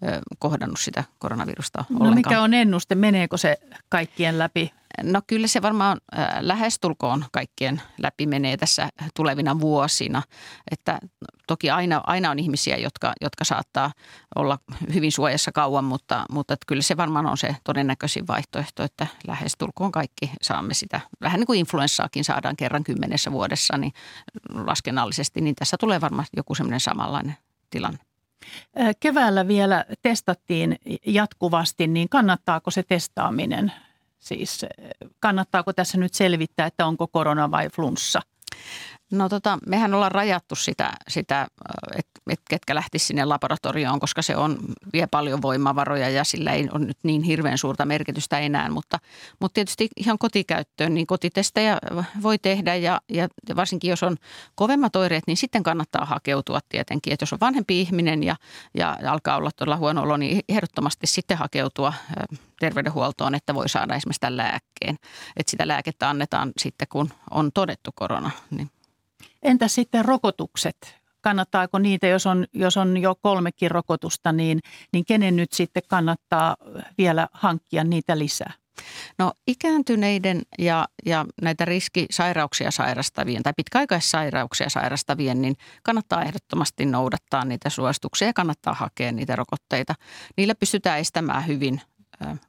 ö, 0.04 0.20
kohdannut 0.38 0.80
sitä 0.80 1.04
koronavirusta 1.18 1.84
no 1.88 1.96
ollenkaan. 1.96 2.14
mikä 2.14 2.42
on 2.42 2.54
ennuste? 2.54 2.94
Meneekö 2.94 3.38
se 3.38 3.56
kaikkien 3.88 4.38
läpi? 4.38 4.72
No 5.02 5.22
kyllä 5.26 5.39
se 5.48 5.62
varmaan 5.62 6.00
lähestulkoon 6.40 7.24
kaikkien 7.32 7.82
läpi 7.98 8.26
menee 8.26 8.56
tässä 8.56 8.88
tulevina 9.16 9.60
vuosina. 9.60 10.22
Että 10.70 10.98
toki 11.46 11.70
aina, 11.70 12.02
aina 12.06 12.30
on 12.30 12.38
ihmisiä, 12.38 12.76
jotka, 12.76 13.12
jotka 13.20 13.44
saattaa 13.44 13.92
olla 14.36 14.58
hyvin 14.94 15.12
suojassa 15.12 15.52
kauan, 15.52 15.84
mutta, 15.84 16.24
mutta 16.30 16.54
että 16.54 16.64
kyllä 16.66 16.82
se 16.82 16.96
varmaan 16.96 17.26
on 17.26 17.38
se 17.38 17.56
todennäköisin 17.64 18.26
vaihtoehto, 18.26 18.82
että 18.82 19.06
lähestulkoon 19.26 19.92
kaikki 19.92 20.30
saamme 20.42 20.74
sitä. 20.74 21.00
Vähän 21.20 21.40
niin 21.40 21.46
kuin 21.46 21.58
influenssaakin 21.58 22.24
saadaan 22.24 22.56
kerran 22.56 22.84
kymmenessä 22.84 23.32
vuodessa, 23.32 23.78
niin 23.78 23.92
laskennallisesti, 24.54 25.40
niin 25.40 25.54
tässä 25.54 25.76
tulee 25.80 26.00
varmaan 26.00 26.26
joku 26.36 26.54
semmoinen 26.54 26.80
samanlainen 26.80 27.36
tilanne. 27.70 27.98
Keväällä 29.00 29.48
vielä 29.48 29.84
testattiin 30.02 30.76
jatkuvasti, 31.06 31.86
niin 31.86 32.08
kannattaako 32.08 32.70
se 32.70 32.82
testaaminen 32.82 33.72
Siis 34.20 34.62
eh, 34.62 34.68
kannattaako 35.20 35.72
tässä 35.72 35.98
nyt 35.98 36.14
selvittää, 36.14 36.66
että 36.66 36.86
onko 36.86 37.08
korona 37.08 37.50
vai 37.50 37.68
flunssa? 37.68 38.20
No 39.12 39.28
tota, 39.28 39.58
mehän 39.66 39.94
ollaan 39.94 40.12
rajattu 40.12 40.54
sitä, 40.54 40.92
sitä 41.08 41.46
että 41.96 42.09
et 42.30 42.40
ketkä 42.50 42.74
lähtisivät 42.74 43.06
sinne 43.06 43.24
laboratorioon, 43.24 44.00
koska 44.00 44.22
se 44.22 44.36
on, 44.36 44.58
vie 44.92 45.06
paljon 45.06 45.42
voimavaroja 45.42 46.08
ja 46.08 46.24
sillä 46.24 46.52
ei 46.52 46.68
ole 46.72 46.84
nyt 46.84 46.98
niin 47.02 47.22
hirveän 47.22 47.58
suurta 47.58 47.84
merkitystä 47.84 48.38
enää. 48.38 48.70
Mutta, 48.70 48.98
mutta 49.40 49.54
tietysti 49.54 49.88
ihan 49.96 50.18
kotikäyttöön, 50.18 50.94
niin 50.94 51.06
kotitestejä 51.06 51.78
voi 52.22 52.38
tehdä 52.38 52.74
ja, 52.74 53.00
ja 53.08 53.28
varsinkin 53.56 53.90
jos 53.90 54.02
on 54.02 54.16
kovemmat 54.54 54.96
oireet, 54.96 55.24
niin 55.26 55.36
sitten 55.36 55.62
kannattaa 55.62 56.04
hakeutua 56.04 56.60
tietenkin. 56.68 57.12
Että 57.12 57.22
jos 57.22 57.32
on 57.32 57.40
vanhempi 57.40 57.80
ihminen 57.80 58.22
ja, 58.22 58.36
ja 58.74 58.96
alkaa 59.06 59.36
olla 59.36 59.50
todella 59.56 59.76
huono 59.76 60.02
olo, 60.02 60.16
niin 60.16 60.40
ehdottomasti 60.48 61.06
sitten 61.06 61.38
hakeutua 61.38 61.92
terveydenhuoltoon, 62.60 63.34
että 63.34 63.54
voi 63.54 63.68
saada 63.68 63.94
esimerkiksi 63.94 64.20
tämän 64.20 64.36
lääkkeen. 64.36 64.96
Että 65.36 65.50
sitä 65.50 65.68
lääkettä 65.68 66.10
annetaan 66.10 66.52
sitten, 66.58 66.88
kun 66.88 67.10
on 67.30 67.50
todettu 67.54 67.90
korona. 67.94 68.30
Niin. 68.50 68.70
Entä 69.42 69.68
sitten 69.68 70.04
rokotukset? 70.04 70.99
Kannattaako 71.20 71.78
niitä, 71.78 72.06
jos 72.06 72.26
on, 72.26 72.46
jos 72.52 72.76
on 72.76 72.96
jo 72.96 73.14
kolmekin 73.14 73.70
rokotusta, 73.70 74.32
niin, 74.32 74.60
niin 74.92 75.04
kenen 75.04 75.36
nyt 75.36 75.52
sitten 75.52 75.82
kannattaa 75.88 76.56
vielä 76.98 77.28
hankkia 77.32 77.84
niitä 77.84 78.18
lisää? 78.18 78.52
No 79.18 79.32
ikääntyneiden 79.46 80.42
ja, 80.58 80.88
ja 81.06 81.26
näitä 81.42 81.64
riskisairauksia 81.64 82.70
sairastavien 82.70 83.42
tai 83.42 83.52
pitkäaikaissairauksia 83.56 84.68
sairastavien, 84.68 85.42
niin 85.42 85.56
kannattaa 85.82 86.22
ehdottomasti 86.22 86.86
noudattaa 86.86 87.44
niitä 87.44 87.70
suosituksia 87.70 88.28
ja 88.28 88.32
kannattaa 88.32 88.74
hakea 88.74 89.12
niitä 89.12 89.36
rokotteita. 89.36 89.94
Niillä 90.36 90.54
pystytään 90.54 90.98
estämään 90.98 91.46
hyvin 91.46 91.80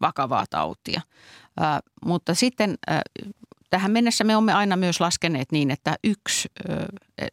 vakavaa 0.01 0.45
tautia. 0.49 1.01
Mutta 2.05 2.33
sitten 2.33 2.75
tähän 3.71 3.91
mennessä 3.91 4.23
me 4.23 4.35
olemme 4.35 4.53
aina 4.53 4.75
myös 4.75 4.99
laskeneet 4.99 5.51
niin, 5.51 5.71
että 5.71 5.95
yksi, 6.03 6.49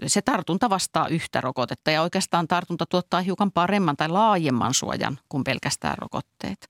se 0.07 0.23
tartunta 0.23 0.71
vastaa 0.71 1.09
yhtä 1.09 1.41
rokotetta 1.41 1.91
ja 1.91 2.03
oikeastaan 2.03 2.49
tartunta 2.49 2.87
tuottaa 2.87 3.21
hiukan 3.21 3.53
paremman 3.53 3.97
tai 3.97 4.09
laajemman 4.09 4.75
suojan 4.75 5.19
kuin 5.29 5.45
pelkästään 5.45 5.99
rokotteet. 5.99 6.69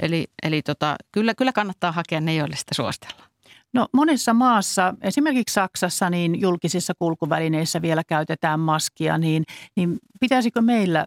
Eli, 0.00 0.24
eli 0.42 0.62
tota, 0.62 0.96
kyllä, 1.12 1.34
kyllä 1.34 1.52
kannattaa 1.52 1.92
hakea 1.92 2.20
ne, 2.20 2.34
joille 2.34 2.56
sitä 2.56 2.74
suositellaan. 2.74 3.30
No 3.72 3.86
monessa 3.92 4.34
maassa, 4.34 4.94
esimerkiksi 5.02 5.54
Saksassa, 5.54 6.10
niin 6.10 6.40
julkisissa 6.40 6.92
kulkuvälineissä 6.98 7.82
vielä 7.82 8.02
käytetään 8.04 8.60
maskia, 8.60 9.18
niin, 9.18 9.44
niin 9.76 9.98
pitäisikö 10.20 10.62
meillä 10.62 11.06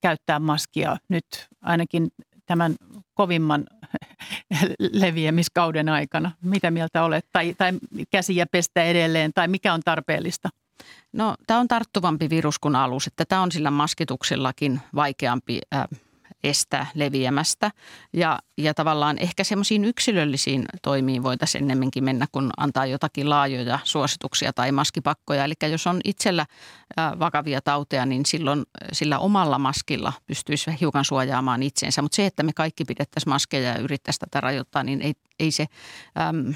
käyttää 0.00 0.38
maskia 0.38 0.96
nyt 1.08 1.26
ainakin 1.62 2.08
tämän 2.46 2.74
kovimman 3.14 3.64
leviämiskauden 5.02 5.88
aikana? 5.88 6.30
Mitä 6.42 6.70
mieltä 6.70 7.04
olet? 7.04 7.26
Tai, 7.32 7.54
tai 7.58 7.72
käsiä 8.10 8.46
pestä 8.46 8.82
edelleen, 8.82 9.30
tai 9.34 9.48
mikä 9.48 9.74
on 9.74 9.80
tarpeellista? 9.84 10.48
No 11.12 11.34
tämä 11.46 11.60
on 11.60 11.68
tarttuvampi 11.68 12.30
virus 12.30 12.58
kuin 12.58 12.76
alus, 12.76 13.06
että 13.06 13.24
tämä 13.24 13.42
on 13.42 13.52
sillä 13.52 13.70
maskituksellakin 13.70 14.80
vaikeampi 14.94 15.60
äh, 15.74 15.84
estää 16.44 16.86
leviämästä. 16.94 17.70
Ja, 18.12 18.38
ja 18.58 18.74
tavallaan 18.74 19.18
ehkä 19.18 19.44
semmoisiin 19.44 19.84
yksilöllisiin 19.84 20.64
toimiin 20.82 21.22
voitaisiin 21.22 21.62
ennemminkin 21.62 22.04
mennä, 22.04 22.26
kun 22.32 22.50
antaa 22.56 22.86
jotakin 22.86 23.30
laajoja 23.30 23.78
suosituksia 23.84 24.52
tai 24.52 24.72
maskipakkoja. 24.72 25.44
Eli 25.44 25.54
jos 25.70 25.86
on 25.86 26.00
itsellä 26.04 26.46
vakavia 27.18 27.60
tauteja, 27.60 28.06
niin 28.06 28.26
silloin 28.26 28.62
sillä 28.92 29.18
omalla 29.18 29.58
maskilla 29.58 30.12
pystyisi 30.26 30.70
hiukan 30.80 31.04
suojaamaan 31.04 31.62
itseensä. 31.62 32.02
Mutta 32.02 32.16
se, 32.16 32.26
että 32.26 32.42
me 32.42 32.52
kaikki 32.52 32.84
pidettäisiin 32.84 33.32
maskeja 33.32 33.68
ja 33.68 33.78
yrittäisiin 33.78 34.20
tätä 34.20 34.40
rajoittaa, 34.40 34.82
niin 34.82 35.02
ei, 35.02 35.14
ei 35.40 35.50
se, 35.50 35.66
äm, 36.28 36.54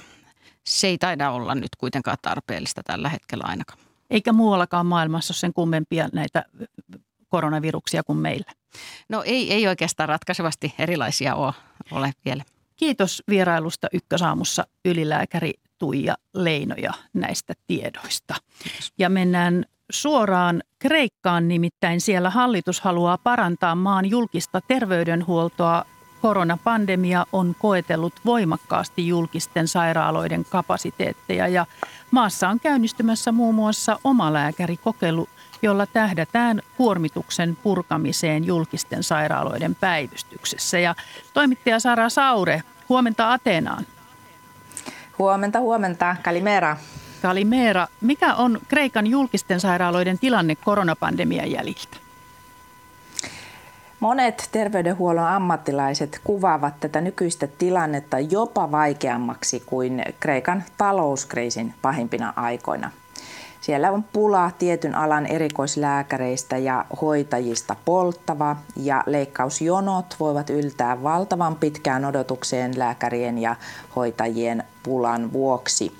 se 0.64 0.86
ei 0.86 0.98
taida 0.98 1.30
olla 1.30 1.54
nyt 1.54 1.76
kuitenkaan 1.78 2.18
tarpeellista 2.22 2.82
tällä 2.82 3.08
hetkellä 3.08 3.44
ainakaan. 3.46 3.78
Eikä 4.10 4.32
muuallakaan 4.32 4.86
maailmassa 4.86 5.32
ole 5.32 5.38
sen 5.38 5.52
kummempia 5.52 6.08
näitä 6.12 6.44
koronaviruksia 7.34 8.02
kuin 8.02 8.18
meillä. 8.18 8.52
No 9.08 9.22
ei, 9.26 9.52
ei 9.52 9.66
oikeastaan 9.68 10.08
ratkaisevasti 10.08 10.74
erilaisia 10.78 11.34
ole, 11.34 11.52
ole 11.90 12.12
vielä. 12.24 12.44
Kiitos 12.76 13.22
vierailusta 13.28 13.88
Ykkösaamussa 13.92 14.66
ylilääkäri 14.84 15.52
Tuija 15.78 16.14
Leinoja 16.34 16.92
näistä 17.12 17.54
tiedoista. 17.66 18.34
Kiitos. 18.62 18.92
Ja 18.98 19.08
mennään 19.08 19.64
suoraan 19.90 20.62
Kreikkaan, 20.78 21.48
nimittäin 21.48 22.00
siellä 22.00 22.30
hallitus 22.30 22.80
haluaa 22.80 23.18
parantaa 23.18 23.74
maan 23.74 24.06
julkista 24.10 24.60
terveydenhuoltoa. 24.68 25.84
Koronapandemia 26.22 27.26
on 27.32 27.56
koetellut 27.58 28.14
voimakkaasti 28.24 29.08
julkisten 29.08 29.68
sairaaloiden 29.68 30.44
kapasiteetteja 30.44 31.48
ja 31.48 31.66
maassa 32.10 32.48
on 32.48 32.60
käynnistymässä 32.60 33.32
muun 33.32 33.54
muassa 33.54 33.98
omalääkärikokeilu, 34.04 35.28
jolla 35.62 35.86
tähdätään 35.86 36.62
kuormituksen 36.76 37.56
purkamiseen 37.62 38.44
julkisten 38.44 39.02
sairaaloiden 39.02 39.74
päivystyksessä. 39.74 40.78
Ja 40.78 40.94
toimittaja 41.32 41.80
Sara 41.80 42.08
Saure, 42.08 42.62
huomenta 42.88 43.32
Ateenaan. 43.32 43.86
Huomenta, 45.18 45.60
huomenta. 45.60 46.16
Kalimera. 46.22 46.76
Kalimera. 47.22 47.86
Mikä 48.00 48.34
on 48.34 48.58
Kreikan 48.68 49.06
julkisten 49.06 49.60
sairaaloiden 49.60 50.18
tilanne 50.18 50.54
koronapandemian 50.54 51.50
jäljiltä? 51.50 51.96
Monet 54.00 54.48
terveydenhuollon 54.52 55.26
ammattilaiset 55.26 56.20
kuvaavat 56.24 56.80
tätä 56.80 57.00
nykyistä 57.00 57.46
tilannetta 57.46 58.18
jopa 58.18 58.70
vaikeammaksi 58.70 59.62
kuin 59.66 60.04
Kreikan 60.20 60.64
talouskriisin 60.78 61.74
pahimpina 61.82 62.32
aikoina– 62.36 62.90
siellä 63.64 63.90
on 63.90 64.04
pula 64.12 64.50
tietyn 64.58 64.94
alan 64.94 65.26
erikoislääkäreistä 65.26 66.56
ja 66.56 66.84
hoitajista 67.00 67.76
polttava 67.84 68.56
ja 68.76 69.02
leikkausjonot 69.06 70.16
voivat 70.20 70.50
yltää 70.50 71.02
valtavan 71.02 71.56
pitkään 71.56 72.04
odotukseen 72.04 72.78
lääkärien 72.78 73.38
ja 73.38 73.56
hoitajien 73.96 74.64
pulan 74.82 75.32
vuoksi. 75.32 75.96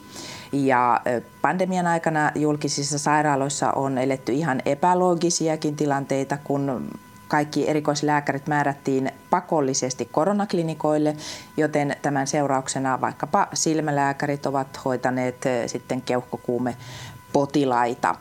Ja 0.52 1.00
pandemian 1.42 1.86
aikana 1.86 2.32
julkisissa 2.34 2.98
sairaaloissa 2.98 3.72
on 3.72 3.98
eletty 3.98 4.32
ihan 4.32 4.62
epäloogisiakin 4.64 5.76
tilanteita, 5.76 6.38
kun 6.44 6.90
kaikki 7.28 7.68
erikoislääkärit 7.68 8.46
määrättiin 8.46 9.10
pakollisesti 9.30 10.08
koronaklinikoille, 10.12 11.16
joten 11.56 11.96
tämän 12.02 12.26
seurauksena 12.26 13.00
vaikkapa 13.00 13.48
silmälääkärit 13.54 14.46
ovat 14.46 14.80
hoitaneet 14.84 15.44
sitten 15.66 16.02
keuhkokuume 16.02 16.76
potilaita. 17.34 18.14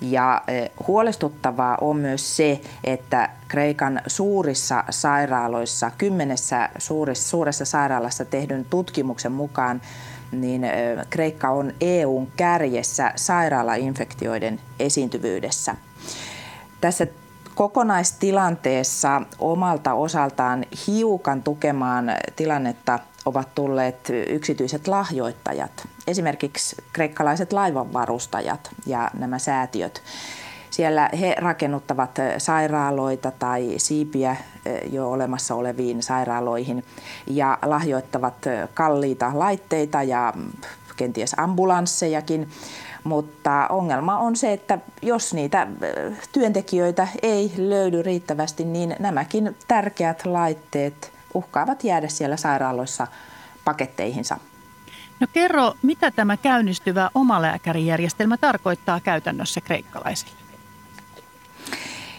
Ja 0.00 0.42
e, 0.48 0.66
huolestuttavaa 0.86 1.78
on 1.80 1.96
myös 1.96 2.36
se, 2.36 2.60
että 2.84 3.30
Kreikan 3.48 4.00
suurissa 4.06 4.84
sairaaloissa, 4.90 5.90
kymmenessä 5.98 6.68
suuressa, 6.78 7.28
suuressa 7.28 7.64
sairaalassa 7.64 8.24
tehdyn 8.24 8.64
tutkimuksen 8.70 9.32
mukaan, 9.32 9.82
niin 10.32 10.64
e, 10.64 10.70
Kreikka 11.10 11.50
on 11.50 11.72
EUn 11.80 12.28
kärjessä 12.36 13.12
sairaalainfektioiden 13.16 14.60
esiintyvyydessä. 14.78 15.76
Tässä 16.80 17.06
kokonaistilanteessa 17.54 19.22
omalta 19.38 19.94
osaltaan 19.94 20.64
hiukan 20.86 21.42
tukemaan 21.42 22.12
tilannetta 22.36 22.98
ovat 23.24 23.54
tulleet 23.54 24.10
yksityiset 24.28 24.88
lahjoittajat, 24.88 25.88
esimerkiksi 26.10 26.76
kreikkalaiset 26.92 27.52
laivanvarustajat 27.52 28.70
ja 28.86 29.10
nämä 29.18 29.38
säätiöt. 29.38 30.02
Siellä 30.70 31.10
he 31.20 31.34
rakennuttavat 31.38 32.10
sairaaloita 32.38 33.30
tai 33.38 33.74
siipiä 33.76 34.36
jo 34.90 35.10
olemassa 35.10 35.54
oleviin 35.54 36.02
sairaaloihin 36.02 36.84
ja 37.26 37.58
lahjoittavat 37.62 38.34
kalliita 38.74 39.30
laitteita 39.34 40.02
ja 40.02 40.32
kenties 40.96 41.34
ambulanssejakin. 41.36 42.48
Mutta 43.04 43.66
ongelma 43.68 44.18
on 44.18 44.36
se, 44.36 44.52
että 44.52 44.78
jos 45.02 45.34
niitä 45.34 45.66
työntekijöitä 46.32 47.08
ei 47.22 47.52
löydy 47.56 48.02
riittävästi, 48.02 48.64
niin 48.64 48.96
nämäkin 48.98 49.56
tärkeät 49.68 50.26
laitteet 50.26 51.12
uhkaavat 51.34 51.84
jäädä 51.84 52.08
siellä 52.08 52.36
sairaaloissa 52.36 53.06
paketteihinsa. 53.64 54.36
No 55.20 55.26
kerro, 55.32 55.74
mitä 55.82 56.10
tämä 56.10 56.36
käynnistyvä 56.36 57.10
omalääkärijärjestelmä 57.14 58.36
tarkoittaa 58.36 59.00
käytännössä 59.00 59.60
kreikkalaisille? 59.60 60.40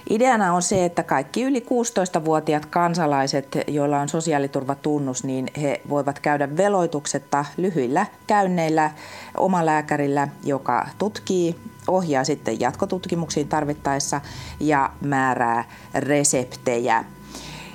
Ideana 0.10 0.54
on 0.54 0.62
se, 0.62 0.86
että 0.86 1.04
kaikki 1.04 1.43
yli 1.43 1.60
16-vuotiaat 1.60 2.66
kansalaiset, 2.66 3.58
joilla 3.68 3.99
on 3.99 4.10
sosiaaliturvatunnus, 4.10 5.24
niin 5.24 5.47
he 5.62 5.82
voivat 5.89 6.20
käydä 6.20 6.58
veloituksetta 6.58 7.45
lyhyillä 7.58 8.06
käynneillä 8.28 8.91
omalääkärillä, 9.38 10.28
joka 10.43 10.88
tutkii, 10.97 11.56
ohjaa 11.88 12.24
sitten 12.24 12.60
jatkotutkimuksiin 12.60 13.47
tarvittaessa 13.47 14.22
ja 14.60 14.89
määrää 15.02 15.64
reseptejä. 15.93 17.06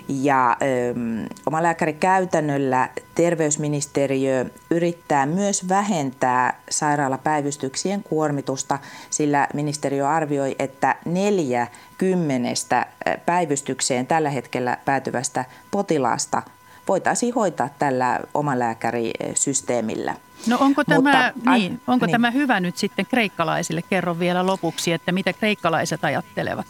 Ja 0.09 0.51
ähm, 0.51 1.25
omalääkärikäytännöllä 1.47 2.89
terveysministeriö 3.15 4.45
yrittää 4.71 5.27
myös 5.27 5.69
vähentää 5.69 6.61
sairaalapäivystyksien 6.71 8.03
kuormitusta, 8.03 8.79
sillä 9.11 9.49
ministeriö 9.55 10.09
arvioi, 10.09 10.57
että 10.59 10.95
neljä 11.05 11.67
kymmenestä 11.99 12.87
päivystykseen 13.27 14.07
tällä 14.07 14.31
hetkellä 14.31 14.79
päätyvästä 14.85 15.45
potilaasta 15.71 16.43
voitaisiin 16.89 17.35
hoitaa 17.35 17.69
tällä 17.79 18.21
omalääkärisysteemillä. 18.35 20.15
No 20.47 20.59
onko 20.61 20.85
tämä, 20.85 21.33
Mutta, 21.35 21.51
niin, 21.51 21.81
onko 21.87 22.07
niin. 22.07 22.13
tämä 22.13 22.31
hyvä 22.31 22.61
nyt 22.61 22.77
sitten 22.77 23.07
kreikkalaisille? 23.07 23.83
Kerro 23.83 24.19
vielä 24.19 24.47
lopuksi, 24.47 24.93
että 24.93 25.13
mitä 25.13 25.33
kreikkalaiset 25.33 26.05
ajattelevat. 26.05 26.67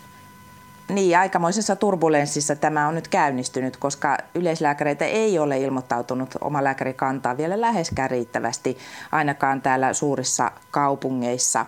Niin, 0.88 1.18
aikamoisessa 1.18 1.76
turbulenssissa 1.76 2.56
tämä 2.56 2.88
on 2.88 2.94
nyt 2.94 3.08
käynnistynyt, 3.08 3.76
koska 3.76 4.18
yleislääkäreitä 4.34 5.04
ei 5.04 5.38
ole 5.38 5.58
ilmoittautunut 5.58 6.34
omalääkärikantaa 6.40 7.36
vielä 7.36 7.60
läheskään 7.60 8.10
riittävästi, 8.10 8.78
ainakaan 9.12 9.62
täällä 9.62 9.92
suurissa 9.92 10.50
kaupungeissa. 10.70 11.66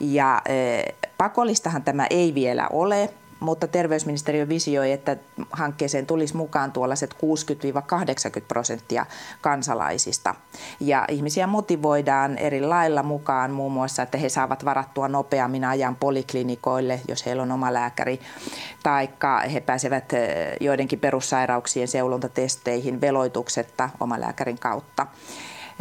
Ja 0.00 0.42
e, 0.46 0.82
pakollistahan 1.18 1.82
tämä 1.82 2.06
ei 2.10 2.34
vielä 2.34 2.68
ole, 2.72 3.10
mutta 3.42 3.68
terveysministeriö 3.68 4.48
visioi, 4.48 4.92
että 4.92 5.16
hankkeeseen 5.52 6.06
tulisi 6.06 6.36
mukaan 6.36 6.72
tuollaiset 6.72 7.14
60-80 7.14 7.16
prosenttia 8.48 9.06
kansalaisista. 9.40 10.34
Ja 10.80 11.04
ihmisiä 11.08 11.46
motivoidaan 11.46 12.38
eri 12.38 12.60
lailla 12.60 13.02
mukaan 13.02 13.50
muun 13.50 13.72
muassa, 13.72 14.02
että 14.02 14.18
he 14.18 14.28
saavat 14.28 14.64
varattua 14.64 15.08
nopeammin 15.08 15.64
ajan 15.64 15.96
poliklinikoille, 15.96 17.00
jos 17.08 17.26
heillä 17.26 17.42
on 17.42 17.52
oma 17.52 17.72
lääkäri, 17.72 18.20
taikka 18.82 19.40
he 19.40 19.60
pääsevät 19.60 20.12
eh, 20.12 20.56
joidenkin 20.60 21.00
perussairauksien 21.00 21.88
seulontatesteihin 21.88 23.00
veloituksetta 23.00 23.90
omalääkärin 24.00 24.58
kautta. 24.58 25.06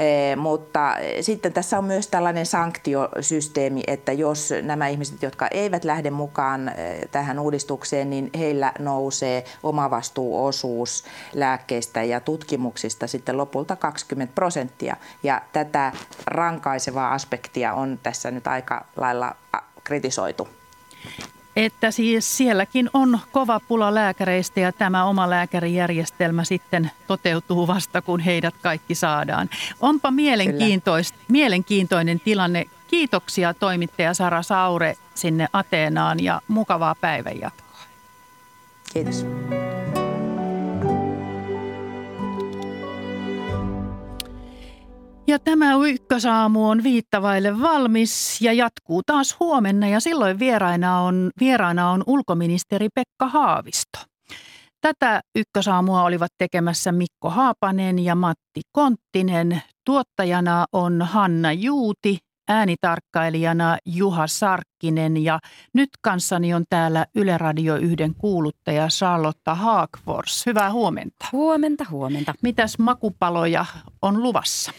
Eh, 0.01 0.37
mutta 0.37 0.95
sitten 1.21 1.53
tässä 1.53 1.77
on 1.77 1.85
myös 1.85 2.07
tällainen 2.07 2.45
sanktiosysteemi, 2.45 3.83
että 3.87 4.11
jos 4.11 4.53
nämä 4.61 4.87
ihmiset, 4.87 5.23
jotka 5.23 5.47
eivät 5.51 5.83
lähde 5.83 6.09
mukaan 6.09 6.69
eh, 6.69 7.01
tähän 7.11 7.39
uudistukseen, 7.39 8.09
niin 8.09 8.29
heillä 8.37 8.71
nousee 8.79 9.45
omavastuuosuus 9.63 11.03
lääkkeistä 11.33 12.03
ja 12.03 12.19
tutkimuksista 12.19 13.07
sitten 13.07 13.37
lopulta 13.37 13.75
20 13.75 14.35
prosenttia. 14.35 14.95
Ja 15.23 15.41
tätä 15.53 15.91
rankaisevaa 16.25 17.13
aspektia 17.13 17.73
on 17.73 17.99
tässä 18.03 18.31
nyt 18.31 18.47
aika 18.47 18.85
lailla 18.95 19.35
kritisoitu 19.83 20.47
että 21.55 21.91
siis 21.91 22.37
sielläkin 22.37 22.89
on 22.93 23.19
kova 23.31 23.59
pula 23.59 23.93
lääkäreistä 23.93 24.59
ja 24.59 24.71
tämä 24.71 25.05
oma 25.05 25.29
lääkärijärjestelmä 25.29 26.43
sitten 26.43 26.91
toteutuu 27.07 27.67
vasta, 27.67 28.01
kun 28.01 28.19
heidät 28.19 28.55
kaikki 28.61 28.95
saadaan. 28.95 29.49
Onpa 29.79 30.11
mielenkiintois, 30.11 31.13
mielenkiintoinen 31.27 32.19
tilanne. 32.19 32.65
Kiitoksia 32.87 33.53
toimittaja 33.53 34.13
Sara 34.13 34.43
Saure 34.43 34.97
sinne 35.15 35.47
Ateenaan 35.53 36.23
ja 36.23 36.41
mukavaa 36.47 36.95
päivänjatkoa. 36.95 37.77
Kiitos. 38.93 39.25
Ja 45.27 45.39
tämä 45.39 45.73
ykkösaamu 45.87 46.69
on 46.69 46.83
viittavaille 46.83 47.61
valmis 47.61 48.41
ja 48.41 48.53
jatkuu 48.53 49.01
taas 49.05 49.39
huomenna 49.39 49.87
ja 49.87 49.99
silloin 49.99 50.39
vieraina 50.39 50.99
on, 50.99 51.31
vieraana 51.39 51.89
on 51.89 52.03
ulkoministeri 52.07 52.87
Pekka 52.95 53.27
Haavisto. 53.27 53.99
Tätä 54.81 55.21
ykkösaamua 55.35 56.03
olivat 56.03 56.31
tekemässä 56.37 56.91
Mikko 56.91 57.29
Haapanen 57.29 57.99
ja 57.99 58.15
Matti 58.15 58.61
Konttinen. 58.71 59.61
Tuottajana 59.85 60.65
on 60.73 61.01
Hanna 61.01 61.51
Juuti, 61.51 62.17
äänitarkkailijana 62.47 63.77
Juha 63.85 64.27
Sarkkinen 64.27 65.17
ja 65.23 65.39
nyt 65.73 65.89
kanssani 66.01 66.53
on 66.53 66.63
täällä 66.69 67.05
Yle 67.15 67.37
Radio 67.37 67.75
1 67.75 67.95
kuuluttaja 68.17 68.87
Charlotta 68.87 69.55
Haakfors. 69.55 70.45
Hyvää 70.45 70.71
huomenta. 70.71 71.25
Huomenta, 71.31 71.85
huomenta. 71.89 72.33
Mitäs 72.43 72.79
makupaloja 72.79 73.65
on 74.01 74.23
luvassa? 74.23 74.71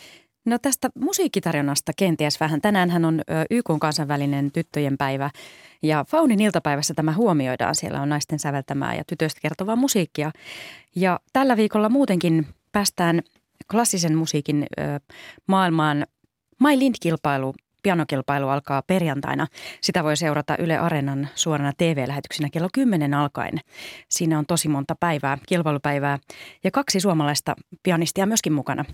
No 0.44 0.58
tästä 0.58 0.90
musiikkitarjonnasta 0.94 1.92
kenties 1.96 2.40
vähän. 2.40 2.60
Tänäänhän 2.60 3.04
on 3.04 3.20
YK 3.50 3.66
kansainvälinen 3.80 4.52
tyttöjen 4.52 4.98
päivä 4.98 5.30
ja 5.82 6.04
Faunin 6.08 6.40
iltapäivässä 6.40 6.94
tämä 6.94 7.12
huomioidaan. 7.12 7.74
Siellä 7.74 8.00
on 8.00 8.08
naisten 8.08 8.38
säveltämää 8.38 8.94
ja 8.94 9.04
tytöistä 9.06 9.40
kertovaa 9.40 9.76
musiikkia. 9.76 10.30
Ja 10.96 11.20
tällä 11.32 11.56
viikolla 11.56 11.88
muutenkin 11.88 12.46
päästään 12.72 13.22
klassisen 13.70 14.16
musiikin 14.16 14.66
maailmaan. 15.46 16.06
My 16.60 16.78
Lind-kilpailu 16.78 17.54
pianokilpailu 17.82 18.48
alkaa 18.48 18.82
perjantaina. 18.82 19.46
Sitä 19.80 20.04
voi 20.04 20.16
seurata 20.16 20.56
Yle 20.56 20.78
Areenan 20.78 21.28
suorana 21.34 21.72
TV-lähetyksenä 21.78 22.48
kello 22.52 22.68
10 22.74 23.14
alkaen. 23.14 23.58
Siinä 24.08 24.38
on 24.38 24.46
tosi 24.46 24.68
monta 24.68 24.96
päivää, 25.00 25.38
kilpailupäivää 25.46 26.18
ja 26.64 26.70
kaksi 26.70 27.00
suomalaista 27.00 27.56
pianistia 27.82 28.26
myöskin 28.26 28.52
mukana. 28.52 28.84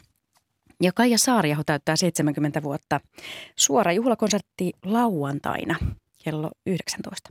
Ja 0.82 0.92
Kaija 0.94 1.18
Saariaho 1.18 1.62
täyttää 1.66 1.96
70 1.96 2.62
vuotta. 2.62 3.00
Suora 3.56 3.92
juhlakonsertti 3.92 4.72
lauantaina 4.84 5.76
kello 6.24 6.50
19. 6.66 7.30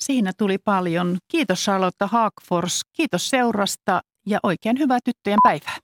Siinä 0.00 0.32
tuli 0.38 0.58
paljon. 0.58 1.18
Kiitos 1.28 1.64
Charlotte 1.64 2.04
Haakfors, 2.04 2.80
kiitos 2.92 3.30
seurasta 3.30 4.02
ja 4.26 4.38
oikein 4.42 4.78
hyvää 4.78 4.98
tyttöjen 5.04 5.38
päivää. 5.42 5.76